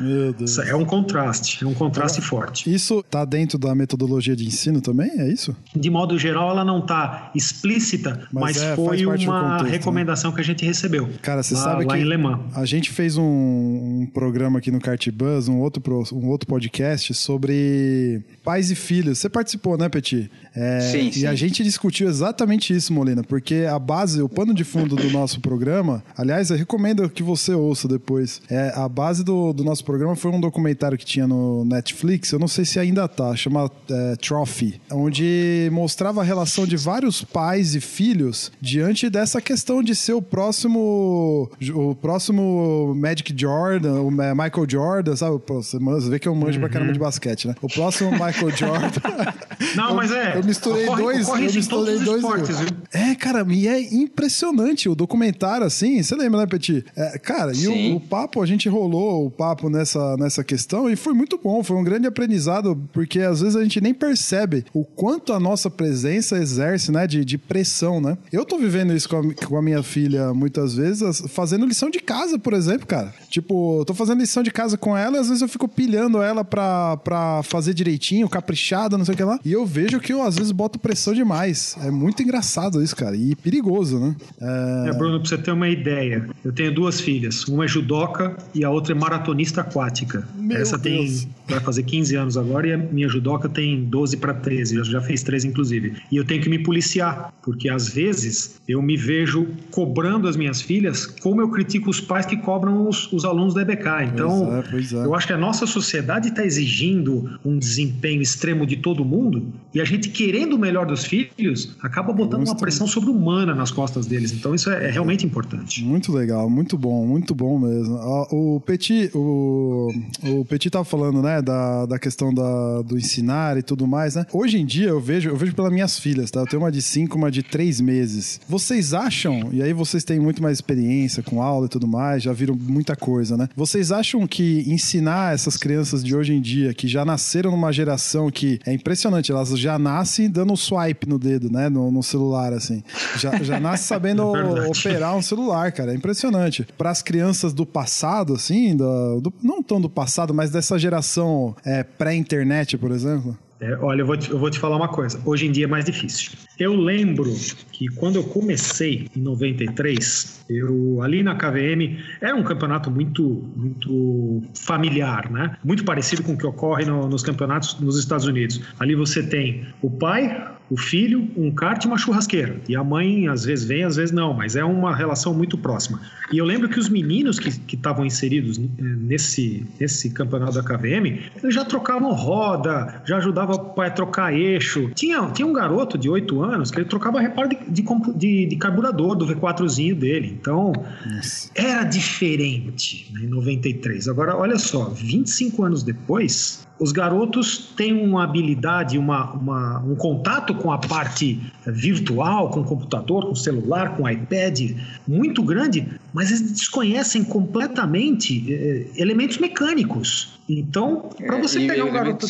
é 0.66 0.75
um 0.75 0.87
contraste, 0.87 1.62
é 1.62 1.66
um 1.66 1.75
contraste 1.75 2.23
forte. 2.23 2.73
Isso 2.73 3.01
está 3.01 3.27
dentro 3.27 3.59
da 3.59 3.75
metodologia 3.75 4.35
de 4.35 4.46
ensino 4.46 4.81
também? 4.81 5.11
É 5.18 5.29
isso? 5.29 5.55
De 5.77 5.90
modo 5.90 6.18
geral, 6.18 6.51
ela 6.51 6.64
não 6.64 6.79
está 6.79 7.31
explícita, 7.35 8.27
mas, 8.33 8.57
mas 8.57 8.62
é, 8.62 8.77
foi 8.77 9.05
uma 9.05 9.16
contexto, 9.16 9.64
né? 9.64 9.70
recomendação 9.70 10.31
né? 10.31 10.35
que 10.37 10.40
a 10.40 10.44
gente 10.44 10.64
recebeu. 10.64 11.11
Cara, 11.20 11.42
você 11.51 11.55
lá, 11.55 11.63
sabe 11.63 11.85
lá 11.85 11.97
que 11.97 12.59
a 12.59 12.65
gente 12.65 12.91
fez 12.91 13.17
um, 13.17 13.23
um, 13.23 14.09
programa 14.13 14.59
aqui 14.59 14.71
no 14.71 14.81
Kart 14.81 15.09
Buzz, 15.11 15.49
um 15.49 15.59
outro, 15.59 15.83
um 16.13 16.29
outro 16.29 16.47
podcast 16.47 17.13
sobre 17.15 18.23
pais 18.45 18.71
e 18.71 18.75
filhos. 18.75 19.19
Você 19.19 19.29
participou, 19.29 19.77
né, 19.77 19.89
Petit? 19.89 20.31
É, 20.55 20.81
sim, 20.81 21.09
e 21.09 21.13
sim. 21.13 21.27
a 21.27 21.35
gente 21.35 21.63
discutiu 21.63 22.09
exatamente 22.09 22.75
isso, 22.75 22.93
Molina, 22.93 23.23
porque 23.23 23.67
a 23.69 23.79
base, 23.79 24.21
o 24.23 24.29
pano 24.29 24.53
de 24.53 24.65
fundo 24.65 24.97
do 24.97 25.11
nosso 25.11 25.41
programa, 25.41 26.03
aliás, 26.17 26.51
eu 26.51 26.57
recomendo 26.57 27.09
que 27.09 27.23
você 27.23 27.53
ouça 27.53 27.87
depois. 27.87 28.41
É, 28.51 28.73
a 28.75 28.89
base 28.89 29.25
do, 29.25 29.53
do 29.53 29.65
nosso 29.65 29.85
programa 29.85 30.17
foi 30.17 30.31
um 30.31 30.41
documentário 30.41 30.99
que 30.99 31.05
tinha 31.05 31.27
no 31.27 31.65
Netflix, 31.65 32.33
eu 32.33 32.39
não 32.39 32.49
sei 32.49 32.65
se 32.65 32.79
ainda 32.79 33.07
tá, 33.09 33.35
chama 33.37 33.71
é, 33.89 34.17
Trophy, 34.17 34.81
onde 34.91 35.69
mostrava 35.73 36.21
a 36.21 36.25
relação 36.25 36.67
de 36.67 36.77
vários 36.77 37.23
pais 37.23 37.75
e 37.75 37.81
filhos 37.81 38.51
diante 38.61 39.09
dessa 39.09 39.41
questão 39.41 39.83
de 39.83 39.95
ser 39.95 40.13
o 40.13 40.23
próximo 40.23 41.39
o 41.74 41.94
próximo 41.94 42.94
Magic 42.96 43.35
Jordan, 43.37 44.00
o 44.00 44.11
Michael 44.11 44.66
Jordan, 44.68 45.16
sabe? 45.16 45.40
Você 45.46 45.79
vê 46.09 46.18
que 46.18 46.29
eu 46.29 46.35
manjo 46.35 46.55
uhum. 46.55 46.61
pra 46.61 46.68
caramba 46.68 46.92
de 46.92 46.98
basquete, 46.98 47.48
né? 47.48 47.55
O 47.61 47.68
próximo 47.68 48.11
Michael 48.12 48.50
Jordan. 48.50 48.90
Não, 49.76 49.94
mas 49.94 50.11
é. 50.11 50.37
Eu 50.37 50.44
misturei 50.44 50.85
ocorre, 50.85 51.03
dois. 51.03 51.29
Ocorre 51.29 51.46
eu 51.46 51.53
misturei 51.53 51.98
dois. 51.98 52.22
Esportes, 52.22 52.57
é, 52.92 53.14
cara, 53.14 53.46
e 53.48 53.68
é 53.68 53.81
impressionante 53.94 54.88
o 54.88 54.94
documentário, 54.94 55.66
assim. 55.66 56.03
Você 56.03 56.14
lembra, 56.14 56.40
né, 56.40 56.46
Petit? 56.46 56.85
É, 56.96 57.18
cara, 57.18 57.55
Sim. 57.55 57.90
e 57.90 57.92
o, 57.92 57.96
o, 57.96 58.00
papo, 58.00 58.42
a 58.42 58.46
gente 58.46 58.68
rolou 58.68 59.26
o 59.26 59.31
papo 59.31 59.68
nessa, 59.68 60.16
nessa 60.16 60.42
questão 60.42 60.90
e 60.90 60.96
foi 60.96 61.12
muito 61.12 61.38
bom. 61.42 61.62
Foi 61.62 61.76
um 61.76 61.85
grande 61.85 62.07
aprendizado, 62.07 62.76
porque 62.92 63.20
às 63.20 63.40
vezes 63.40 63.57
a 63.57 63.62
gente 63.62 63.81
nem 63.81 63.94
percebe 63.94 64.64
o 64.74 64.85
quanto 64.85 65.33
a 65.33 65.40
nossa 65.40 65.70
presença 65.70 66.37
exerce, 66.38 66.90
né, 66.90 67.07
de, 67.07 67.24
de 67.24 67.38
pressão, 67.38 68.00
né? 68.00 68.16
Eu 68.33 68.44
tô 68.44 68.59
vivendo 68.59 68.92
isso 68.94 69.09
com 69.09 69.16
a, 69.16 69.46
com 69.46 69.57
a 69.57 69.62
minha 69.62 69.83
filha 69.83 70.33
muitas 70.35 70.74
vezes, 70.74 71.20
fazendo 71.29 71.67
lição 71.67 71.91
de 71.91 72.01
casa, 72.01 72.39
por 72.39 72.53
exemplo, 72.53 72.87
cara. 72.87 73.13
Tipo, 73.29 73.85
tô 73.87 73.95
fazendo 73.95 74.21
lição 74.21 74.43
de 74.43 74.51
casa 74.51 74.77
com 74.77 74.97
ela 74.97 75.17
e 75.17 75.21
às 75.21 75.29
vezes 75.29 75.43
eu 75.43 75.49
fico 75.49 75.69
pilhando 75.69 76.23
ela 76.23 76.45
pra, 76.45 76.97
pra 76.99 77.43
fazer 77.43 77.75
direitinho, 77.75 78.29
caprichada, 78.29 78.97
não 78.97 79.05
sei 79.05 79.15
o 79.15 79.17
que 79.17 79.25
lá. 79.25 79.39
E 79.45 79.53
eu 79.53 79.65
vejo 79.67 80.01
que 80.01 80.13
eu 80.13 80.23
às 80.23 80.37
vezes 80.37 80.53
boto 80.53 80.79
pressão 80.79 81.15
demais. 81.15 81.77
É 81.83 81.91
muito 81.91 82.23
engraçado 82.23 82.83
isso, 82.83 82.97
cara. 82.97 83.17
E 83.17 83.35
perigoso, 83.37 83.99
né? 83.99 84.17
É... 84.41 84.89
é, 84.89 84.93
Bruno, 84.93 85.21
pra 85.21 85.29
você 85.29 85.39
ter 85.39 85.53
uma 85.53 85.69
ideia, 85.69 86.29
eu 86.45 86.53
tenho 86.53 86.75
duas 86.75 87.01
filhas. 87.01 87.45
Uma 87.47 87.65
é 87.65 87.69
judoca 87.69 88.37
e 88.55 88.65
a 88.65 88.71
outra 88.71 88.95
é 88.95 88.99
maratonista 88.99 89.61
aquática. 89.61 90.27
Meu 90.35 90.57
Essa 90.57 90.79
Deus. 90.79 91.25
tem 91.25 91.31
vai 91.51 91.61
fazer 91.61 91.83
15 91.83 92.17
anos 92.17 92.37
agora 92.37 92.69
e 92.69 92.73
a 92.73 92.79
minha 92.79 93.09
judoca 93.09 93.49
tem 93.49 93.85
12 93.85 94.17
para 94.19 94.33
13, 94.33 94.77
já, 94.77 94.83
já 94.85 95.01
fez 95.01 95.23
13 95.23 95.49
inclusive. 95.49 95.95
E 96.11 96.17
eu 96.17 96.25
tenho 96.25 96.41
que 96.41 96.49
me 96.49 96.59
policiar, 96.59 97.33
porque 97.43 97.69
às 97.69 97.89
vezes 97.89 98.61
eu 98.69 98.81
me 98.81 98.97
vejo 98.97 99.49
cobrando 99.71 100.29
as 100.29 100.37
minhas 100.37 100.61
filhas 100.61 101.07
como 101.20 101.40
eu 101.40 101.51
critico 101.51 101.90
os 101.90 102.01
pais 102.01 102.25
que 102.25 102.37
cobram 102.37 102.88
os, 102.88 103.12
os 103.12 103.25
alunos 103.25 103.55
da 103.55 103.62
EBK. 103.62 103.87
Então, 104.12 104.46
pois 104.46 104.53
é, 104.53 104.70
pois 104.70 104.92
é. 104.92 105.07
eu 105.07 105.14
acho 105.14 105.27
que 105.27 105.33
a 105.33 105.38
nossa 105.38 105.66
sociedade 105.66 106.29
está 106.29 106.44
exigindo 106.44 107.38
um 107.44 107.59
desempenho 107.59 108.23
extremo 108.23 108.66
de 108.66 108.77
todo 108.77 109.05
mundo 109.05 109.46
e 109.75 109.81
a 109.81 109.85
gente 109.85 110.09
querendo 110.09 110.55
o 110.55 110.59
melhor 110.59 110.87
dos 110.87 111.05
filhos 111.05 111.77
acaba 111.83 112.12
botando 112.12 112.46
uma 112.46 112.57
pressão 112.57 112.87
sobre-humana 112.87 113.55
nas 113.55 113.70
costas 113.70 114.07
deles. 114.07 114.33
Então, 114.33 114.55
isso 114.55 114.70
é, 114.70 114.87
é 114.87 114.90
realmente 114.90 115.27
importante. 115.27 115.85
Muito 115.85 116.12
legal. 116.12 116.31
legal, 116.31 116.49
muito 116.49 116.79
bom, 116.79 117.07
muito 117.07 117.35
bom 117.35 117.59
mesmo. 117.59 117.96
O 118.31 118.61
Petit, 118.61 119.11
o, 119.14 119.88
o 120.23 120.44
Petit 120.44 120.70
tava 120.70 120.85
falando, 120.85 121.20
né, 121.20 121.42
da, 121.42 121.87
da 121.87 121.99
questão 121.99 122.33
da, 122.33 122.83
do 122.83 122.96
ensinar 122.96 123.57
e 123.57 123.62
tudo 123.62 123.87
mais, 123.87 124.14
né? 124.14 124.24
Hoje 124.32 124.59
em 124.59 124.64
dia 124.64 124.89
eu 124.89 125.01
vejo, 125.01 125.28
eu 125.28 125.37
vejo 125.37 125.55
pelas 125.55 125.72
minhas 125.72 125.99
filhas, 125.99 126.30
tá? 126.30 126.41
Eu 126.41 126.47
tenho 126.47 126.62
uma 126.62 126.70
de 126.70 126.80
cinco, 126.80 127.18
uma 127.18 127.30
de 127.30 127.43
três 127.43 127.80
meses. 127.80 128.41
Vocês 128.49 128.95
acham, 128.95 129.51
e 129.53 129.62
aí 129.62 129.72
vocês 129.72 130.05
têm 130.05 130.20
muito 130.20 130.43
mais 130.43 130.59
experiência 130.59 130.99
com 131.22 131.42
aula 131.42 131.66
e 131.66 131.68
tudo 131.68 131.86
mais, 131.86 132.22
já 132.22 132.32
viram 132.32 132.55
muita 132.55 132.96
coisa, 132.96 133.36
né? 133.36 133.48
Vocês 133.57 133.92
acham 133.92 134.26
que 134.26 134.64
ensinar 134.66 135.34
essas 135.34 135.57
crianças 135.57 136.03
de 136.03 136.14
hoje 136.14 136.32
em 136.32 136.40
dia, 136.40 136.74
que 136.74 136.88
já 136.88 137.05
nasceram 137.05 137.51
numa 137.51 137.72
geração 137.72 138.30
que 138.30 138.61
é 138.66 138.72
impressionante, 138.72 139.30
elas 139.30 139.51
já 139.59 139.78
nascem 139.78 140.28
dando 140.30 140.57
swipe 140.57 141.09
no 141.09 141.18
dedo, 141.18 141.51
né? 141.51 141.68
No, 141.68 141.90
no 141.90 142.03
celular, 142.03 142.53
assim. 142.53 142.82
Já, 143.16 143.42
já 143.42 143.59
nasce 143.59 143.84
sabendo 143.84 144.34
é 144.36 144.66
operar 144.66 145.16
um 145.16 145.22
celular, 145.22 145.72
cara. 145.72 145.92
É 145.92 145.94
impressionante. 145.94 146.66
Para 146.76 146.90
as 146.90 147.03
crianças 147.03 147.53
do 147.53 147.64
passado, 147.64 148.34
assim, 148.34 148.76
do, 148.76 149.20
do, 149.20 149.32
não 149.42 149.62
tão 149.62 149.80
do 149.80 149.88
passado, 149.88 150.34
mas 150.34 150.51
dessa 150.51 150.78
geração 150.78 151.55
é, 151.64 151.82
pré-internet, 151.82 152.76
por 152.76 152.90
exemplo. 152.90 153.36
É, 153.61 153.77
olha, 153.77 154.01
eu 154.01 154.07
vou, 154.07 154.17
te, 154.17 154.31
eu 154.31 154.39
vou 154.39 154.51
te 154.51 154.59
falar 154.59 154.77
uma 154.77 154.89
coisa. 154.89 155.21
Hoje 155.25 155.47
em 155.47 155.53
dia 155.53 155.65
é 155.65 155.69
mais 155.69 155.85
difícil. 155.85 156.33
Eu 156.59 156.75
lembro 156.75 157.31
que 157.71 157.89
quando 157.89 158.17
eu 158.17 158.25
comecei 158.25 159.07
em 159.15 159.21
93, 159.21 160.45
eu 160.49 161.03
ali 161.03 161.23
na 161.23 161.35
KVM 161.35 161.99
era 162.21 162.35
um 162.35 162.43
campeonato 162.43 162.91
muito, 162.91 163.23
muito 163.55 164.43
familiar, 164.55 165.31
né? 165.31 165.57
Muito 165.63 165.85
parecido 165.85 166.23
com 166.23 166.33
o 166.33 166.39
que 166.39 166.47
ocorre 166.47 166.87
no, 166.87 167.07
nos 167.07 167.23
campeonatos 167.23 167.79
nos 167.81 167.99
Estados 167.99 168.27
Unidos. 168.27 168.63
Ali 168.79 168.95
você 168.95 169.23
tem 169.23 169.67
o 169.83 169.91
pai, 169.91 170.49
o 170.71 170.77
filho, 170.77 171.29
um 171.37 171.51
kart 171.51 171.85
e 171.85 171.87
uma 171.89 171.99
churrasqueira. 171.99 172.61
E 172.68 172.77
a 172.77 172.85
mãe 172.85 173.27
às 173.27 173.45
vezes 173.45 173.64
vem, 173.64 173.83
às 173.83 173.97
vezes 173.97 174.12
não, 174.12 174.33
mas 174.33 174.55
é 174.55 174.64
uma 174.64 174.95
relação 174.95 175.35
muito 175.35 175.59
próxima. 175.59 176.01
E 176.33 176.39
eu 176.39 176.45
lembro 176.45 176.68
que 176.68 176.79
os 176.79 176.89
meninos 176.89 177.41
que 177.41 177.75
estavam 177.75 178.07
inseridos 178.07 178.57
eh, 178.57 178.62
nesse, 178.79 179.66
nesse 179.81 180.11
campeonato 180.11 180.55
da 180.55 180.62
KVM, 180.62 181.18
eles 181.43 181.55
já 181.55 181.64
trocavam 181.64 182.12
roda, 182.12 183.03
já 183.05 183.16
ajudavam 183.16 183.57
o 183.57 183.59
pai 183.71 183.89
a 183.89 183.91
trocar 183.91 184.33
eixo. 184.33 184.91
Tinha, 184.95 185.29
tinha 185.33 185.47
um 185.47 185.53
garoto 185.53 185.99
de 185.99 186.09
8 186.09 186.41
anos 186.41 186.71
que 186.71 186.79
ele 186.79 186.89
trocava 186.89 187.21
reparo 187.21 187.49
de, 187.49 187.57
de, 187.68 187.85
de, 188.14 188.47
de 188.47 188.57
carburador 188.57 189.16
do 189.16 189.27
V4zinho 189.27 189.97
dele. 189.97 190.39
Então, 190.41 190.73
Nossa. 191.05 191.51
era 191.57 191.83
diferente 191.83 193.11
né, 193.12 193.23
em 193.25 193.27
93. 193.27 194.07
Agora, 194.07 194.37
olha 194.37 194.59
só, 194.59 194.89
25 194.91 195.64
anos 195.64 195.83
depois, 195.83 196.66
os 196.81 196.93
garotos 196.93 197.72
têm 197.76 197.93
uma 197.93 198.24
habilidade, 198.24 198.97
uma, 198.97 199.33
uma, 199.33 199.78
um 199.81 199.95
contato 199.95 200.55
com 200.55 200.72
a 200.72 200.78
parte 200.78 201.39
virtual, 201.66 202.51
com 202.51 202.61
o 202.61 202.64
computador, 202.64 203.26
com 203.26 203.33
o 203.33 203.37
celular, 203.37 203.97
com 203.97 204.05
o 204.05 204.09
iPad, 204.09 204.72
muito 205.07 205.43
grande, 205.43 205.87
mas 206.12 206.31
eles 206.31 206.53
desconhecem 206.53 207.22
completamente 207.22 208.53
eh, 208.53 208.87
elementos 208.97 209.37
mecânicos. 209.37 210.41
Então, 210.49 211.11
para 211.18 211.39
você 211.39 211.62
é, 211.64 211.68
pegar 211.68 211.85
um 211.85 211.93
garoto. 211.93 212.26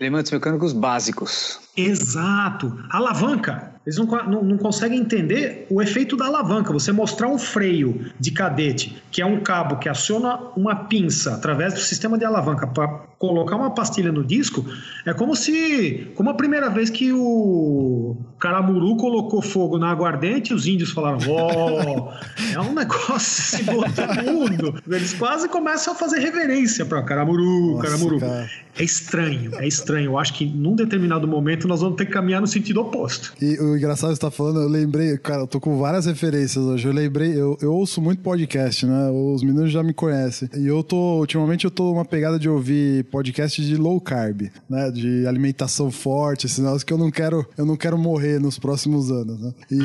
Elementos 0.00 0.32
mecânicos 0.32 0.72
básicos. 0.72 1.60
Exato. 1.76 2.76
Alavanca. 2.90 3.72
Eles 3.86 3.98
não, 3.98 4.06
não, 4.06 4.42
não, 4.44 4.58
conseguem 4.58 5.00
entender 5.00 5.66
o 5.68 5.82
efeito 5.82 6.16
da 6.16 6.26
alavanca. 6.26 6.72
Você 6.72 6.92
mostrar 6.92 7.28
um 7.28 7.38
freio 7.38 8.12
de 8.18 8.30
cadete, 8.30 9.02
que 9.10 9.20
é 9.20 9.26
um 9.26 9.40
cabo 9.40 9.76
que 9.76 9.88
aciona 9.88 10.38
uma 10.56 10.74
pinça 10.74 11.34
através 11.34 11.74
do 11.74 11.80
sistema 11.80 12.16
de 12.16 12.24
alavanca 12.24 12.66
para 12.66 12.88
colocar 13.22 13.54
uma 13.54 13.70
pastilha 13.70 14.10
no 14.10 14.24
disco, 14.24 14.64
é 15.06 15.14
como 15.14 15.36
se. 15.36 16.08
Como 16.16 16.28
a 16.28 16.34
primeira 16.34 16.68
vez 16.68 16.90
que 16.90 17.12
o 17.12 18.16
Caramuru 18.40 18.96
colocou 18.96 19.40
fogo 19.40 19.78
na 19.78 19.88
aguardente, 19.90 20.52
os 20.52 20.66
índios 20.66 20.90
falaram: 20.90 21.18
Ó, 21.28 22.12
é 22.52 22.60
um 22.60 22.74
negócio 22.74 23.14
assim, 23.14 23.70
outro 23.70 24.24
mundo. 24.24 24.82
Eles 24.88 25.14
quase 25.14 25.48
começam 25.48 25.94
a 25.94 25.96
fazer 25.96 26.18
reverência 26.18 26.84
para 26.84 27.00
Caramuru, 27.04 27.76
Nossa, 27.76 27.82
Caramuru. 27.82 28.18
Cara. 28.18 28.50
É 28.78 28.82
estranho, 28.82 29.54
é 29.56 29.68
estranho. 29.68 30.06
Eu 30.06 30.18
acho 30.18 30.32
que 30.32 30.46
num 30.46 30.74
determinado 30.74 31.28
momento 31.28 31.68
nós 31.68 31.82
vamos 31.82 31.96
ter 31.96 32.06
que 32.06 32.12
caminhar 32.12 32.40
no 32.40 32.46
sentido 32.46 32.80
oposto. 32.80 33.34
E 33.40 33.60
o 33.60 33.76
engraçado 33.76 34.10
que 34.10 34.16
você 34.16 34.20
tá 34.20 34.30
falando, 34.30 34.62
eu 34.62 34.68
lembrei, 34.68 35.16
cara, 35.18 35.42
eu 35.42 35.46
tô 35.46 35.60
com 35.60 35.76
várias 35.76 36.06
referências 36.06 36.64
hoje. 36.64 36.88
Eu 36.88 36.92
lembrei, 36.92 37.38
eu, 37.38 37.56
eu 37.60 37.72
ouço 37.72 38.00
muito 38.00 38.22
podcast, 38.22 38.86
né? 38.86 39.10
Os 39.10 39.42
meninos 39.42 39.70
já 39.70 39.82
me 39.82 39.92
conhecem. 39.92 40.48
E 40.56 40.66
eu 40.66 40.82
tô, 40.82 41.18
ultimamente 41.18 41.66
eu 41.66 41.70
tô 41.70 41.92
uma 41.92 42.04
pegada 42.04 42.38
de 42.38 42.48
ouvir 42.48 43.04
podcast 43.12 43.60
de 43.62 43.76
low 43.76 44.00
carb, 44.00 44.50
né? 44.68 44.90
De 44.90 45.26
alimentação 45.26 45.90
forte, 45.90 46.46
esse 46.46 46.62
negócio 46.62 46.86
que 46.86 46.92
eu 46.92 46.98
não 46.98 47.10
quero, 47.10 47.46
eu 47.58 47.66
não 47.66 47.76
quero 47.76 47.98
morrer 47.98 48.40
nos 48.40 48.58
próximos 48.58 49.10
anos, 49.10 49.38
né? 49.38 49.52
E 49.70 49.78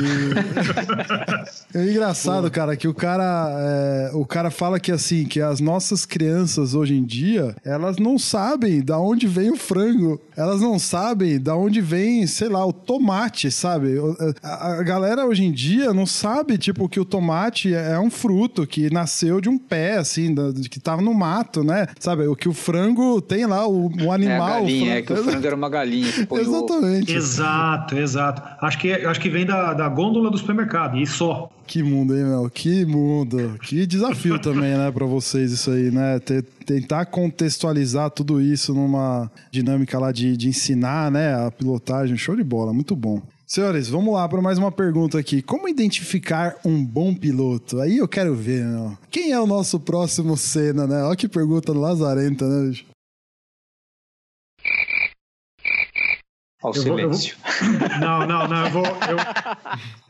é 1.78 1.92
engraçado, 1.92 2.50
cara, 2.50 2.78
que 2.78 2.88
o 2.88 2.94
cara, 2.94 3.50
é, 3.60 4.12
o 4.14 4.26
cara 4.26 4.50
fala 4.50 4.80
que 4.80 4.94
assim, 4.94 5.26
que 5.26 5.42
as 5.42 5.60
nossas 5.60 6.06
crianças 6.06 6.74
hoje 6.74 6.96
em 6.96 7.04
dia, 7.04 7.54
elas 7.66 7.98
não 7.98 8.18
sabem 8.18 8.82
da 8.82 8.98
onde 8.98 9.28
vem 9.28 9.52
o 9.52 9.58
frango. 9.58 10.22
Elas 10.36 10.62
não 10.62 10.80
sabem 10.80 11.38
da 11.38 11.56
onde 11.56 11.82
vem, 11.82 12.26
sei 12.26 12.48
lá, 12.48 12.66
o 12.66 12.72
tomate, 12.72 13.52
sabe? 13.52 13.98
A, 14.42 14.74
a 14.74 14.84
galera 14.84 15.26
hoje 15.26 15.44
em 15.44 15.52
dia 15.52 15.94
não 15.94 16.06
sabe, 16.06 16.58
tipo, 16.58 16.88
que 16.88 17.00
o 17.00 17.06
tomate 17.06 17.74
é 17.74 18.00
um 18.00 18.10
fruto 18.10 18.66
que 18.66 18.90
nasceu 18.90 19.42
de 19.42 19.50
um 19.50 19.58
pé, 19.58 19.98
assim, 19.98 20.34
da, 20.34 20.54
que 20.70 20.80
tava 20.80 21.02
no 21.02 21.14
mato, 21.14 21.64
né? 21.64 21.88
Sabe? 22.00 22.26
O 22.28 22.36
que 22.36 22.48
o 22.48 22.54
frango 22.54 23.17
tem 23.22 23.46
lá, 23.46 23.68
o, 23.68 23.88
o 23.88 24.12
animal. 24.12 24.50
É 24.50 24.52
a 24.52 24.60
galinha, 24.60 24.94
é 24.96 25.02
que 25.02 25.14
o 25.14 25.18
frango 25.18 25.48
era 25.48 25.56
uma 25.56 25.70
galinha. 25.70 26.08
Exatamente. 26.32 27.14
Exato, 27.14 27.98
exato. 27.98 28.42
Acho 28.62 28.78
que, 28.80 28.92
acho 28.92 29.20
que 29.20 29.30
vem 29.30 29.46
da, 29.46 29.74
da 29.74 29.90
gôndola 29.90 30.30
do 30.30 30.38
supermercado, 30.38 30.98
e 30.98 31.06
só. 31.06 31.50
Que 31.66 31.84
mundo, 31.84 32.16
hein, 32.16 32.24
meu? 32.24 32.50
Que 32.50 32.86
mundo. 32.86 33.58
Que 33.62 33.86
desafio 33.86 34.40
também, 34.42 34.78
né, 34.78 34.90
para 34.92 35.06
vocês 35.06 35.52
isso 35.52 35.72
aí, 35.72 35.92
né? 35.92 36.20
tentar 36.66 37.06
contextualizar 37.06 38.10
tudo 38.10 38.42
isso 38.42 38.74
numa 38.74 39.32
dinâmica 39.52 39.98
lá 40.00 40.12
de, 40.12 40.36
de 40.36 40.48
ensinar, 40.48 41.12
né, 41.12 41.34
a 41.46 41.52
pilotagem. 41.52 42.18
Show 42.18 42.36
de 42.36 42.44
bola, 42.44 42.74
muito 42.74 42.96
bom. 42.96 43.22
Senhores, 43.48 43.88
vamos 43.88 44.14
lá 44.14 44.28
para 44.28 44.42
mais 44.42 44.58
uma 44.58 44.70
pergunta 44.74 45.18
aqui. 45.18 45.42
Como 45.42 45.70
identificar 45.70 46.58
um 46.66 46.84
bom 46.84 47.16
piloto? 47.16 47.80
Aí 47.80 47.98
eu 47.98 48.08
quero 48.08 48.36
ver, 48.36 48.66
meu. 48.66 48.98
Quem 49.10 49.32
é 49.32 49.40
o 49.40 49.48
nosso 49.48 49.80
próximo 49.80 50.36
cena, 50.36 50.86
né? 50.86 51.02
Olha 51.04 51.16
que 51.16 51.30
pergunta 51.30 51.72
lazarenta, 51.72 52.46
né, 52.46 52.68
bicho? 52.68 52.86
Ao 56.68 56.76
eu 56.76 56.82
silêncio. 56.82 57.36
Vou, 57.62 57.80
vou... 57.80 58.00
Não, 58.00 58.28
não, 58.28 58.48
não. 58.48 58.66
Eu 58.66 58.72
vou, 58.72 58.86
eu, 58.86 59.18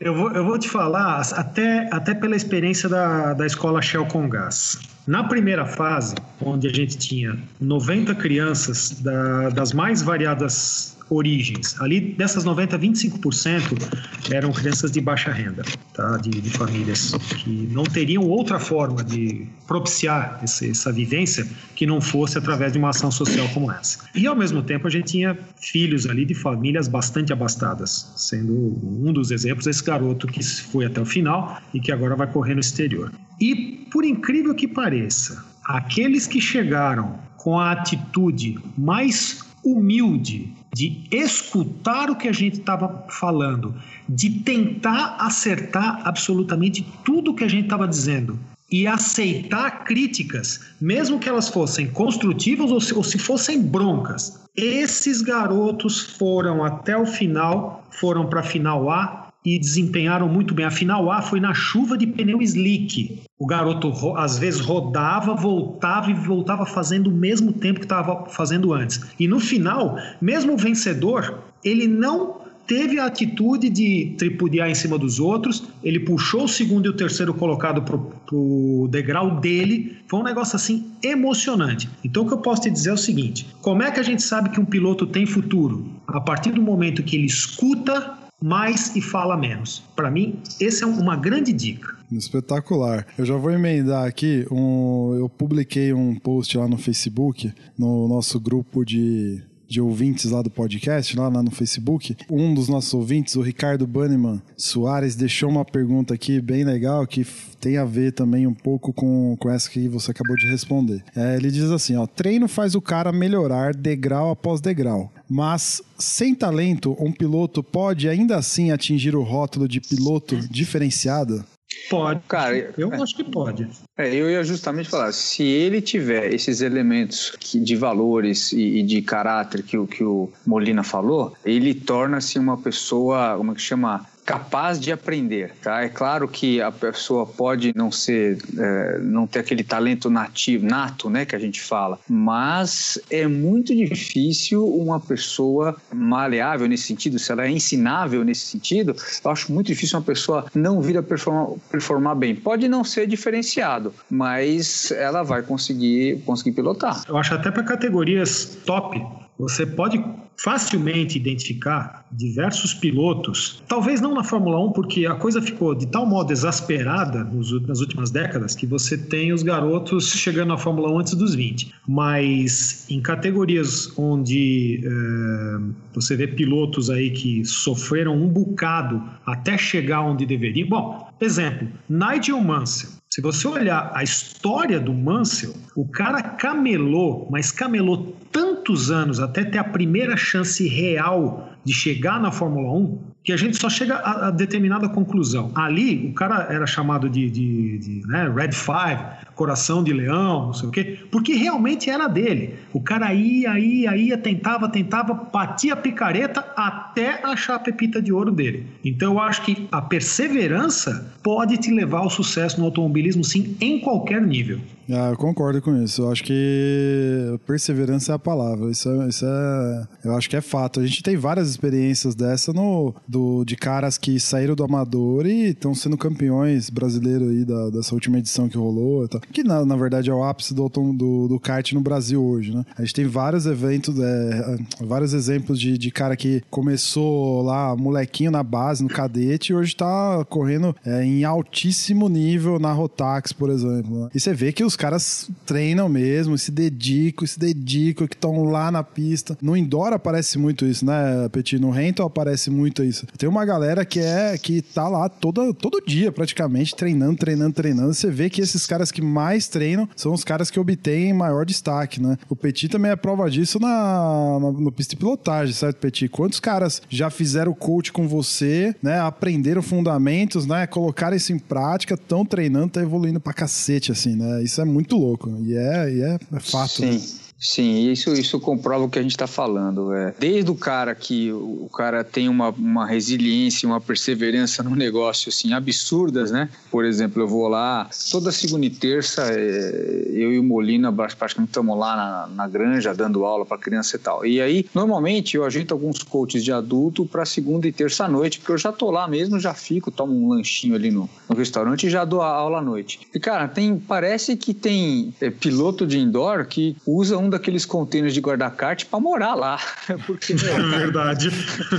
eu, 0.00 0.14
vou, 0.14 0.32
eu 0.32 0.44
vou 0.44 0.58
te 0.58 0.68
falar, 0.68 1.20
até, 1.34 1.88
até 1.92 2.14
pela 2.14 2.34
experiência 2.34 2.88
da, 2.88 3.32
da 3.34 3.46
escola 3.46 3.80
Shell 3.80 4.06
com 4.06 4.28
Gás. 4.28 4.78
Na 5.06 5.24
primeira 5.24 5.64
fase, 5.64 6.16
onde 6.40 6.66
a 6.66 6.72
gente 6.72 6.98
tinha 6.98 7.38
90 7.60 8.14
crianças 8.16 9.00
da, 9.00 9.50
das 9.50 9.72
mais 9.72 10.02
variadas 10.02 10.97
origens. 11.10 11.80
Ali 11.80 12.00
dessas 12.00 12.44
90, 12.44 12.78
25% 12.78 14.32
eram 14.32 14.52
crianças 14.52 14.90
de 14.90 15.00
baixa 15.00 15.32
renda, 15.32 15.62
tá? 15.94 16.16
de, 16.18 16.30
de 16.30 16.50
famílias 16.50 17.12
que 17.36 17.68
não 17.72 17.84
teriam 17.84 18.24
outra 18.24 18.58
forma 18.58 19.02
de 19.02 19.46
propiciar 19.66 20.40
esse, 20.42 20.70
essa 20.70 20.92
vivência 20.92 21.46
que 21.74 21.86
não 21.86 22.00
fosse 22.00 22.38
através 22.38 22.72
de 22.72 22.78
uma 22.78 22.90
ação 22.90 23.10
social 23.10 23.48
como 23.54 23.70
essa. 23.70 23.98
E 24.14 24.26
ao 24.26 24.36
mesmo 24.36 24.62
tempo 24.62 24.86
a 24.86 24.90
gente 24.90 25.06
tinha 25.12 25.38
filhos 25.60 26.06
ali 26.06 26.24
de 26.24 26.34
famílias 26.34 26.88
bastante 26.88 27.32
abastadas, 27.32 28.12
sendo 28.16 28.52
um 28.84 29.12
dos 29.12 29.30
exemplos 29.30 29.66
esse 29.66 29.82
garoto 29.82 30.26
que 30.26 30.42
foi 30.42 30.86
até 30.86 31.00
o 31.00 31.06
final 31.06 31.60
e 31.72 31.80
que 31.80 31.92
agora 31.92 32.14
vai 32.16 32.26
correr 32.30 32.54
no 32.54 32.60
exterior. 32.60 33.12
E 33.40 33.86
por 33.90 34.04
incrível 34.04 34.54
que 34.54 34.66
pareça, 34.66 35.44
aqueles 35.64 36.26
que 36.26 36.40
chegaram 36.40 37.18
com 37.36 37.58
a 37.58 37.72
atitude 37.72 38.58
mais 38.76 39.44
humilde 39.64 40.52
de 40.74 41.04
escutar 41.10 42.10
o 42.10 42.16
que 42.16 42.28
a 42.28 42.32
gente 42.32 42.60
estava 42.60 43.06
falando, 43.08 43.74
de 44.08 44.30
tentar 44.40 45.16
acertar 45.18 46.02
absolutamente 46.04 46.86
tudo 47.04 47.30
o 47.30 47.34
que 47.34 47.44
a 47.44 47.48
gente 47.48 47.64
estava 47.64 47.86
dizendo 47.86 48.38
e 48.70 48.86
aceitar 48.86 49.84
críticas, 49.84 50.60
mesmo 50.80 51.18
que 51.18 51.28
elas 51.28 51.48
fossem 51.48 51.86
construtivas 51.86 52.70
ou 52.70 52.80
se, 52.80 52.94
ou 52.94 53.02
se 53.02 53.18
fossem 53.18 53.62
broncas. 53.62 54.40
Esses 54.54 55.22
garotos 55.22 56.00
foram 56.00 56.62
até 56.62 56.96
o 56.96 57.06
final, 57.06 57.84
foram 57.90 58.26
para 58.26 58.40
a 58.40 58.42
final 58.42 58.90
A 58.90 59.27
e 59.44 59.58
desempenharam 59.58 60.28
muito 60.28 60.54
bem. 60.54 60.66
A 60.66 60.70
final 60.70 61.10
A 61.10 61.22
foi 61.22 61.40
na 61.40 61.54
chuva 61.54 61.96
de 61.96 62.06
pneu 62.06 62.42
slick. 62.42 63.22
O 63.38 63.46
garoto 63.46 63.92
às 64.16 64.38
vezes 64.38 64.60
rodava, 64.60 65.34
voltava 65.34 66.10
e 66.10 66.14
voltava 66.14 66.66
fazendo 66.66 67.08
o 67.08 67.14
mesmo 67.14 67.52
tempo 67.52 67.80
que 67.80 67.86
estava 67.86 68.26
fazendo 68.28 68.72
antes. 68.72 69.00
E 69.18 69.28
no 69.28 69.38
final, 69.40 69.96
mesmo 70.20 70.54
o 70.54 70.56
vencedor, 70.56 71.44
ele 71.64 71.86
não 71.86 72.48
teve 72.68 73.00
a 73.00 73.06
atitude 73.06 73.70
de 73.70 74.14
tripudiar 74.18 74.68
em 74.68 74.74
cima 74.74 74.98
dos 74.98 75.18
outros, 75.18 75.64
ele 75.82 76.00
puxou 76.00 76.44
o 76.44 76.48
segundo 76.48 76.84
e 76.84 76.88
o 76.90 76.92
terceiro 76.92 77.32
colocado 77.32 77.80
para 77.80 77.96
o 78.36 78.86
degrau 78.90 79.40
dele. 79.40 79.96
Foi 80.06 80.20
um 80.20 80.22
negócio 80.22 80.54
assim 80.54 80.92
emocionante. 81.02 81.88
Então, 82.04 82.24
o 82.24 82.26
que 82.26 82.34
eu 82.34 82.38
posso 82.38 82.62
te 82.62 82.70
dizer 82.70 82.90
é 82.90 82.92
o 82.92 82.98
seguinte: 82.98 83.46
como 83.62 83.82
é 83.82 83.90
que 83.90 83.98
a 83.98 84.02
gente 84.02 84.22
sabe 84.22 84.50
que 84.50 84.60
um 84.60 84.66
piloto 84.66 85.06
tem 85.06 85.24
futuro? 85.24 85.86
A 86.06 86.20
partir 86.20 86.50
do 86.50 86.60
momento 86.60 87.02
que 87.02 87.16
ele 87.16 87.26
escuta 87.26 88.18
mais 88.40 88.94
e 88.94 89.00
fala 89.00 89.36
menos. 89.36 89.82
Para 89.96 90.10
mim, 90.10 90.40
essa 90.60 90.84
é 90.84 90.86
uma 90.86 91.16
grande 91.16 91.52
dica. 91.52 91.96
Espetacular. 92.10 93.06
Eu 93.16 93.24
já 93.24 93.36
vou 93.36 93.50
emendar 93.50 94.06
aqui. 94.06 94.46
Um, 94.50 95.14
eu 95.18 95.28
publiquei 95.28 95.92
um 95.92 96.14
post 96.14 96.56
lá 96.56 96.68
no 96.68 96.78
Facebook, 96.78 97.52
no 97.76 98.08
nosso 98.08 98.38
grupo 98.40 98.84
de 98.84 99.42
de 99.68 99.80
ouvintes 99.80 100.30
lá 100.30 100.40
do 100.40 100.50
podcast, 100.50 101.16
lá, 101.16 101.28
lá 101.28 101.42
no 101.42 101.50
Facebook. 101.50 102.16
Um 102.30 102.54
dos 102.54 102.68
nossos 102.68 102.94
ouvintes, 102.94 103.36
o 103.36 103.42
Ricardo 103.42 103.86
Banniman 103.86 104.42
Soares, 104.56 105.14
deixou 105.14 105.50
uma 105.50 105.64
pergunta 105.64 106.14
aqui 106.14 106.40
bem 106.40 106.64
legal 106.64 107.06
que 107.06 107.26
tem 107.60 107.76
a 107.76 107.84
ver 107.84 108.12
também 108.12 108.46
um 108.46 108.54
pouco 108.54 108.92
com, 108.92 109.36
com 109.38 109.50
essa 109.50 109.68
que 109.68 109.86
você 109.88 110.10
acabou 110.10 110.36
de 110.36 110.48
responder. 110.48 111.04
É, 111.14 111.36
ele 111.36 111.50
diz 111.50 111.70
assim: 111.70 111.96
ó, 111.96 112.06
treino 112.06 112.48
faz 112.48 112.74
o 112.74 112.80
cara 112.80 113.12
melhorar 113.12 113.74
degrau 113.74 114.30
após 114.30 114.60
degrau. 114.60 115.12
Mas 115.28 115.82
sem 115.98 116.34
talento, 116.34 116.96
um 116.98 117.12
piloto 117.12 117.62
pode 117.62 118.08
ainda 118.08 118.36
assim 118.36 118.70
atingir 118.70 119.14
o 119.14 119.22
rótulo 119.22 119.68
de 119.68 119.80
piloto 119.80 120.36
diferenciado? 120.48 121.44
Pode. 121.90 122.20
Cara, 122.28 122.74
eu 122.78 122.92
é, 122.92 123.02
acho 123.02 123.14
que 123.14 123.24
pode. 123.24 123.68
É, 123.96 124.14
eu 124.14 124.30
ia 124.30 124.42
justamente 124.42 124.88
falar, 124.88 125.12
se 125.12 125.42
ele 125.42 125.80
tiver 125.80 126.32
esses 126.32 126.60
elementos 126.60 127.36
de 127.40 127.76
valores 127.76 128.52
e, 128.52 128.78
e 128.78 128.82
de 128.82 129.02
caráter 129.02 129.62
que, 129.62 129.86
que 129.86 130.04
o 130.04 130.30
Molina 130.46 130.82
falou, 130.82 131.34
ele 131.44 131.74
torna-se 131.74 132.38
uma 132.38 132.56
pessoa, 132.56 133.36
como 133.36 133.52
é 133.52 133.54
que 133.54 133.60
chama? 133.60 134.06
Capaz 134.28 134.78
de 134.78 134.92
aprender, 134.92 135.54
tá? 135.62 135.82
É 135.82 135.88
claro 135.88 136.28
que 136.28 136.60
a 136.60 136.70
pessoa 136.70 137.24
pode 137.24 137.72
não 137.74 137.90
ser, 137.90 138.36
é, 138.58 138.98
não 138.98 139.26
ter 139.26 139.38
aquele 139.38 139.64
talento 139.64 140.10
nativo, 140.10 140.66
nato, 140.66 141.08
né, 141.08 141.24
que 141.24 141.34
a 141.34 141.38
gente 141.38 141.62
fala, 141.62 141.98
mas 142.06 143.00
é 143.10 143.26
muito 143.26 143.74
difícil 143.74 144.66
uma 144.66 145.00
pessoa 145.00 145.74
maleável 145.90 146.68
nesse 146.68 146.82
sentido, 146.82 147.18
se 147.18 147.32
ela 147.32 147.46
é 147.46 147.50
ensinável 147.50 148.22
nesse 148.22 148.44
sentido, 148.44 148.94
eu 149.24 149.30
acho 149.30 149.50
muito 149.50 149.68
difícil 149.68 149.98
uma 149.98 150.04
pessoa 150.04 150.44
não 150.54 150.82
vir 150.82 150.98
a 150.98 151.02
performar, 151.02 151.56
performar 151.70 152.14
bem. 152.14 152.34
Pode 152.34 152.68
não 152.68 152.84
ser 152.84 153.06
diferenciado, 153.06 153.94
mas 154.10 154.90
ela 154.90 155.22
vai 155.22 155.40
conseguir, 155.40 156.20
conseguir 156.26 156.52
pilotar. 156.52 157.02
Eu 157.08 157.16
acho 157.16 157.32
até 157.32 157.50
para 157.50 157.62
categorias 157.62 158.58
top, 158.66 159.00
você 159.38 159.64
pode 159.64 160.04
facilmente 160.36 161.16
identificar 161.16 162.04
diversos 162.10 162.74
pilotos, 162.74 163.62
talvez 163.68 164.00
não 164.00 164.14
na 164.14 164.24
Fórmula 164.24 164.58
1, 164.66 164.72
porque 164.72 165.06
a 165.06 165.14
coisa 165.14 165.40
ficou 165.40 165.74
de 165.74 165.86
tal 165.86 166.06
modo 166.06 166.32
exasperada 166.32 167.24
nas 167.24 167.80
últimas 167.80 168.10
décadas 168.10 168.54
que 168.54 168.66
você 168.66 168.96
tem 168.96 169.32
os 169.32 169.42
garotos 169.42 170.10
chegando 170.12 170.48
na 170.48 170.58
Fórmula 170.58 170.90
1 170.92 170.98
antes 170.98 171.14
dos 171.14 171.34
20. 171.34 171.72
Mas 171.86 172.86
em 172.90 173.00
categorias 173.00 173.92
onde 173.96 174.80
é, 174.84 175.60
você 175.94 176.16
vê 176.16 176.26
pilotos 176.26 176.90
aí 176.90 177.10
que 177.10 177.44
sofreram 177.44 178.16
um 178.16 178.28
bocado 178.28 179.02
até 179.26 179.56
chegar 179.58 180.02
onde 180.02 180.24
deveriam. 180.26 180.68
Bom, 180.68 181.08
exemplo, 181.20 181.68
Nigel 181.88 182.40
Mansell. 182.40 182.98
Se 183.10 183.22
você 183.22 183.48
olhar 183.48 183.90
a 183.94 184.02
história 184.02 184.78
do 184.78 184.92
Mansell, 184.92 185.54
o 185.74 185.88
cara 185.88 186.22
camelou, 186.22 187.26
mas 187.30 187.50
camelou 187.50 188.14
tantos 188.30 188.90
anos 188.90 189.18
até 189.18 189.44
ter 189.44 189.58
a 189.58 189.64
primeira 189.64 190.16
chance 190.16 190.68
real 190.68 191.50
de 191.68 191.74
chegar 191.74 192.18
na 192.18 192.32
Fórmula 192.32 192.72
1, 192.72 192.98
que 193.22 193.30
a 193.30 193.36
gente 193.36 193.58
só 193.58 193.68
chega 193.68 193.96
a, 193.96 194.28
a 194.28 194.30
determinada 194.30 194.88
conclusão. 194.88 195.52
Ali, 195.54 196.08
o 196.08 196.14
cara 196.14 196.46
era 196.50 196.66
chamado 196.66 197.10
de, 197.10 197.28
de, 197.28 197.78
de 197.78 198.06
né, 198.06 198.26
Red 198.34 198.52
Five, 198.52 199.28
coração 199.34 199.84
de 199.84 199.92
leão, 199.92 200.46
não 200.46 200.54
sei 200.54 200.68
o 200.68 200.72
quê, 200.72 200.98
porque 201.10 201.34
realmente 201.34 201.90
era 201.90 202.08
dele. 202.08 202.54
O 202.72 202.80
cara 202.80 203.12
ia, 203.12 203.58
ia, 203.58 203.94
ia, 203.94 204.16
tentava, 204.16 204.66
tentava, 204.70 205.12
batia 205.12 205.74
a 205.74 205.76
picareta 205.76 206.40
até 206.56 207.20
achar 207.22 207.56
a 207.56 207.58
pepita 207.58 208.00
de 208.00 208.10
ouro 208.10 208.32
dele. 208.32 208.66
Então 208.82 209.12
eu 209.12 209.20
acho 209.20 209.42
que 209.42 209.68
a 209.70 209.82
perseverança 209.82 211.12
pode 211.22 211.58
te 211.58 211.70
levar 211.70 211.98
ao 211.98 212.08
sucesso 212.08 212.58
no 212.58 212.64
automobilismo, 212.64 213.22
sim, 213.22 213.54
em 213.60 213.78
qualquer 213.78 214.22
nível. 214.22 214.58
Ah, 214.90 215.10
eu 215.10 215.16
concordo 215.16 215.60
com 215.60 215.76
isso. 215.82 216.02
Eu 216.02 216.10
acho 216.10 216.24
que 216.24 217.38
perseverança 217.46 218.12
é 218.12 218.14
a 218.14 218.18
palavra. 218.18 218.70
Isso 218.70 218.88
é, 218.88 219.08
isso 219.08 219.24
é, 219.26 219.86
eu 220.04 220.16
acho 220.16 220.28
que 220.30 220.36
é 220.36 220.40
fato. 220.40 220.80
A 220.80 220.86
gente 220.86 221.02
tem 221.02 221.16
várias 221.16 221.50
experiências 221.50 222.14
dessa 222.14 222.52
no, 222.52 222.94
do, 223.06 223.44
de 223.44 223.56
caras 223.56 223.98
que 223.98 224.18
saíram 224.18 224.54
do 224.54 224.64
amador 224.64 225.26
e 225.26 225.50
estão 225.50 225.74
sendo 225.74 225.96
campeões 225.96 226.70
brasileiros 226.70 227.28
aí 227.28 227.44
da, 227.44 227.70
dessa 227.70 227.94
última 227.94 228.18
edição 228.18 228.48
que 228.48 228.56
rolou. 228.56 229.08
Que 229.32 229.44
na, 229.44 229.64
na 229.64 229.76
verdade 229.76 230.08
é 230.08 230.14
o 230.14 230.24
ápice 230.24 230.54
do, 230.54 230.68
do, 230.68 231.28
do 231.28 231.40
kart 231.40 231.72
no 231.72 231.80
Brasil 231.80 232.22
hoje, 232.22 232.54
né? 232.54 232.64
A 232.76 232.82
gente 232.82 232.94
tem 232.94 233.06
vários 233.06 233.46
eventos, 233.46 233.98
é, 233.98 234.58
vários 234.80 235.12
exemplos 235.12 235.60
de, 235.60 235.76
de 235.76 235.90
cara 235.90 236.16
que 236.16 236.42
começou 236.50 237.42
lá, 237.42 237.76
molequinho 237.76 238.30
na 238.30 238.42
base, 238.42 238.82
no 238.82 238.88
cadete, 238.88 239.52
e 239.52 239.54
hoje 239.54 239.76
tá 239.76 240.24
correndo 240.28 240.74
é, 240.84 241.04
em 241.04 241.24
altíssimo 241.24 242.08
nível 242.08 242.58
na 242.58 242.72
Rotax, 242.72 243.32
por 243.32 243.50
exemplo. 243.50 244.04
Né? 244.04 244.08
E 244.14 244.20
você 244.20 244.32
vê 244.32 244.52
que 244.52 244.64
os 244.64 244.77
caras 244.78 245.28
treinam 245.44 245.88
mesmo, 245.88 246.38
se 246.38 246.50
dedicam, 246.50 247.26
se 247.26 247.38
dedicam, 247.38 248.06
que 248.06 248.14
estão 248.14 248.44
lá 248.44 248.70
na 248.70 248.82
pista. 248.82 249.36
No 249.42 249.56
indoor 249.56 249.92
aparece 249.92 250.38
muito 250.38 250.64
isso, 250.64 250.86
né, 250.86 251.28
Petit? 251.30 251.58
No 251.58 251.70
rental 251.70 252.06
aparece 252.06 252.48
muito 252.50 252.82
isso. 252.84 253.06
Tem 253.18 253.28
uma 253.28 253.44
galera 253.44 253.84
que 253.84 253.98
é 253.98 254.38
que 254.38 254.62
tá 254.62 254.88
lá 254.88 255.08
todo, 255.08 255.52
todo 255.52 255.82
dia, 255.84 256.12
praticamente, 256.12 256.74
treinando, 256.74 257.16
treinando, 257.16 257.52
treinando. 257.52 257.92
Você 257.92 258.10
vê 258.10 258.30
que 258.30 258.40
esses 258.40 258.66
caras 258.66 258.92
que 258.92 259.02
mais 259.02 259.48
treinam 259.48 259.88
são 259.96 260.12
os 260.12 260.24
caras 260.24 260.50
que 260.50 260.60
obtêm 260.60 261.12
maior 261.12 261.44
destaque, 261.44 262.00
né? 262.00 262.16
O 262.28 262.36
Petit 262.36 262.68
também 262.68 262.90
é 262.90 262.96
prova 262.96 263.28
disso 263.28 263.58
na, 263.58 264.38
na 264.40 264.52
no 264.52 264.72
pista 264.72 264.94
de 264.94 264.96
pilotagem, 264.96 265.54
certo, 265.54 265.78
Petit? 265.78 266.08
Quantos 266.08 266.38
caras 266.38 266.80
já 266.88 267.10
fizeram 267.10 267.52
coach 267.52 267.92
com 267.92 268.06
você, 268.06 268.74
né? 268.82 269.00
Aprenderam 269.00 269.62
fundamentos, 269.62 270.46
né? 270.46 270.66
Colocaram 270.66 271.16
isso 271.16 271.32
em 271.32 271.38
prática, 271.38 271.94
estão 271.94 272.24
treinando, 272.24 272.68
tá 272.68 272.82
evoluindo 272.82 273.18
pra 273.18 273.32
cacete, 273.32 273.90
assim, 273.90 274.14
né? 274.14 274.42
Isso 274.42 274.60
é 274.60 274.64
muito 274.68 274.96
louco. 274.96 275.30
E 275.42 275.56
é, 275.56 275.92
e 275.92 276.02
é, 276.02 276.18
é 276.32 276.40
fato. 276.40 276.82
Sim. 276.82 276.90
Né? 276.90 277.27
Sim, 277.38 277.90
isso, 277.90 278.12
isso 278.14 278.40
comprova 278.40 278.84
o 278.84 278.88
que 278.88 278.98
a 278.98 279.02
gente 279.02 279.12
está 279.12 279.26
falando. 279.26 279.92
É. 279.92 280.12
Desde 280.18 280.50
o 280.50 280.54
cara 280.56 280.94
que 280.94 281.32
o 281.32 281.70
cara 281.72 282.02
tem 282.02 282.28
uma, 282.28 282.50
uma 282.50 282.86
resiliência, 282.86 283.68
uma 283.68 283.80
perseverança 283.80 284.62
no 284.62 284.74
negócio 284.74 285.28
assim, 285.28 285.52
absurdas, 285.52 286.32
né? 286.32 286.48
Por 286.70 286.84
exemplo, 286.84 287.22
eu 287.22 287.28
vou 287.28 287.46
lá 287.46 287.88
toda 288.10 288.32
segunda 288.32 288.66
e 288.66 288.70
terça, 288.70 289.22
é, 289.32 290.08
eu 290.12 290.32
e 290.32 290.38
o 290.38 290.42
Molina 290.42 290.92
praticamente 290.92 291.50
estamos 291.50 291.78
lá 291.78 291.96
na, 291.96 292.26
na 292.34 292.48
granja 292.48 292.92
dando 292.92 293.24
aula 293.24 293.46
para 293.46 293.56
criança 293.56 293.96
e 293.96 293.98
tal. 294.00 294.26
E 294.26 294.40
aí, 294.40 294.66
normalmente, 294.74 295.36
eu 295.36 295.44
ajeito 295.44 295.72
alguns 295.72 296.02
coaches 296.02 296.42
de 296.42 296.52
adulto 296.52 297.06
para 297.06 297.24
segunda 297.24 297.68
e 297.68 297.72
terça 297.72 298.04
à 298.04 298.08
noite, 298.08 298.40
porque 298.40 298.52
eu 298.52 298.58
já 298.58 298.72
tô 298.72 298.90
lá 298.90 299.06
mesmo, 299.06 299.38
já 299.38 299.54
fico, 299.54 299.92
tomo 299.92 300.12
um 300.12 300.30
lanchinho 300.30 300.74
ali 300.74 300.90
no, 300.90 301.08
no 301.28 301.36
restaurante 301.36 301.86
e 301.86 301.90
já 301.90 302.04
dou 302.04 302.20
a 302.20 302.28
aula 302.28 302.58
à 302.58 302.62
noite. 302.62 303.00
E, 303.14 303.20
cara, 303.20 303.46
tem, 303.46 303.78
parece 303.78 304.36
que 304.36 304.52
tem 304.52 305.14
é, 305.20 305.30
piloto 305.30 305.86
de 305.86 305.98
indoor 305.98 306.44
que 306.46 306.76
usa 306.84 307.16
um 307.16 307.27
daqueles 307.28 307.64
containers 307.64 308.14
de 308.14 308.20
guarda-carte 308.20 308.86
para 308.86 309.00
morar 309.00 309.34
lá. 309.34 309.58
Porque, 310.06 310.32
é 310.32 310.78
verdade. 310.78 311.30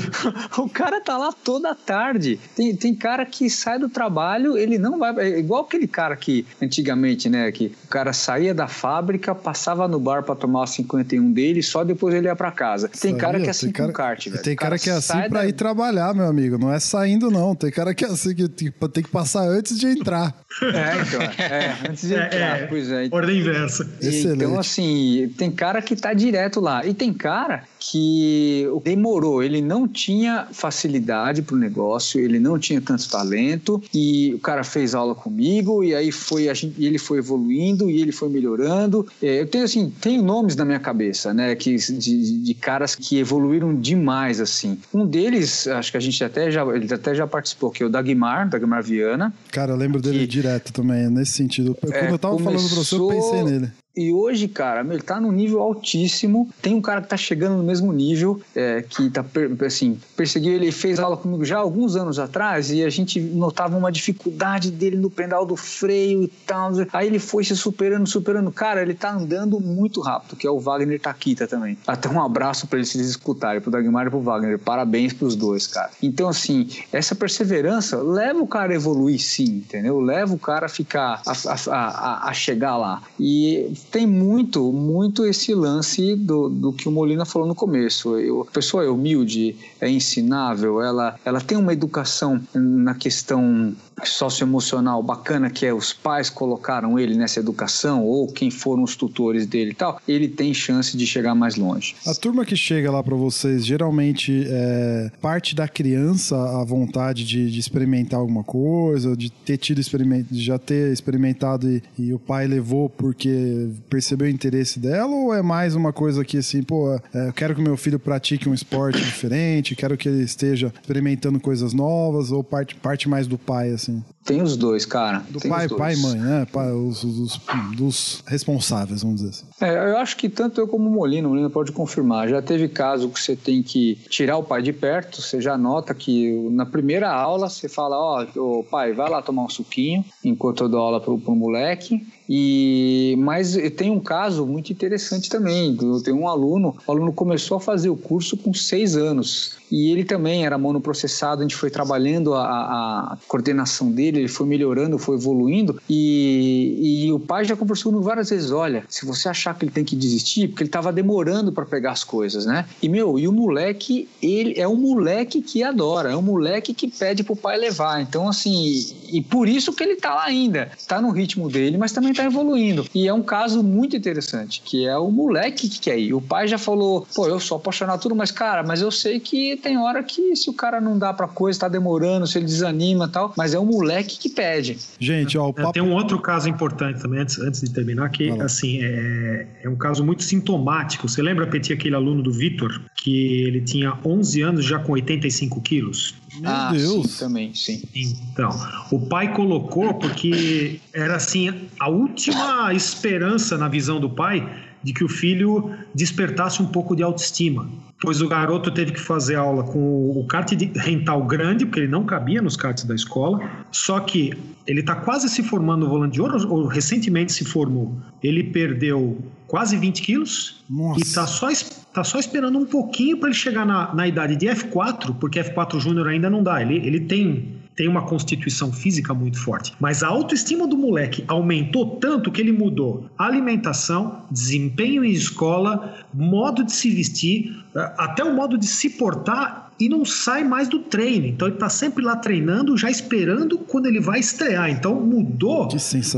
o 0.58 0.70
cara 0.70 1.02
tá 1.02 1.18
lá 1.18 1.32
toda 1.32 1.74
tarde. 1.76 2.40
Tem, 2.56 2.76
tem 2.76 2.96
cara 2.96 3.26
que 3.26 3.50
sai 3.50 3.80
do 3.80 3.90
trabalho, 3.90 4.58
ele 4.58 4.78
não 4.78 5.00
vai. 5.00 5.18
É 5.20 5.40
igual 5.40 5.64
aquele 5.64 5.88
cara 5.88 6.16
que 6.16 6.46
antigamente, 6.62 7.30
né? 7.30 7.52
Que 7.52 7.72
o 7.86 7.88
cara 7.88 8.14
saía 8.14 8.54
da 8.54 8.68
fábrica, 8.68 9.34
passava 9.34 9.88
no 9.88 10.00
bar 10.00 10.24
para 10.24 10.36
tomar 10.36 10.64
o 10.64 10.68
51 10.68 11.32
dele, 11.32 11.64
só 11.64 11.84
depois 11.84 12.14
ele 12.14 12.28
ia 12.28 12.36
para 12.36 12.52
casa. 12.52 12.90
Tem 12.90 13.16
cara 13.16 13.40
que 13.40 13.48
é 13.48 13.50
assim 13.50 13.72
cara, 13.72 13.90
com 13.90 13.94
kart, 13.94 14.28
velho. 14.28 14.44
Tem 14.44 14.56
cara, 14.56 14.70
cara 14.72 14.80
que 14.80 14.90
é 14.90 14.94
assim 14.94 15.30
para 15.30 15.42
da... 15.42 15.48
ir 15.48 15.54
trabalhar, 15.54 16.14
meu 16.14 16.28
amigo. 16.28 16.58
Não 16.58 16.72
é 16.72 16.80
saindo, 16.80 17.30
não. 17.30 17.56
Tem 17.56 17.72
cara 17.72 17.94
que 17.94 18.06
é 18.06 18.08
assim 18.08 18.36
que 18.36 18.48
tem 18.48 19.04
que 19.04 19.10
passar 19.10 19.44
antes 19.44 19.78
de 19.78 19.88
entrar. 19.88 20.36
É, 20.62 21.02
então. 21.02 21.22
É, 21.22 21.90
antes 21.90 22.08
de 22.08 22.16
é, 22.16 22.26
entrar, 22.26 22.60
é, 22.60 22.68
pois 22.68 22.92
é. 22.92 23.10
Ordem 23.12 23.40
inversa. 23.40 23.90
Excelente. 24.02 24.44
Então, 24.44 24.60
assim, 24.60 25.34
tem 25.40 25.50
cara 25.50 25.82
que 25.82 25.96
tá 25.96 26.14
direto 26.14 26.60
lá. 26.60 26.86
E 26.86 26.94
tem 26.94 27.14
cara 27.14 27.64
que 27.80 28.68
demorou, 28.84 29.42
ele 29.42 29.62
não 29.62 29.88
tinha 29.88 30.48
facilidade 30.52 31.42
para 31.42 31.56
o 31.56 31.58
negócio, 31.58 32.20
ele 32.20 32.40
não 32.40 32.60
tinha 32.60 32.82
tanto 32.82 33.10
talento 33.10 33.82
e 33.94 34.34
o 34.34 34.40
cara 34.40 34.64
fez 34.64 34.94
aula 34.94 35.16
comigo 35.16 35.84
e 35.84 35.96
aí 35.96 36.12
foi 36.12 36.50
a 36.50 36.54
gente, 36.54 36.84
ele 36.84 36.98
foi 36.98 37.20
evoluindo 37.20 37.90
e 37.90 38.02
ele 38.02 38.12
foi 38.12 38.30
melhorando. 38.30 39.08
É, 39.22 39.42
eu 39.42 39.48
tenho 39.48 39.64
assim, 39.64 39.92
tenho 40.02 40.22
nomes 40.22 40.56
na 40.56 40.66
minha 40.66 40.80
cabeça, 40.80 41.34
né, 41.34 41.56
que 41.56 41.76
de, 41.76 42.44
de, 42.44 42.54
caras 42.54 42.96
que 42.96 43.18
evoluíram 43.18 43.74
demais 43.74 44.42
assim. 44.42 44.78
Um 44.94 45.06
deles, 45.06 45.68
acho 45.68 45.92
que 45.92 45.98
a 45.98 46.02
gente 46.02 46.22
até 46.24 46.52
já 46.52 46.66
ele 46.66 46.94
até 46.94 47.16
já 47.16 47.26
participou, 47.26 47.72
que 47.72 47.82
é 47.82 47.86
o 47.86 47.90
Dagmar, 47.90 48.50
Dagmar 48.50 48.84
Viana. 48.84 49.34
Cara, 49.52 49.72
eu 49.72 49.78
lembro 49.78 50.02
dele 50.02 50.28
direto 50.28 50.74
também 50.74 51.10
nesse 51.10 51.32
sentido. 51.32 51.76
Quando 51.80 51.94
é, 51.94 52.12
eu 52.12 52.20
tava 52.20 52.36
começou... 52.36 52.60
falando 52.60 52.74
para 52.74 52.84
você, 52.84 52.96
eu 52.96 53.08
pensei 53.08 53.44
nele. 53.44 53.72
E 54.00 54.14
hoje, 54.14 54.48
cara, 54.48 54.82
ele 54.82 55.02
tá 55.02 55.20
num 55.20 55.32
nível 55.32 55.60
altíssimo. 55.62 56.50
Tem 56.62 56.74
um 56.74 56.82
cara 56.82 57.02
que 57.02 57.10
tá 57.10 57.18
chegando 57.18 57.58
no 57.58 57.64
mesmo 57.70 57.94
nível, 57.94 58.42
é, 58.56 58.82
que 58.82 59.10
tá, 59.10 59.24
assim, 59.66 60.00
perseguiu 60.16 60.54
ele, 60.54 60.72
fez 60.72 61.00
aula 61.00 61.16
comigo 61.16 61.46
já 61.46 61.60
alguns 61.60 61.96
anos 61.96 62.20
atrás 62.20 62.72
e 62.72 62.84
a 62.84 62.90
gente 62.90 63.20
notava 63.20 63.78
uma 63.78 63.92
dificuldade 63.92 64.72
dele 64.72 64.98
no 64.98 65.10
pedal 65.10 65.46
do 65.46 65.56
freio 65.56 66.24
e 66.24 66.28
tal. 66.28 66.72
Aí 66.92 67.08
ele 67.08 67.20
foi 67.20 67.44
se 67.44 67.56
superando, 67.56 68.08
superando. 68.08 68.52
Cara, 68.52 68.82
ele 68.82 68.94
tá 68.94 69.14
andando 69.14 69.60
muito 69.60 70.02
rápido, 70.02 70.36
que 70.36 70.46
é 70.46 70.52
o 70.52 70.60
Wagner 70.60 71.00
Takita 71.00 71.48
também. 71.48 71.78
Até 71.88 72.10
um 72.10 72.22
abraço 72.22 72.68
para 72.68 72.80
eles 72.80 72.90
se 72.90 73.00
escutarem, 73.02 73.62
pro 73.62 73.72
Dagmar 73.72 74.08
e 74.08 74.10
pro 74.10 74.20
Wagner. 74.20 74.60
Parabéns 74.60 75.14
pros 75.14 75.36
dois, 75.36 75.68
cara. 75.68 75.92
Então, 76.02 76.28
assim, 76.28 76.68
essa 76.92 77.16
perseverança 77.16 77.98
leva 77.98 78.40
o 78.40 78.48
cara 78.48 78.74
a 78.74 78.76
evoluir 78.76 79.20
sim, 79.20 79.46
entendeu? 79.46 80.00
Leva 80.00 80.34
o 80.34 80.40
cara 80.40 80.66
a 80.66 80.70
ficar, 80.70 81.22
a, 81.26 81.32
a, 81.32 81.76
a, 81.76 82.30
a 82.30 82.34
chegar 82.34 82.78
lá. 82.78 83.02
E 83.20 83.74
tem 83.92 84.08
muito, 84.08 84.72
muito 84.72 85.26
esse 85.26 85.54
lance 85.54 86.16
do, 86.16 86.50
do 86.50 86.74
que 86.74 86.88
o 86.88 86.92
Molina 86.92 87.26
falou 87.26 87.48
no 87.48 87.56
começo. 87.60 88.18
Eu, 88.18 88.42
a 88.42 88.46
pessoa 88.46 88.86
é 88.86 88.88
humilde, 88.88 89.56
é 89.82 89.90
ensinável, 89.90 90.82
ela, 90.82 91.20
ela 91.26 91.42
tem 91.42 91.58
uma 91.58 91.74
educação 91.74 92.42
na 92.54 92.96
questão 92.96 93.76
socioemocional 94.04 95.02
bacana 95.02 95.50
que 95.50 95.66
é 95.66 95.74
os 95.74 95.94
pais 95.94 96.30
colocaram 96.30 96.98
ele 96.98 97.16
nessa 97.16 97.40
educação 97.40 98.06
ou 98.06 98.28
quem 98.28 98.52
foram 98.52 98.84
os 98.84 98.96
tutores 98.96 99.46
dele 99.46 99.72
e 99.72 99.76
tal, 99.76 100.02
ele 100.08 100.28
tem 100.28 100.54
chance 100.54 100.96
de 100.96 101.06
chegar 101.06 101.36
mais 101.36 101.56
longe. 101.56 101.96
A 102.06 102.14
turma 102.14 102.46
que 102.46 102.56
chega 102.56 102.92
lá 102.92 103.04
para 103.04 103.16
vocês 103.16 103.66
geralmente 103.66 104.46
é 104.48 105.12
parte 105.22 105.56
da 105.56 105.68
criança 105.68 106.36
a 106.36 106.64
vontade 106.64 107.26
de, 107.26 107.50
de 107.50 107.60
experimentar 107.60 108.20
alguma 108.20 108.44
coisa, 108.44 109.16
de 109.16 109.30
ter 109.30 109.58
tido 109.58 109.80
experimento, 109.80 110.28
já 110.32 110.58
ter 110.58 110.92
experimentado 110.92 111.70
e, 111.70 111.82
e, 111.98 112.14
o 112.14 112.20
pai 112.20 112.48
levou 112.48 112.90
porque 112.90 113.70
percebeu 113.90 114.28
o 114.28 114.30
interesse 114.30 114.80
dela 114.80 115.14
ou 115.14 115.34
é 115.34 115.42
mais 115.42 115.76
uma 115.76 115.94
coisa 115.94 116.24
que 116.24 116.38
assim, 116.38 116.64
pô, 116.64 116.94
é, 117.14 117.28
eu 117.28 117.34
quero 117.34 117.56
que 117.56 117.62
meu 117.62 117.78
filho 117.78 118.00
pratique 118.00 118.50
um 118.50 118.54
esporte 118.54 119.00
diferente, 119.00 119.76
quero 119.76 119.98
que 119.98 120.08
ele 120.08 120.24
esteja 120.24 120.74
experimentando 120.82 121.40
coisas 121.40 121.74
novas 121.74 122.32
ou 122.32 122.44
parte, 122.44 122.76
parte 122.76 123.08
mais 123.08 123.28
do 123.28 123.38
pai 123.38 123.72
assim? 123.72 123.89
Assim. 123.90 124.04
Tem 124.24 124.42
os 124.42 124.56
dois, 124.56 124.86
cara. 124.86 125.24
Do 125.30 125.40
Tem 125.40 125.50
pai, 125.50 125.68
pai 125.68 125.94
e 125.96 125.98
mãe, 125.98 126.20
né? 126.20 126.48
Pai, 126.52 126.72
os, 126.72 127.04
os, 127.04 127.40
dos 127.76 128.24
responsáveis, 128.28 129.02
vamos 129.02 129.22
dizer 129.22 129.30
assim. 129.30 129.46
É, 129.60 129.92
eu 129.92 129.98
acho 129.98 130.16
que 130.18 130.30
tanto 130.30 130.62
eu 130.62 130.68
como 130.68 130.88
o 130.88 130.92
Molina, 130.92 131.28
o 131.28 131.32
Molina 131.32 131.50
pode 131.50 131.72
confirmar. 131.72 132.28
Já 132.30 132.42
teve 132.42 132.68
caso 132.68 133.10
que 133.10 133.20
você 133.20 133.36
tem 133.36 133.64
que 133.64 133.96
tirar 134.10 134.38
o 134.38 134.44
pai 134.44 134.62
de 134.62 134.72
perto, 134.72 135.22
você 135.22 135.42
já 135.42 135.58
nota 135.58 135.94
que 135.94 136.32
na 136.52 136.66
primeira 136.66 137.12
aula 137.12 137.50
você 137.50 137.68
fala, 137.68 137.98
ó, 137.98 138.26
oh, 138.36 138.64
pai, 138.64 138.94
vai 138.94 139.10
lá 139.10 139.22
tomar 139.22 139.44
um 139.44 139.50
suquinho 139.50 140.06
enquanto 140.24 140.64
eu 140.64 140.70
dou 140.70 140.82
aula 140.82 141.02
pro, 141.02 141.18
pro 141.18 141.36
moleque. 141.36 142.06
E, 142.30 143.16
mas 143.18 143.58
tem 143.76 143.90
um 143.90 144.00
caso 144.00 144.46
muito 144.46 144.72
interessante 144.72 145.30
também. 145.30 145.76
Eu 145.82 146.02
tenho 146.04 146.18
um 146.18 146.28
aluno, 146.28 146.78
o 146.86 146.92
aluno 146.92 147.12
começou 147.12 147.58
a 147.58 147.60
fazer 147.60 147.90
o 147.90 147.98
curso 147.98 148.38
com 148.38 148.54
seis 148.54 148.96
anos 148.96 149.58
e 149.72 149.92
ele 149.92 150.04
também 150.04 150.46
era 150.46 150.58
monoprocessado. 150.58 151.42
A 151.42 151.44
gente 151.44 151.56
foi 151.56 151.70
trabalhando 151.70 152.34
a, 152.36 152.44
a 152.44 153.18
coordenação 153.28 153.92
dele, 153.92 154.20
ele 154.20 154.28
foi 154.28 154.46
melhorando, 154.46 154.98
foi 154.98 155.16
evoluindo 155.16 155.82
e, 155.90 157.06
e 157.06 157.12
o 157.12 157.20
pai 157.20 157.46
já 157.46 157.56
conversou 157.56 157.92
comigo 157.92 158.08
várias 158.08 158.30
vezes: 158.30 158.52
olha, 158.52 158.84
se 158.88 159.06
você 159.06 159.30
achar 159.30 159.58
que 159.58 159.66
ele 159.66 159.72
tem 159.72 159.84
que 159.84 159.96
desistir, 159.96 160.50
porque 160.50 160.64
ele 160.64 160.70
estava 160.70 160.92
demorando 160.92 161.52
para 161.52 161.66
pegar 161.66 161.92
as 161.92 162.04
coisas, 162.04 162.46
né? 162.46 162.66
E 162.82 162.90
meu, 162.90 163.18
e 163.18 163.28
o 163.28 163.32
moleque, 163.32 164.08
ele 164.22 164.54
é 164.60 164.68
um 164.68 164.76
moleque 164.76 165.42
que 165.42 165.64
adora, 165.64 166.12
é 166.12 166.16
um 166.16 166.22
moleque 166.22 166.74
que 166.74 166.88
pede 166.88 167.24
pro 167.24 167.36
pai 167.36 167.58
levar. 167.58 168.02
Então, 168.02 168.28
assim, 168.28 168.86
e 169.12 169.22
por 169.22 169.48
isso 169.48 169.74
que 169.74 169.84
ele 169.84 169.96
tá 169.96 170.14
lá 170.14 170.26
ainda, 170.26 170.72
tá 170.88 171.02
no 171.02 171.10
ritmo 171.10 171.50
dele, 171.50 171.78
mas 171.78 171.92
também 171.92 172.14
está 172.20 172.26
evoluindo. 172.26 172.86
E 172.94 173.08
é 173.08 173.14
um 173.14 173.22
caso 173.22 173.64
muito 173.64 173.96
interessante, 173.96 174.62
que 174.64 174.86
é 174.86 174.98
o 174.98 175.10
moleque 175.10 175.70
que 175.70 175.80
quer 175.80 175.98
ir. 175.98 176.14
O 176.14 176.22
pai 176.22 176.48
já 176.48 176.58
falou, 176.58 177.08
pô, 177.16 177.28
eu 177.28 177.40
sou 177.40 177.58
apaixonado 177.58 178.02
tudo, 178.02 178.16
mas 178.16 178.32
cara, 178.32 178.62
mas 178.64 178.82
eu 178.82 178.92
sei 178.92 179.20
que 179.20 179.56
tem 179.58 179.78
hora 179.78 180.04
que 180.04 180.36
se 180.36 180.50
o 180.50 180.54
cara 180.54 180.82
não 180.82 180.98
dá 181.00 181.14
pra 181.14 181.28
coisa, 181.28 181.60
tá 181.60 181.68
demorando, 181.68 182.28
se 182.28 182.38
ele 182.38 182.46
desanima 182.46 183.06
e 183.06 183.10
tal, 183.10 183.34
mas 183.38 183.54
é 183.54 183.60
o 183.60 183.66
moleque 183.66 184.18
que 184.18 184.30
pede. 184.30 184.78
Gente, 185.00 185.38
ó, 185.38 185.48
o 185.48 185.50
é, 185.50 185.54
papo... 185.54 185.74
Tem 185.74 185.84
um 185.84 185.94
outro 185.94 186.20
caso 186.20 186.50
importante 186.50 187.02
também, 187.02 187.22
antes, 187.22 187.40
antes 187.40 187.62
de 187.62 187.72
terminar, 187.72 188.10
que, 188.10 188.30
assim, 188.42 188.80
é, 188.82 189.48
é 189.64 189.70
um 189.70 189.76
caso 189.76 190.04
muito 190.04 190.24
sintomático. 190.24 191.08
Você 191.08 191.22
lembra, 191.22 191.48
Petit, 191.48 191.74
aquele 191.74 191.96
aluno 191.96 192.22
do 192.22 192.32
Vitor, 192.32 192.82
que 192.96 193.44
ele 193.44 193.62
tinha 193.62 193.98
11 194.06 194.42
anos 194.42 194.66
já 194.66 194.80
com 194.80 194.94
85 194.94 195.62
quilos? 195.62 196.16
Meu 196.40 196.50
ah, 196.50 196.72
Deus. 196.72 197.12
Sim, 197.12 197.20
também, 197.26 197.54
sim. 197.54 197.84
Então, 197.96 198.50
o 198.92 199.00
pai 199.08 199.34
colocou 199.34 199.94
porque 199.96 200.80
era 200.94 201.16
assim 201.16 201.68
a 201.80 201.90
última 201.90 202.74
esperança 202.74 203.58
na 203.58 203.68
visão 203.68 204.00
do 204.00 204.10
pai 204.10 204.48
de 204.84 204.94
que 204.94 205.04
o 205.04 205.10
filho 205.10 205.72
despertasse 205.94 206.62
um 206.62 206.66
pouco 206.66 206.96
de 206.96 207.04
autoestima. 207.04 207.70
Pois 208.02 208.22
o 208.22 208.30
garoto 208.30 208.72
teve 208.72 208.94
que 208.94 209.00
fazer 209.00 209.36
aula 209.36 209.64
com 209.64 210.12
o 210.12 210.26
kart 210.26 210.50
rental 210.76 211.26
grande, 211.26 211.66
porque 211.66 211.82
ele 211.82 211.90
não 211.90 212.06
cabia 212.06 212.42
nos 212.42 212.56
karts 212.56 212.86
da 212.86 212.96
escola. 212.96 213.66
Só 213.72 214.00
que 214.00 214.34
ele 214.66 214.80
está 214.80 214.96
quase 214.96 215.28
se 215.28 215.44
formando 215.44 215.86
no 215.86 215.90
volante 215.90 216.14
de 216.14 216.22
ouro, 216.22 216.48
ou 216.50 216.66
recentemente 216.66 217.34
se 217.34 217.44
formou. 217.44 217.94
Ele 218.24 218.44
perdeu 218.44 219.18
quase 219.50 219.76
20 219.76 220.02
quilos 220.02 220.64
Nossa. 220.70 221.00
e 221.00 221.04
está 221.04 221.28
só, 221.28 221.48
tá 221.92 222.04
só 222.04 222.20
esperando 222.20 222.58
um 222.58 222.66
pouquinho 222.66 223.18
para 223.18 223.30
ele 223.30 223.38
chegar 223.38 223.66
na, 223.66 223.94
na 223.94 224.08
idade 224.08 224.36
de 224.38 224.46
F4, 224.46 225.16
porque 225.20 225.44
F4 225.44 225.80
Júnior 225.80 226.08
ainda 226.08 226.30
não 226.30 226.42
dá. 226.42 226.62
Ele, 226.62 226.78
ele 226.78 227.02
tem 227.02 227.60
tem 227.76 227.88
uma 227.88 228.02
constituição 228.02 228.74
física 228.74 229.14
muito 229.14 229.40
forte. 229.40 229.74
Mas 229.80 230.04
a 230.04 230.08
autoestima 230.10 230.68
do 230.68 230.78
moleque 230.78 231.24
aumentou 231.30 231.96
tanto 231.96 232.30
que 232.30 232.42
ele 232.42 232.52
mudou 232.52 233.10
alimentação, 233.18 234.24
desempenho 234.30 235.02
em 235.02 235.12
escola, 235.12 235.96
modo 236.14 236.62
de 236.62 236.74
se 236.74 236.90
vestir, 236.90 237.56
eh, 237.74 237.94
até 237.98 238.22
o 238.22 238.36
modo 238.36 238.58
de 238.58 238.68
se 238.68 238.90
portar 238.90 239.69
e 239.80 239.88
não 239.88 240.04
sai 240.04 240.44
mais 240.44 240.68
do 240.68 240.80
treino. 240.80 241.26
Então 241.26 241.48
ele 241.48 241.56
está 241.56 241.70
sempre 241.70 242.04
lá 242.04 242.16
treinando, 242.16 242.78
já 242.78 242.90
esperando 242.90 243.58
quando 243.58 243.86
ele 243.86 244.00
vai 244.00 244.20
estrear. 244.20 244.70
Então 244.70 244.96
mudou 244.96 245.70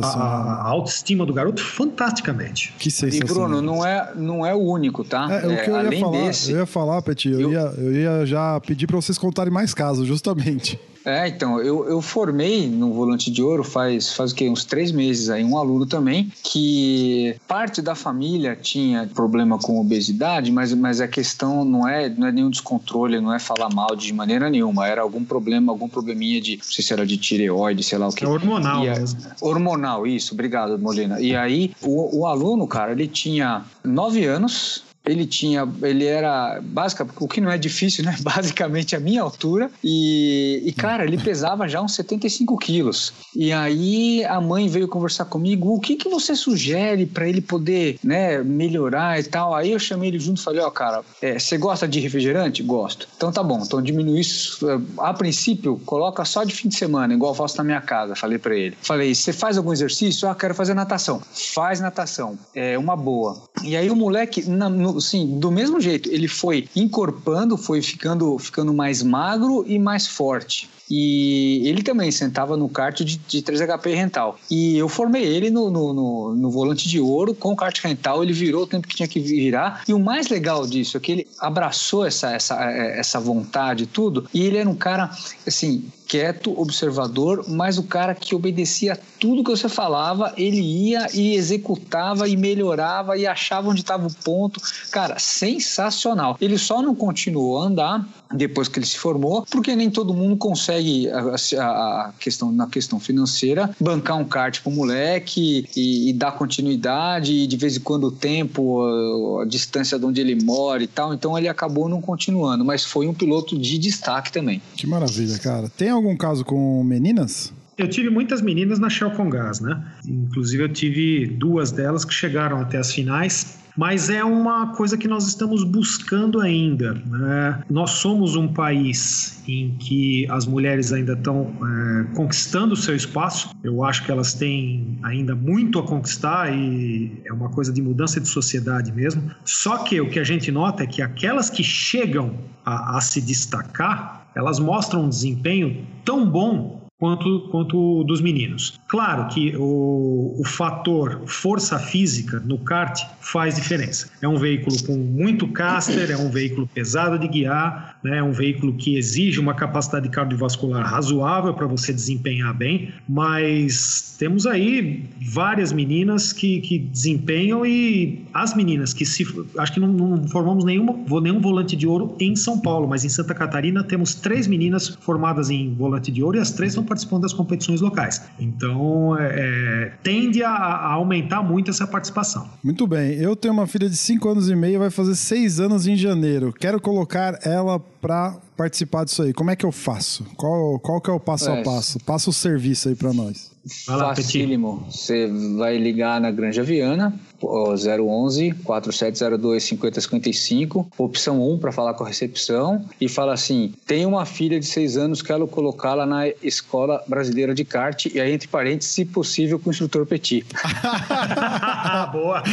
a, 0.01 0.07
a, 0.07 0.67
autoestima 0.67 1.25
do 1.25 1.33
garoto 1.33 1.61
fantasticamente. 1.61 2.73
Que 2.79 2.89
sensacional. 2.89 3.29
E 3.29 3.33
Bruno, 3.33 3.61
não 3.61 3.85
é, 3.85 4.13
não 4.15 4.45
é 4.45 4.53
o 4.55 4.59
único, 4.59 5.03
tá? 5.03 5.27
É, 5.29 5.35
é 5.35 5.47
o 5.47 5.63
que 5.63 5.69
eu, 5.69 5.91
ia 5.91 5.99
falar, 5.99 6.11
desse, 6.11 6.51
eu 6.51 6.57
ia 6.57 6.65
falar, 6.65 7.01
Petit, 7.01 7.29
eu, 7.29 7.41
eu, 7.41 7.51
ia, 7.51 7.73
eu 7.77 7.93
ia 7.93 8.25
já 8.25 8.59
pedir 8.61 8.87
para 8.87 8.95
vocês 8.95 9.17
contarem 9.17 9.53
mais 9.53 9.73
casos, 9.73 10.07
justamente. 10.07 10.79
É, 11.05 11.27
então, 11.27 11.59
eu, 11.59 11.87
eu 11.87 12.01
formei 12.01 12.67
no 12.67 12.93
Volante 12.93 13.31
de 13.31 13.41
Ouro 13.41 13.63
faz, 13.63 14.13
faz 14.13 14.31
o 14.31 14.35
quê? 14.35 14.49
Uns 14.49 14.65
três 14.65 14.91
meses 14.91 15.29
aí, 15.29 15.43
um 15.43 15.57
aluno 15.57 15.85
também, 15.85 16.31
que 16.43 17.35
parte 17.47 17.81
da 17.81 17.95
família 17.95 18.55
tinha 18.55 19.09
problema 19.13 19.57
com 19.57 19.79
obesidade, 19.79 20.51
mas, 20.51 20.73
mas 20.73 21.01
a 21.01 21.07
questão 21.07 21.65
não 21.65 21.87
é, 21.87 22.09
não 22.09 22.27
é 22.27 22.31
nenhum 22.31 22.49
descontrole, 22.49 23.19
não 23.19 23.33
é 23.33 23.39
falar 23.39 23.69
mal 23.73 23.95
de 23.95 24.13
maneira 24.13 24.49
nenhuma, 24.49 24.87
era 24.87 25.01
algum 25.01 25.23
problema, 25.23 25.71
algum 25.71 25.87
probleminha 25.87 26.39
de, 26.39 26.57
não 26.57 26.63
sei 26.63 26.83
se 26.83 26.93
era 26.93 27.05
de 27.05 27.17
tireoide, 27.17 27.83
sei 27.83 27.97
lá 27.97 28.07
o 28.07 28.11
que. 28.11 28.23
É 28.23 28.27
hormonal. 28.27 28.83
A, 28.83 29.45
hormonal, 29.45 30.05
isso, 30.05 30.33
obrigado, 30.33 30.77
Molina. 30.77 31.19
E 31.19 31.35
aí, 31.35 31.71
o, 31.81 32.19
o 32.21 32.25
aluno, 32.27 32.67
cara, 32.67 32.91
ele 32.91 33.07
tinha 33.07 33.63
nove 33.83 34.25
anos, 34.25 34.83
ele 35.05 35.25
tinha, 35.25 35.67
ele 35.81 36.05
era 36.05 36.59
básica, 36.61 37.07
o 37.19 37.27
que 37.27 37.41
não 37.41 37.51
é 37.51 37.57
difícil, 37.57 38.03
né? 38.03 38.15
Basicamente 38.21 38.95
a 38.95 38.99
minha 38.99 39.21
altura 39.21 39.69
e, 39.83 40.61
e 40.65 40.71
cara, 40.71 41.03
ele 41.03 41.17
pesava 41.17 41.67
já 41.67 41.81
uns 41.81 41.95
75 41.95 42.57
quilos. 42.57 43.13
E 43.35 43.51
aí 43.51 44.23
a 44.25 44.39
mãe 44.39 44.67
veio 44.67 44.87
conversar 44.87 45.25
comigo, 45.25 45.73
o 45.73 45.79
que 45.79 45.95
que 45.95 46.09
você 46.09 46.35
sugere 46.35 47.05
para 47.05 47.27
ele 47.27 47.41
poder, 47.41 47.97
né, 48.03 48.43
melhorar 48.43 49.19
e 49.19 49.23
tal? 49.23 49.55
Aí 49.55 49.71
eu 49.71 49.79
chamei 49.79 50.09
ele 50.09 50.19
junto 50.19 50.41
falei, 50.41 50.61
ó, 50.61 50.67
oh, 50.67 50.71
cara, 50.71 51.01
é, 51.21 51.37
você 51.39 51.57
gosta 51.57 51.87
de 51.87 51.99
refrigerante? 51.99 52.63
Gosto. 52.63 53.07
Então 53.15 53.31
tá 53.31 53.43
bom, 53.43 53.61
então 53.63 53.81
diminui 53.81 54.19
isso. 54.19 54.69
É, 54.69 54.79
a 54.99 55.13
princípio, 55.13 55.79
coloca 55.85 56.23
só 56.25 56.43
de 56.43 56.53
fim 56.53 56.69
de 56.69 56.75
semana, 56.75 57.13
igual 57.13 57.31
eu 57.31 57.35
faço 57.35 57.57
na 57.57 57.63
minha 57.63 57.81
casa. 57.81 58.15
Falei 58.15 58.37
para 58.37 58.55
ele. 58.55 58.75
Falei, 58.81 59.13
você 59.13 59.33
faz 59.33 59.57
algum 59.57 59.71
exercício? 59.71 60.27
Ah, 60.27 60.35
quero 60.35 60.53
fazer 60.53 60.73
natação. 60.73 61.21
Faz 61.53 61.79
natação. 61.79 62.37
É 62.53 62.77
uma 62.77 62.95
boa. 62.95 63.41
E 63.63 63.75
aí 63.75 63.89
o 63.89 63.95
moleque, 63.95 64.47
na, 64.49 64.69
no, 64.69 64.90
sim, 64.99 65.39
do 65.39 65.51
mesmo 65.51 65.79
jeito, 65.79 66.09
ele 66.11 66.27
foi 66.27 66.67
encorpando, 66.75 67.55
foi 67.55 67.81
ficando, 67.81 68.37
ficando 68.37 68.73
mais 68.73 69.01
magro 69.03 69.63
e 69.67 69.77
mais 69.79 70.07
forte. 70.07 70.69
E 70.93 71.61
ele 71.65 71.81
também 71.81 72.11
sentava 72.11 72.57
no 72.57 72.67
kart 72.67 72.99
de, 73.01 73.15
de 73.15 73.41
3HP 73.41 73.95
rental. 73.95 74.37
E 74.49 74.77
eu 74.77 74.89
formei 74.89 75.23
ele 75.23 75.49
no, 75.49 75.71
no, 75.71 75.93
no, 75.93 76.35
no 76.35 76.51
volante 76.51 76.89
de 76.89 76.99
ouro 76.99 77.33
com 77.33 77.53
o 77.53 77.55
kart 77.55 77.79
rental. 77.81 78.21
Ele 78.21 78.33
virou 78.33 78.63
o 78.63 78.67
tempo 78.67 78.85
que 78.89 78.97
tinha 78.97 79.07
que 79.07 79.21
virar. 79.21 79.83
E 79.87 79.93
o 79.93 79.99
mais 79.99 80.27
legal 80.27 80.67
disso 80.67 80.97
é 80.97 80.99
que 80.99 81.13
ele 81.13 81.27
abraçou 81.39 82.05
essa, 82.05 82.33
essa, 82.33 82.61
essa 82.69 83.21
vontade 83.21 83.85
tudo. 83.85 84.27
E 84.33 84.41
ele 84.41 84.57
era 84.57 84.69
um 84.69 84.75
cara, 84.75 85.09
assim, 85.47 85.85
quieto, 86.11 86.59
observador, 86.59 87.45
mas 87.47 87.77
o 87.77 87.83
cara 87.83 88.13
que 88.13 88.35
obedecia 88.35 88.99
tudo 89.17 89.45
que 89.45 89.49
você 89.49 89.69
falava, 89.69 90.33
ele 90.35 90.59
ia 90.59 91.07
e 91.13 91.35
executava 91.35 92.27
e 92.27 92.35
melhorava 92.35 93.17
e 93.17 93.25
achava 93.25 93.69
onde 93.69 93.79
estava 93.79 94.05
o 94.05 94.13
ponto. 94.13 94.59
Cara, 94.91 95.17
sensacional. 95.17 96.37
Ele 96.41 96.57
só 96.57 96.81
não 96.81 96.93
continuou 96.93 97.61
a 97.61 97.65
andar 97.65 98.05
depois 98.33 98.67
que 98.67 98.79
ele 98.79 98.85
se 98.85 98.97
formou, 98.97 99.45
porque 99.49 99.75
nem 99.75 99.89
todo 99.89 100.13
mundo 100.13 100.35
consegue 100.35 101.09
a, 101.09 101.35
a, 101.59 102.07
a 102.07 102.13
questão 102.19 102.51
na 102.51 102.67
questão 102.67 102.99
financeira 102.99 103.69
bancar 103.79 104.17
um 104.17 104.25
kart 104.25 104.61
pro 104.61 104.71
moleque 104.71 105.65
e, 105.75 106.09
e, 106.09 106.13
dar 106.13 106.31
continuidade 106.33 107.33
e 107.33 107.47
de 107.47 107.57
vez 107.57 107.77
em 107.77 107.79
quando 107.79 108.05
o 108.05 108.11
tempo, 108.11 108.81
a, 108.81 109.43
a 109.43 109.45
distância 109.45 109.97
de 109.97 110.05
onde 110.05 110.19
ele 110.19 110.35
mora 110.43 110.83
e 110.83 110.87
tal. 110.87 111.13
Então 111.13 111.37
ele 111.37 111.47
acabou 111.47 111.87
não 111.87 112.01
continuando, 112.01 112.65
mas 112.65 112.83
foi 112.83 113.07
um 113.07 113.13
piloto 113.13 113.57
de 113.57 113.77
destaque 113.77 114.31
também. 114.31 114.61
Que 114.75 114.87
maravilha, 114.87 115.37
cara. 115.39 115.69
Tem 115.69 115.89
algum 116.01 116.17
caso 116.17 116.43
com 116.43 116.83
meninas? 116.83 117.53
Eu 117.77 117.89
tive 117.89 118.09
muitas 118.09 118.41
meninas 118.41 118.79
na 118.79 118.89
Shell 118.89 119.11
com 119.11 119.29
Gás, 119.29 119.59
né? 119.59 119.83
Inclusive 120.05 120.63
eu 120.63 120.69
tive 120.69 121.25
duas 121.25 121.71
delas 121.71 122.05
que 122.05 122.13
chegaram 122.13 122.59
até 122.59 122.77
as 122.77 122.93
finais 122.93 123.61
mas 123.75 124.09
é 124.09 124.23
uma 124.23 124.73
coisa 124.73 124.97
que 124.97 125.07
nós 125.07 125.27
estamos 125.27 125.63
buscando 125.63 126.39
ainda. 126.39 126.93
Né? 126.93 127.63
Nós 127.69 127.91
somos 127.91 128.35
um 128.35 128.47
país 128.47 129.41
em 129.47 129.75
que 129.77 130.27
as 130.29 130.45
mulheres 130.45 130.91
ainda 130.91 131.13
estão 131.13 131.53
é, 131.63 132.15
conquistando 132.15 132.73
o 132.73 132.77
seu 132.77 132.95
espaço. 132.95 133.49
Eu 133.63 133.83
acho 133.83 134.03
que 134.05 134.11
elas 134.11 134.33
têm 134.33 134.99
ainda 135.03 135.35
muito 135.35 135.79
a 135.79 135.83
conquistar 135.83 136.53
e 136.53 137.21
é 137.25 137.33
uma 137.33 137.49
coisa 137.49 137.71
de 137.71 137.81
mudança 137.81 138.19
de 138.19 138.27
sociedade 138.27 138.91
mesmo. 138.91 139.31
Só 139.45 139.79
que 139.79 139.99
o 140.01 140.09
que 140.09 140.19
a 140.19 140.23
gente 140.23 140.51
nota 140.51 140.83
é 140.83 140.87
que 140.87 141.01
aquelas 141.01 141.49
que 141.49 141.63
chegam 141.63 142.35
a, 142.65 142.97
a 142.97 143.01
se 143.01 143.21
destacar, 143.21 144.20
elas 144.35 144.59
mostram 144.59 145.03
um 145.03 145.09
desempenho 145.09 145.85
tão 146.03 146.29
bom 146.29 146.81
quanto, 147.01 147.47
quanto 147.49 148.03
dos 148.03 148.21
meninos. 148.21 148.79
Claro 148.87 149.27
que 149.27 149.55
o, 149.57 150.35
o 150.39 150.43
fator 150.45 151.23
força 151.25 151.79
física 151.79 152.39
no 152.39 152.59
kart 152.59 153.01
faz 153.19 153.55
diferença. 153.55 154.11
É 154.21 154.27
um 154.27 154.37
veículo 154.37 154.75
com 154.83 154.95
muito 154.95 155.47
caster, 155.47 156.11
é 156.11 156.17
um 156.17 156.29
veículo 156.29 156.67
pesado 156.67 157.17
de 157.17 157.27
guiar, 157.27 157.90
né? 158.03 158.17
é 158.17 158.23
um 158.23 158.31
veículo 158.31 158.73
que 158.73 158.97
exige 158.97 159.39
uma 159.39 159.53
capacidade 159.53 160.09
cardiovascular 160.09 160.85
razoável 160.85 161.53
para 161.53 161.67
você 161.67 161.93
desempenhar 161.93 162.53
bem, 162.55 162.93
mas 163.07 164.15
temos 164.17 164.45
aí 164.45 165.03
várias 165.31 165.71
meninas 165.71 166.33
que, 166.33 166.61
que 166.61 166.77
desempenham 166.77 167.65
e 167.65 168.23
as 168.33 168.55
meninas 168.55 168.93
que 168.93 169.05
se. 169.05 169.25
Acho 169.57 169.73
que 169.73 169.79
não, 169.79 169.87
não 169.87 170.27
formamos 170.27 170.63
nenhuma, 170.63 170.95
nenhum 171.21 171.39
volante 171.39 171.75
de 171.75 171.87
ouro 171.87 172.15
em 172.19 172.35
São 172.35 172.59
Paulo, 172.59 172.87
mas 172.87 173.03
em 173.03 173.09
Santa 173.09 173.33
Catarina 173.33 173.83
temos 173.83 174.15
três 174.15 174.47
meninas 174.47 174.87
formadas 174.87 175.49
em 175.49 175.73
volante 175.73 176.11
de 176.11 176.23
ouro 176.23 176.37
e 176.37 176.39
as 176.39 176.51
três 176.51 176.71
estão 176.71 176.83
participando 176.83 177.23
das 177.23 177.33
competições 177.33 177.81
locais. 177.81 178.21
Então, 178.39 179.17
é, 179.17 179.31
é 179.39 179.91
tende 180.03 180.43
a, 180.43 180.51
a, 180.51 180.93
aumentar 180.93 181.41
muito 181.41 181.71
essa 181.71 181.87
participação. 181.87 182.47
Muito 182.63 182.85
bem. 182.85 183.13
Eu 183.13 183.35
tenho 183.35 183.53
uma 183.53 183.67
filha 183.67 183.89
de 183.89 183.97
5 183.97 184.29
anos 184.29 184.49
e 184.49 184.55
meio, 184.55 184.79
vai 184.79 184.89
fazer 184.89 185.15
6 185.15 185.59
anos 185.59 185.87
em 185.87 185.95
janeiro. 185.95 186.53
Quero 186.53 186.79
colocar 186.79 187.39
ela 187.43 187.81
para 188.01 188.35
participar 188.57 189.05
disso 189.05 189.21
aí. 189.21 189.33
Como 189.33 189.51
é 189.51 189.55
que 189.55 189.65
eu 189.65 189.71
faço? 189.71 190.25
Qual, 190.35 190.79
qual 190.79 190.99
que 190.99 191.09
é 191.09 191.13
o 191.13 191.19
passo 191.19 191.49
é. 191.49 191.61
a 191.61 191.63
passo? 191.63 191.99
Passa 191.99 192.29
o 192.29 192.33
serviço 192.33 192.89
aí 192.89 192.95
para 192.95 193.13
nós. 193.13 193.51
Facílimo. 193.85 194.85
Você 194.89 195.27
vai 195.57 195.77
ligar 195.77 196.19
na 196.19 196.31
Granja 196.31 196.63
Viana, 196.63 197.13
011 197.45 198.53
4702 198.63 199.63
5055, 199.63 200.87
opção 200.97 201.41
1 201.53 201.59
para 201.59 201.71
falar 201.71 201.93
com 201.93 202.03
a 202.03 202.07
recepção 202.07 202.85
e 202.99 203.07
fala 203.07 203.33
assim: 203.33 203.73
tem 203.85 204.05
uma 204.05 204.25
filha 204.25 204.59
de 204.59 204.65
6 204.65 204.97
anos, 204.97 205.21
quero 205.21 205.47
colocá-la 205.47 206.05
na 206.05 206.27
Escola 206.41 207.03
Brasileira 207.07 207.53
de 207.53 207.63
Kart 207.63 208.05
e 208.05 208.19
aí, 208.19 208.33
entre 208.33 208.47
parênteses, 208.47 208.93
se 208.93 209.05
possível, 209.05 209.59
com 209.59 209.69
o 209.69 209.71
instrutor 209.71 210.05
Petit. 210.05 210.45
Boa! 212.11 212.43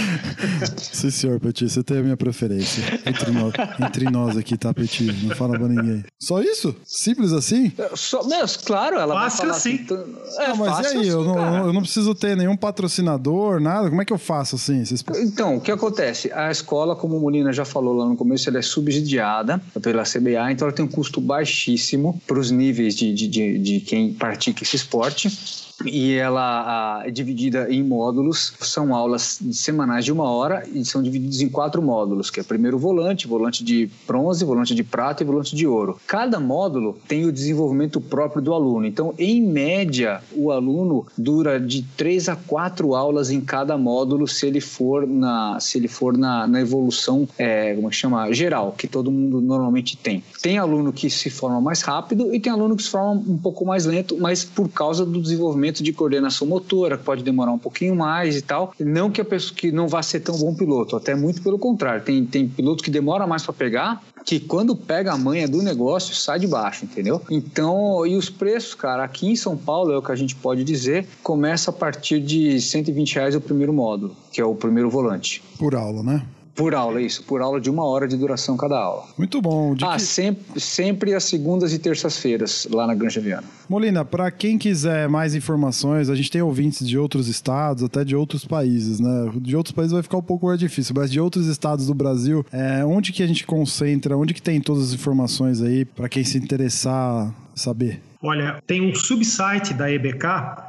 Sim, 0.76 1.10
senhor 1.10 1.40
Petit, 1.40 1.68
você 1.68 1.82
tem 1.82 1.98
a 1.98 2.02
minha 2.02 2.16
preferência. 2.16 2.82
Entre 3.06 3.30
nós, 3.30 3.52
entre 3.80 4.10
nós 4.10 4.36
aqui, 4.36 4.56
tá, 4.56 4.72
Petit? 4.72 5.04
Não 5.24 5.34
fala 5.34 5.58
pra 5.58 5.68
ninguém. 5.68 6.04
Só 6.18 6.40
isso? 6.40 6.74
Simples 6.84 7.32
assim? 7.32 7.72
Só, 7.94 8.26
mesmo, 8.26 8.62
claro, 8.64 8.96
ela 8.96 9.14
fácil 9.14 9.46
vai 9.46 9.46
falar 9.46 9.56
assim. 9.56 9.84
assim. 9.84 10.42
É, 10.42 10.48
não, 10.48 10.56
mas 10.56 10.78
e 10.78 10.86
aí? 10.86 10.98
Assim, 10.98 11.08
eu, 11.08 11.24
não, 11.24 11.66
eu 11.66 11.72
não 11.72 11.82
preciso 11.82 12.14
ter 12.14 12.36
nenhum 12.36 12.56
patrocinador, 12.56 13.60
nada? 13.60 13.88
Como 13.88 14.02
é 14.02 14.04
que 14.04 14.12
eu 14.12 14.18
faço 14.18 14.56
assim? 14.56 14.77
Então, 15.22 15.56
o 15.56 15.60
que 15.60 15.70
acontece? 15.70 16.32
A 16.32 16.50
escola, 16.50 16.94
como 16.96 17.16
o 17.16 17.20
Molina 17.20 17.52
já 17.52 17.64
falou 17.64 17.94
lá 17.94 18.06
no 18.06 18.16
começo, 18.16 18.48
ela 18.48 18.58
é 18.58 18.62
subsidiada 18.62 19.60
pela 19.82 20.02
CBA, 20.02 20.52
então 20.52 20.66
ela 20.66 20.74
tem 20.74 20.84
um 20.84 20.88
custo 20.88 21.20
baixíssimo 21.20 22.20
para 22.26 22.38
os 22.38 22.50
níveis 22.50 22.94
de, 22.94 23.12
de, 23.12 23.28
de, 23.28 23.58
de 23.58 23.80
quem 23.80 24.12
pratica 24.12 24.62
esse 24.62 24.76
esporte 24.76 25.67
e 25.84 26.14
ela 26.14 27.02
é 27.04 27.10
dividida 27.10 27.68
em 27.70 27.82
módulos. 27.82 28.54
São 28.60 28.94
aulas 28.94 29.40
semanais 29.52 30.04
de 30.04 30.12
uma 30.12 30.24
hora 30.24 30.66
e 30.72 30.84
são 30.84 31.02
divididos 31.02 31.40
em 31.40 31.48
quatro 31.48 31.82
módulos, 31.82 32.30
que 32.30 32.40
é 32.40 32.42
primeiro 32.42 32.78
volante, 32.78 33.26
volante 33.26 33.64
de 33.64 33.88
bronze, 34.06 34.44
volante 34.44 34.74
de 34.74 34.82
prata 34.82 35.22
e 35.22 35.26
volante 35.26 35.54
de 35.54 35.66
ouro. 35.66 35.98
Cada 36.06 36.40
módulo 36.40 36.98
tem 37.06 37.24
o 37.24 37.32
desenvolvimento 37.32 38.00
próprio 38.00 38.42
do 38.42 38.52
aluno. 38.52 38.86
Então, 38.86 39.14
em 39.18 39.40
média, 39.42 40.20
o 40.34 40.50
aluno 40.50 41.06
dura 41.16 41.60
de 41.60 41.82
três 41.96 42.28
a 42.28 42.36
quatro 42.36 42.94
aulas 42.94 43.30
em 43.30 43.40
cada 43.40 43.76
módulo 43.76 44.26
se 44.26 44.46
ele 44.46 44.60
for 44.60 45.06
na, 45.06 45.58
se 45.60 45.78
ele 45.78 45.88
for 45.88 46.16
na, 46.16 46.46
na 46.46 46.60
evolução, 46.60 47.28
é, 47.38 47.74
como 47.74 47.88
é 47.88 47.92
chama? 47.92 48.32
Geral, 48.32 48.72
que 48.76 48.86
todo 48.86 49.10
mundo 49.10 49.40
normalmente 49.40 49.96
tem. 49.96 50.22
Tem 50.42 50.58
aluno 50.58 50.92
que 50.92 51.10
se 51.10 51.30
forma 51.30 51.60
mais 51.60 51.82
rápido 51.82 52.34
e 52.34 52.40
tem 52.40 52.52
aluno 52.52 52.76
que 52.76 52.82
se 52.82 52.90
forma 52.90 53.22
um 53.26 53.36
pouco 53.36 53.64
mais 53.64 53.84
lento, 53.84 54.16
mas 54.18 54.44
por 54.44 54.68
causa 54.68 55.04
do 55.04 55.20
desenvolvimento 55.20 55.67
de 55.72 55.92
coordenação 55.92 56.46
motora, 56.46 56.96
que 56.96 57.04
pode 57.04 57.22
demorar 57.22 57.52
um 57.52 57.58
pouquinho 57.58 57.94
mais 57.94 58.36
e 58.36 58.42
tal. 58.42 58.72
Não 58.78 59.10
que 59.10 59.20
a 59.20 59.24
pessoa 59.24 59.56
que 59.56 59.70
não 59.70 59.88
vá 59.88 60.02
ser 60.02 60.20
tão 60.20 60.36
bom 60.36 60.54
piloto, 60.54 60.96
até 60.96 61.14
muito 61.14 61.42
pelo 61.42 61.58
contrário. 61.58 62.02
Tem, 62.02 62.24
tem 62.24 62.48
piloto 62.48 62.82
que 62.82 62.90
demora 62.90 63.26
mais 63.26 63.42
para 63.42 63.52
pegar, 63.52 64.02
que 64.24 64.40
quando 64.40 64.76
pega 64.76 65.12
a 65.12 65.18
manha 65.18 65.48
do 65.48 65.62
negócio 65.62 66.14
sai 66.14 66.38
de 66.38 66.46
baixo, 66.46 66.84
entendeu? 66.84 67.22
Então, 67.30 68.06
e 68.06 68.16
os 68.16 68.28
preços, 68.28 68.74
cara, 68.74 69.04
aqui 69.04 69.28
em 69.28 69.36
São 69.36 69.56
Paulo 69.56 69.92
é 69.92 69.98
o 69.98 70.02
que 70.02 70.12
a 70.12 70.16
gente 70.16 70.34
pode 70.34 70.64
dizer, 70.64 71.06
começa 71.22 71.70
a 71.70 71.72
partir 71.72 72.20
de 72.20 72.60
120 72.60 73.14
reais 73.14 73.34
o 73.34 73.40
primeiro 73.40 73.72
módulo, 73.72 74.14
que 74.32 74.40
é 74.40 74.44
o 74.44 74.54
primeiro 74.54 74.90
volante. 74.90 75.42
Por 75.58 75.74
aula, 75.74 76.02
né? 76.02 76.26
Por 76.58 76.74
aula, 76.74 77.00
isso. 77.00 77.22
Por 77.22 77.40
aula 77.40 77.60
de 77.60 77.70
uma 77.70 77.84
hora 77.84 78.08
de 78.08 78.16
duração 78.16 78.56
cada 78.56 78.76
aula. 78.76 79.04
Muito 79.16 79.40
bom. 79.40 79.76
Ah, 79.80 79.94
que... 79.94 80.02
sempre, 80.02 80.60
sempre 80.60 81.14
às 81.14 81.22
segundas 81.22 81.72
e 81.72 81.78
terças-feiras, 81.78 82.66
lá 82.68 82.84
na 82.84 82.96
Granja 82.96 83.20
Viana. 83.20 83.44
Molina, 83.68 84.04
para 84.04 84.28
quem 84.32 84.58
quiser 84.58 85.08
mais 85.08 85.36
informações, 85.36 86.10
a 86.10 86.16
gente 86.16 86.30
tem 86.32 86.42
ouvintes 86.42 86.86
de 86.86 86.98
outros 86.98 87.28
estados, 87.28 87.84
até 87.84 88.04
de 88.04 88.16
outros 88.16 88.44
países, 88.44 88.98
né? 88.98 89.30
De 89.36 89.56
outros 89.56 89.72
países 89.72 89.92
vai 89.92 90.02
ficar 90.02 90.16
um 90.18 90.22
pouco 90.22 90.46
mais 90.46 90.58
difícil, 90.58 90.94
mas 90.96 91.12
de 91.12 91.20
outros 91.20 91.46
estados 91.46 91.86
do 91.86 91.94
Brasil, 91.94 92.44
é, 92.50 92.84
onde 92.84 93.12
que 93.12 93.22
a 93.22 93.26
gente 93.26 93.46
concentra, 93.46 94.16
onde 94.16 94.34
que 94.34 94.42
tem 94.42 94.60
todas 94.60 94.88
as 94.88 94.94
informações 94.94 95.62
aí, 95.62 95.84
para 95.84 96.08
quem 96.08 96.24
se 96.24 96.38
interessar 96.38 97.32
saber? 97.58 98.00
Olha, 98.22 98.62
tem 98.66 98.80
um 98.82 98.94
subsite 98.94 99.72
da 99.74 99.90
EBK 99.90 100.24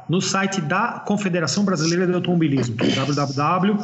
no 0.08 0.20
site 0.20 0.60
da 0.60 1.02
Confederação 1.04 1.64
Brasileira 1.64 2.06
de 2.06 2.12
Automobilismo, 2.14 2.76
é 2.80 2.94
www.cba.org.br 2.94 3.80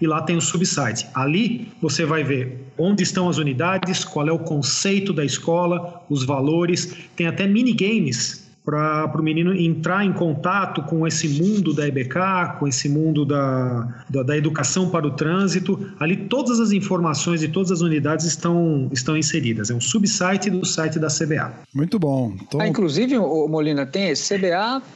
e 0.00 0.06
lá 0.06 0.22
tem 0.22 0.36
o 0.36 0.40
subsite. 0.40 1.08
Ali 1.14 1.72
você 1.82 2.04
vai 2.04 2.22
ver 2.22 2.70
onde 2.78 3.02
estão 3.02 3.28
as 3.28 3.38
unidades, 3.38 4.04
qual 4.04 4.28
é 4.28 4.32
o 4.32 4.38
conceito 4.38 5.12
da 5.12 5.24
escola, 5.24 6.04
os 6.08 6.24
valores, 6.24 6.94
tem 7.16 7.26
até 7.26 7.46
minigames 7.46 8.43
para 8.64 9.20
o 9.20 9.22
menino 9.22 9.54
entrar 9.54 10.04
em 10.04 10.12
contato 10.12 10.82
com 10.82 11.06
esse 11.06 11.28
mundo 11.28 11.74
da 11.74 11.86
EBK, 11.86 12.58
com 12.58 12.66
esse 12.66 12.88
mundo 12.88 13.24
da, 13.26 14.02
da, 14.08 14.22
da, 14.22 14.36
educação 14.36 14.88
para 14.88 15.06
o 15.06 15.10
trânsito. 15.10 15.92
Ali 16.00 16.16
todas 16.16 16.58
as 16.58 16.72
informações 16.72 17.42
e 17.42 17.48
todas 17.48 17.70
as 17.70 17.82
unidades 17.82 18.24
estão, 18.24 18.88
estão 18.90 19.18
inseridas. 19.18 19.68
É 19.68 19.74
um 19.74 19.80
subsite 19.80 20.48
do 20.48 20.64
site 20.64 20.98
da 20.98 21.08
CBA. 21.08 21.52
Muito 21.74 21.98
bom. 21.98 22.34
Então... 22.40 22.58
Ah, 22.58 22.66
inclusive, 22.66 23.18
o 23.18 23.46
Molina, 23.48 23.84
tem 23.84 24.14
cba-ebk.org.br. 24.14 24.86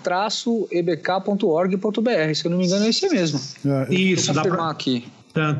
Se 2.35 2.47
eu 2.47 2.51
não 2.51 2.59
me 2.59 2.65
engano, 2.65 2.87
é 2.87 2.89
esse 2.89 3.07
mesmo. 3.11 3.39
É, 3.67 3.93
Isso, 3.93 4.33
dá 4.33 4.43
para 4.43 4.71
aqui 4.71 5.05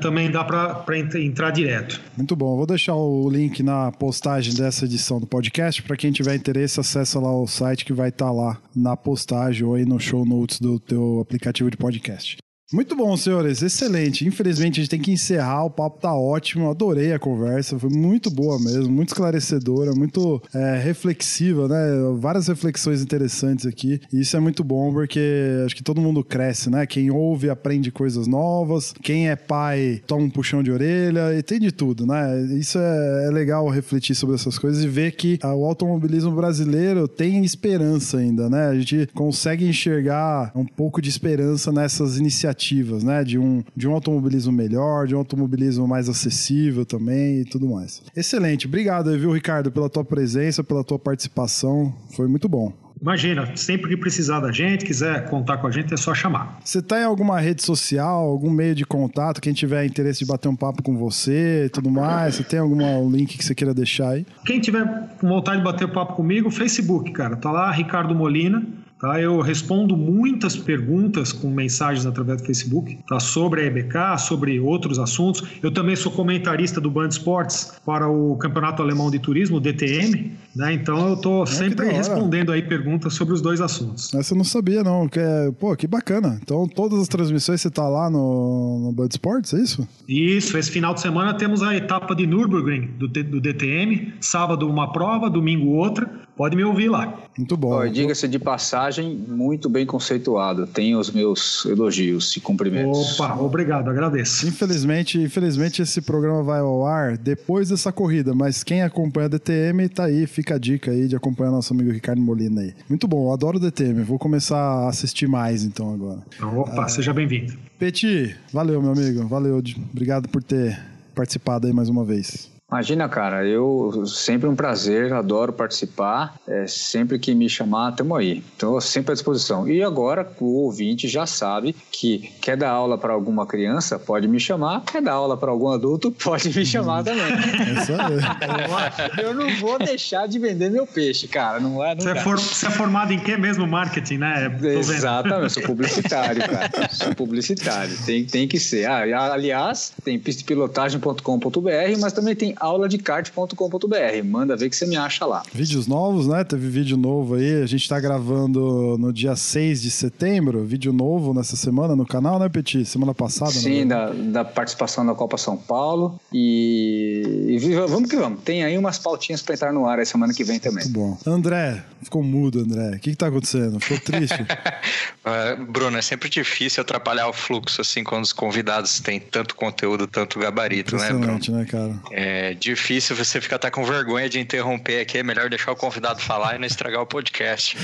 também 0.01 0.31
dá 0.31 0.45
para 0.45 0.99
entrar 0.99 1.51
direto. 1.51 2.01
Muito 2.17 2.35
bom. 2.35 2.57
Vou 2.57 2.67
deixar 2.67 2.95
o 2.95 3.29
link 3.29 3.63
na 3.63 3.93
postagem 3.93 4.55
dessa 4.55 4.85
edição 4.85 5.21
do 5.21 5.27
podcast. 5.27 5.83
Para 5.83 5.97
quem 5.97 6.13
tiver 6.13 6.35
interesse, 6.35 6.81
acessa 6.81 7.19
lá 7.21 7.35
o 7.35 7.47
site 7.47 7.85
que 7.85 7.93
vai 7.93 8.09
estar 8.09 8.27
tá 8.27 8.33
lá 8.33 8.59
na 8.75 8.97
postagem 8.97 9.65
ou 9.65 9.75
aí 9.75 9.85
no 9.85 9.99
show 9.99 10.25
notes 10.25 10.61
do 10.61 10.79
teu 10.79 11.21
aplicativo 11.21 11.71
de 11.71 11.77
podcast. 11.77 12.39
Muito 12.71 12.95
bom, 12.95 13.17
senhores. 13.17 13.63
Excelente. 13.63 14.27
Infelizmente, 14.27 14.79
a 14.79 14.83
gente 14.83 14.91
tem 14.91 15.01
que 15.01 15.11
encerrar. 15.11 15.65
O 15.65 15.71
papo 15.71 15.99
tá 16.01 16.15
ótimo. 16.15 16.69
Adorei 16.69 17.15
a 17.15 17.19
conversa. 17.19 17.79
Foi 17.79 17.89
muito 17.89 18.31
boa 18.31 18.59
mesmo. 18.59 18.93
Muito 18.93 19.09
esclarecedora, 19.09 19.93
muito 19.95 20.43
é, 20.55 20.77
reflexiva, 20.77 21.67
né? 21.67 21.77
Várias 22.19 22.47
reflexões 22.47 23.01
interessantes 23.01 23.65
aqui. 23.65 23.99
E 24.13 24.21
isso 24.21 24.37
é 24.37 24.41
muito 24.41 24.63
bom 24.63 24.93
porque 24.93 25.19
acho 25.65 25.75
que 25.75 25.83
todo 25.83 25.99
mundo 25.99 26.23
cresce, 26.23 26.69
né? 26.69 26.85
Quem 26.85 27.11
ouve 27.11 27.49
aprende 27.49 27.91
coisas 27.91 28.27
novas. 28.27 28.93
Quem 29.03 29.31
é 29.31 29.37
pai 29.37 30.03
toma 30.07 30.25
um 30.25 30.31
puxão 30.31 30.63
de 30.63 30.71
orelha 30.71 31.35
e 31.39 31.43
tem 31.43 31.59
de 31.59 31.73
tudo, 31.73 32.07
né? 32.07 32.39
Isso 32.53 32.79
é, 32.79 33.29
é 33.29 33.31
legal 33.31 33.67
refletir 33.71 34.15
sobre 34.15 34.35
essas 34.35 34.59
coisas 34.59 34.85
e 34.85 34.89
ver 34.89 35.13
que 35.13 35.39
o 35.43 35.65
automobilismo 35.65 36.33
brasileiro 36.33 37.09
tem 37.09 37.43
esperança 37.47 38.19
ainda, 38.19 38.51
né? 38.51 38.67
A 38.67 38.75
gente 38.75 39.09
consegue 39.15 39.67
enxergar 39.67 40.53
um 40.55 40.67
pouco 40.67 41.01
de 41.01 41.09
esperança 41.09 41.73
nessas 41.73 42.19
iniciativas 42.19 42.58
iniciativas, 42.59 43.05
né? 43.05 43.23
De 43.23 43.39
um, 43.39 43.63
de 43.75 43.89
um 43.89 43.93
automobilismo 43.93 44.53
melhor, 44.53 45.07
de 45.07 45.15
um 45.15 45.19
automobilismo 45.19 45.87
mais 45.87 46.09
acessível 46.09 46.85
também 46.85 47.41
e 47.41 47.45
tudo 47.45 47.69
mais. 47.69 48.03
Excelente. 48.15 48.67
Obrigado 48.67 49.11
aí, 49.11 49.19
viu, 49.19 49.33
Ricardo, 49.33 49.71
pela 49.71 49.89
tua 49.89 50.05
presença, 50.05 50.65
pela 50.65 50.83
tua 50.83 50.99
participação. 50.99 51.95
Foi 52.15 52.27
muito 52.27 52.49
bom. 52.49 52.73
Imagina, 53.01 53.55
sempre 53.55 53.91
que 53.91 53.97
precisar 53.97 54.41
da 54.41 54.51
gente, 54.51 54.85
quiser 54.85 55.29
contar 55.29 55.59
com 55.59 55.69
a 55.69 55.71
gente, 55.71 55.95
é 55.95 55.97
só 55.97 56.13
chamar. 56.13 56.59
Você 56.65 56.81
está 56.81 57.01
em 57.01 57.05
alguma 57.05 57.39
rede 57.39 57.63
social, 57.63 58.25
algum 58.25 58.51
meio 58.51 58.75
de 58.75 58.85
contato, 58.85 59.41
quem 59.41 59.53
tiver 59.53 59.85
interesse 59.85 60.19
de 60.19 60.27
bater 60.27 60.49
um 60.49 60.57
papo 60.57 60.83
com 60.83 60.97
você 60.97 61.67
e 61.67 61.69
tudo 61.69 61.89
mais? 61.93 62.35
Você 62.35 62.43
tem 62.43 62.59
algum 62.59 63.09
link 63.09 63.39
que 63.39 63.45
você 63.45 63.55
queira 63.55 63.73
deixar 63.73 64.11
aí? 64.11 64.27
Quem 64.45 64.59
tiver 64.59 64.85
vontade 65.23 65.59
de 65.59 65.65
bater 65.65 65.87
um 65.87 65.93
papo 65.93 66.15
comigo, 66.15 66.51
Facebook, 66.51 67.13
cara. 67.13 67.37
Tá 67.37 67.53
lá, 67.53 67.71
Ricardo 67.71 68.13
Molina. 68.17 68.67
Tá? 69.01 69.21
Eu 69.21 69.41
respondo 69.41 69.97
muitas 69.97 70.57
perguntas 70.57 71.33
com 71.33 71.49
mensagens 71.49 72.05
através 72.05 72.41
do 72.41 72.47
Facebook 72.47 72.99
tá? 73.09 73.21
sobre 73.21 73.63
a 73.63 73.65
EBK, 73.65 74.19
sobre 74.19 74.59
outros 74.59 74.99
assuntos. 74.99 75.43
Eu 75.63 75.71
também 75.71 75.95
sou 75.95 76.11
comentarista 76.11 76.81
do 76.81 76.91
Band 76.91 77.09
Esportes 77.09 77.73
para 77.87 78.09
o 78.09 78.37
Campeonato 78.37 78.83
Alemão 78.83 79.11
de 79.11 79.19
Turismo, 79.19 79.61
DTM. 79.61 80.33
Né? 80.59 80.73
Então 80.73 81.07
eu 81.07 81.15
estou 81.15 81.47
sempre 81.47 81.89
respondendo 81.89 82.51
aí 82.51 82.63
perguntas 82.63 83.15
sobre 83.15 83.33
os 83.33 83.41
dois 83.41 83.61
assuntos. 83.61 84.13
Essa 84.13 84.35
eu 84.35 84.37
não 84.37 84.45
sabia, 84.45 84.83
não. 84.83 85.09
Que 85.09 85.21
é, 85.21 85.53
pô, 85.53 85.77
que 85.77 85.87
bacana. 85.87 86.37
Então 86.43 86.67
todas 86.67 86.99
as 86.99 87.07
transmissões 87.07 87.61
você 87.61 87.69
está 87.69 87.89
lá 87.89 88.11
no, 88.11 88.81
no 88.81 88.93
Band 88.93 89.07
Esportes, 89.09 89.55
é 89.55 89.61
isso? 89.61 89.87
Isso. 90.09 90.59
Esse 90.59 90.73
final 90.73 90.93
de 90.95 91.01
semana 91.01 91.33
temos 91.33 91.63
a 91.63 91.77
etapa 91.77 92.13
de 92.13 92.27
Nürburgring 92.27 92.89
do, 92.99 93.07
do 93.07 93.41
DTM. 93.41 94.15
Sábado 94.21 94.69
uma 94.69 94.93
prova, 94.93 95.31
domingo 95.31 95.69
outra. 95.77 96.27
Pode 96.39 96.55
me 96.55 96.63
ouvir 96.63 96.89
lá. 96.89 97.19
Muito 97.37 97.57
bom. 97.57 97.85
Diga-se 97.89 98.29
de 98.29 98.39
passagem, 98.39 99.13
muito 99.29 99.69
bem 99.69 99.85
conceituado. 99.85 100.69
Tem 100.69 100.95
os 100.95 101.11
meus 101.11 101.65
elogios 101.65 102.37
e 102.37 102.41
cumprimentos. 102.41 103.19
Opa, 103.19 103.35
obrigado, 103.41 103.91
agradeço. 103.91 104.47
Infelizmente, 104.47 105.21
infelizmente 105.21 105.83
esse 105.83 106.01
programa 106.01 106.45
vai 106.45 106.61
ao 106.61 106.87
ar 106.87 107.19
depois 107.19 107.71
dessa 107.71 107.91
corrida, 107.91 108.35
mas 108.35 108.63
quem 108.63 108.83
acompanha 108.83 109.27
a 109.27 109.31
DTM 109.31 109.89
tá 109.89 110.05
aí, 110.05 110.29
fica 110.29 110.48
a 110.55 110.59
dica 110.59 110.91
aí 110.91 111.09
de 111.09 111.17
acompanhar 111.17 111.51
nosso 111.51 111.73
amigo 111.73 111.91
Ricardo 111.91 112.21
Molina 112.21 112.61
aí. 112.61 112.75
Muito 112.89 113.07
bom, 113.07 113.29
eu 113.29 113.33
adoro 113.33 113.59
o 113.59 113.61
DTM. 113.61 114.03
Vou 114.03 114.19
começar 114.19 114.59
a 114.59 114.89
assistir 114.89 115.29
mais 115.29 115.65
então 115.65 115.93
agora. 115.93 116.23
Opa, 116.43 116.85
ah, 116.85 116.89
seja 116.89 117.13
bem-vindo. 117.13 117.55
Peti, 117.79 118.37
valeu, 118.53 118.81
meu 118.83 118.93
amigo. 118.93 119.27
Valeu. 119.27 119.63
Obrigado 119.93 120.29
por 120.29 120.43
ter 120.43 120.79
participado 121.15 121.67
aí 121.67 121.73
mais 121.73 121.89
uma 121.89 122.05
vez. 122.05 122.58
Imagina, 122.71 123.09
cara, 123.09 123.47
eu 123.47 124.05
sempre 124.05 124.47
um 124.47 124.55
prazer, 124.55 125.11
adoro 125.15 125.55
participar. 125.55 126.35
É, 126.47 126.67
sempre 126.67 127.19
que 127.19 127.35
me 127.35 127.49
chamar, 127.49 127.93
estamos 127.93 128.19
aí. 128.19 128.45
Estou 128.53 128.79
sempre 128.79 129.13
à 129.13 129.15
disposição. 129.15 129.67
E 129.67 129.83
agora 129.83 130.31
o 130.39 130.65
ouvinte 130.65 131.09
já 131.09 131.25
sabe 131.25 131.75
que 131.91 132.31
quer 132.43 132.59
dar 132.59 132.71
aula 132.71 132.99
para 132.99 133.15
alguma 133.15 133.47
criança, 133.47 133.99
pode 133.99 134.29
me 134.29 134.39
chamar. 134.39 134.83
Quer 134.83 135.01
dar 135.01 135.13
aula 135.13 135.35
para 135.35 135.51
algum 135.51 135.69
adulto, 135.69 136.13
pode 136.23 136.55
me 136.55 136.67
chamar 136.67 137.05
também. 137.05 137.25
eu 139.17 139.33
não 139.33 139.49
vou 139.57 139.79
deixar 139.79 140.29
de 140.29 140.39
vender 140.39 140.71
meu 140.71 140.87
peixe, 140.87 141.27
cara. 141.27 141.59
Não 141.59 141.83
é, 141.83 141.95
você, 141.95 142.11
é 142.11 142.17
for, 142.17 142.39
você 142.39 142.67
é 142.67 142.71
formado 142.71 143.15
em 143.15 143.19
que 143.19 143.35
mesmo? 143.39 143.67
Marketing, 143.67 144.19
né? 144.19 144.59
Exatamente, 144.63 145.55
sou 145.55 145.63
publicitário, 145.63 146.43
cara. 146.47 146.69
Sou 146.93 147.15
publicitário. 147.15 147.97
Tem, 148.05 148.25
tem 148.25 148.47
que 148.47 148.59
ser. 148.59 148.87
Ah, 148.87 149.33
aliás, 149.33 149.93
tem 150.05 150.19
pistepilotagem.com.br, 150.19 152.01
mas 152.01 152.13
também 152.13 152.35
tem 152.35 152.58
auladecart.com.br. 152.61 154.25
Manda 154.25 154.57
ver 154.57 154.71
que 154.71 154.77
você 154.77 154.87
me 154.87 154.97
acha 154.97 155.25
lá. 155.25 155.43
Vídeos 155.53 155.87
novos, 155.87 156.27
né? 156.27 156.45
Teve 156.45 156.69
vídeo 156.69 156.97
novo 156.97 157.35
aí. 157.35 157.63
A 157.63 157.67
gente 157.67 157.83
está 157.83 157.99
gravando 157.99 158.97
no 158.99 159.13
dia 159.13 159.37
6 159.37 159.83
de 159.83 159.91
setembro. 159.91 160.65
Vídeo 160.65 160.93
novo 160.93 161.35
nessa 161.35 161.57
semana 161.57 161.95
no 161.95 162.07
canal, 162.07 162.39
né, 162.39 162.49
Petit? 162.49 162.85
Semana 162.85 163.15
passada, 163.15 163.51
Sim, 163.51 163.87
da, 163.87 164.11
da, 164.11 164.45
participação 164.45 165.05
da 165.05 165.15
Copa 165.15 165.37
São 165.37 165.57
Paulo. 165.57 166.19
E, 166.33 167.47
e 167.49 167.59
vamos 167.87 168.09
que 168.09 168.17
vamos. 168.17 168.43
Tem 168.43 168.65
aí 168.65 168.77
umas 168.77 168.99
pautinhas 168.99 169.43
para 169.43 169.55
entrar 169.55 169.73
no 169.73 169.87
ar 169.87 169.99
a 170.01 170.05
semana 170.05 170.33
que 170.33 170.45
vem 170.45 170.59
também. 170.59 170.85
Muito 170.85 170.99
bom. 170.99 171.19
André, 171.27 171.83
ficou 172.03 172.23
mudo, 172.23 172.61
André. 172.61 172.97
O 172.97 173.01
que, 173.01 173.11
está 173.11 173.27
acontecendo? 173.29 173.81
Ficou 173.81 173.99
triste? 173.99 174.43
uh, 174.43 175.65
Bruno, 175.71 175.99
é 175.99 176.03
sempre 176.03 176.29
difícil 176.29 176.81
atrapalhar 176.81 177.29
o 177.29 177.33
fluxo, 177.33 177.81
assim, 177.81 178.05
quando 178.05 178.25
os 178.25 178.33
convidados 178.33 179.01
têm 179.01 179.21
tanto 179.21 179.55
conteúdo, 179.55 180.07
tanto 180.07 180.39
gabarito, 180.39 180.97
né, 180.97 181.09
Bruno? 181.13 181.39
né, 181.49 181.65
cara? 181.65 181.95
É, 182.11 182.48
é 182.49 182.55
difícil 182.55 183.15
você 183.15 183.41
ficar 183.41 183.57
até 183.57 183.71
com 183.71 183.85
vergonha 183.85 184.29
de 184.29 184.39
interromper 184.39 185.01
aqui. 185.01 185.19
É 185.19 185.23
melhor 185.23 185.51
deixar 185.51 185.73
o 185.73 185.77
convidado 185.77 186.21
falar 186.21 186.55
e 186.55 186.59
não 186.59 186.67
estragar 186.67 187.03
o 187.03 187.07
podcast. 187.07 187.77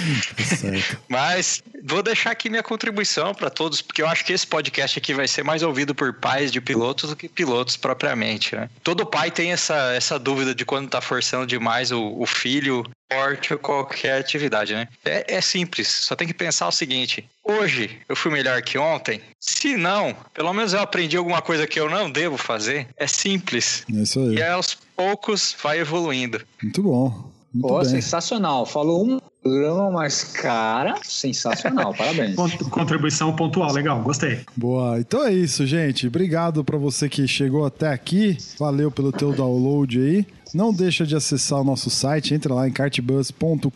Mas 1.08 1.62
vou 1.84 2.02
deixar 2.02 2.30
aqui 2.30 2.48
minha 2.48 2.62
contribuição 2.62 3.34
para 3.34 3.50
todos, 3.50 3.82
porque 3.82 4.02
eu 4.02 4.08
acho 4.08 4.24
que 4.24 4.32
esse 4.32 4.46
podcast 4.46 4.98
aqui 4.98 5.12
vai 5.12 5.28
ser 5.28 5.42
mais 5.42 5.62
ouvido 5.62 5.94
por 5.94 6.12
pais 6.14 6.50
de 6.50 6.60
pilotos 6.60 7.10
do 7.10 7.16
que 7.16 7.28
pilotos 7.28 7.76
propriamente. 7.76 8.56
Né? 8.56 8.70
Todo 8.82 9.04
pai 9.04 9.30
tem 9.30 9.52
essa, 9.52 9.92
essa 9.94 10.18
dúvida 10.18 10.54
de 10.54 10.64
quando 10.64 10.86
está 10.86 11.00
forçando 11.00 11.46
demais 11.46 11.92
o, 11.92 12.14
o 12.18 12.26
filho 12.26 12.84
esporte 13.11 13.52
ou 13.52 13.59
qualquer 13.59 14.18
atividade, 14.18 14.74
né? 14.74 14.88
É, 15.05 15.36
é, 15.36 15.40
simples, 15.40 15.88
só 15.88 16.16
tem 16.16 16.26
que 16.26 16.34
pensar 16.34 16.68
o 16.68 16.72
seguinte: 16.72 17.24
hoje 17.42 17.98
eu 18.09 18.16
fui 18.16 18.30
melhor 18.30 18.61
que 18.62 18.78
ontem? 18.78 19.20
Se 19.38 19.76
não, 19.76 20.14
pelo 20.32 20.52
menos 20.52 20.72
eu 20.72 20.80
aprendi 20.80 21.16
alguma 21.16 21.42
coisa 21.42 21.66
que 21.66 21.78
eu 21.78 21.88
não 21.88 22.11
devo 22.11 22.36
fazer. 22.36 22.88
É 22.96 23.07
simples. 23.07 23.84
É 23.92 24.02
isso 24.02 24.20
aí. 24.20 24.36
E 24.36 24.42
aos 24.42 24.76
poucos 24.96 25.55
vai 25.62 25.78
evoluindo. 25.80 26.40
Muito 26.62 26.82
bom. 26.82 27.32
Muito 27.52 27.68
Pô, 27.68 27.78
bem. 27.78 27.88
sensacional. 27.88 28.66
Falou 28.66 29.07
um 29.07 29.20
programa, 29.40 29.88
mas, 29.88 30.24
cara, 30.24 30.96
sensacional. 31.05 31.94
Parabéns. 31.96 32.34
Contribuição 32.68 33.34
pontual, 33.36 33.72
legal, 33.72 34.02
gostei. 34.02 34.40
Boa. 34.57 34.98
Então 34.98 35.24
é 35.24 35.32
isso, 35.32 35.64
gente. 35.64 36.09
Obrigado 36.09 36.64
para 36.64 36.76
você 36.76 37.09
que 37.09 37.28
chegou 37.28 37.64
até 37.64 37.92
aqui. 37.92 38.36
Valeu 38.59 38.90
pelo 38.90 39.12
teu 39.12 39.32
download 39.32 40.00
aí. 40.00 40.26
Não 40.55 40.72
deixa 40.72 41.05
de 41.05 41.16
acessar 41.16 41.61
o 41.61 41.64
nosso 41.64 41.90
site, 41.90 42.32
entra 42.32 42.55
lá 42.55 42.68
em 42.68 42.70
cartbus.com.br, 42.70 43.68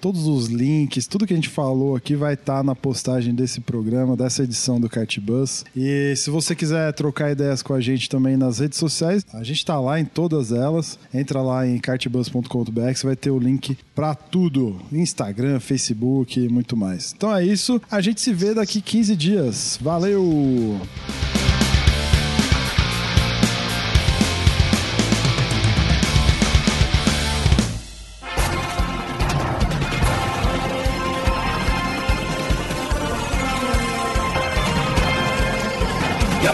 todos 0.00 0.26
os 0.26 0.48
links, 0.48 1.06
tudo 1.06 1.26
que 1.26 1.32
a 1.32 1.36
gente 1.36 1.48
falou 1.48 1.96
aqui 1.96 2.14
vai 2.14 2.34
estar 2.34 2.58
tá 2.58 2.62
na 2.62 2.74
postagem 2.74 3.34
desse 3.34 3.62
programa, 3.62 4.14
dessa 4.14 4.42
edição 4.42 4.78
do 4.78 4.88
Cartbus. 4.88 5.64
E 5.74 6.14
se 6.14 6.28
você 6.28 6.54
quiser 6.54 6.92
trocar 6.92 7.32
ideias 7.32 7.62
com 7.62 7.72
a 7.72 7.80
gente 7.80 8.08
também 8.08 8.36
nas 8.36 8.58
redes 8.58 8.78
sociais, 8.78 9.24
a 9.32 9.42
gente 9.42 9.56
está 9.56 9.80
lá 9.80 9.98
em 9.98 10.04
todas 10.04 10.52
elas. 10.52 10.98
Entra 11.12 11.40
lá 11.40 11.66
em 11.66 11.78
cartbus.com.br 11.78 12.94
você 12.94 13.06
vai 13.06 13.16
ter 13.16 13.30
o 13.30 13.38
link 13.38 13.78
para 13.94 14.14
tudo, 14.14 14.76
Instagram, 14.92 15.58
Facebook 15.58 16.38
e 16.38 16.48
muito 16.48 16.76
mais. 16.76 17.14
Então 17.16 17.34
é 17.34 17.44
isso, 17.44 17.80
a 17.90 18.00
gente 18.02 18.20
se 18.20 18.32
vê 18.32 18.52
daqui 18.52 18.82
15 18.82 19.16
dias. 19.16 19.78
Valeu! 19.80 20.80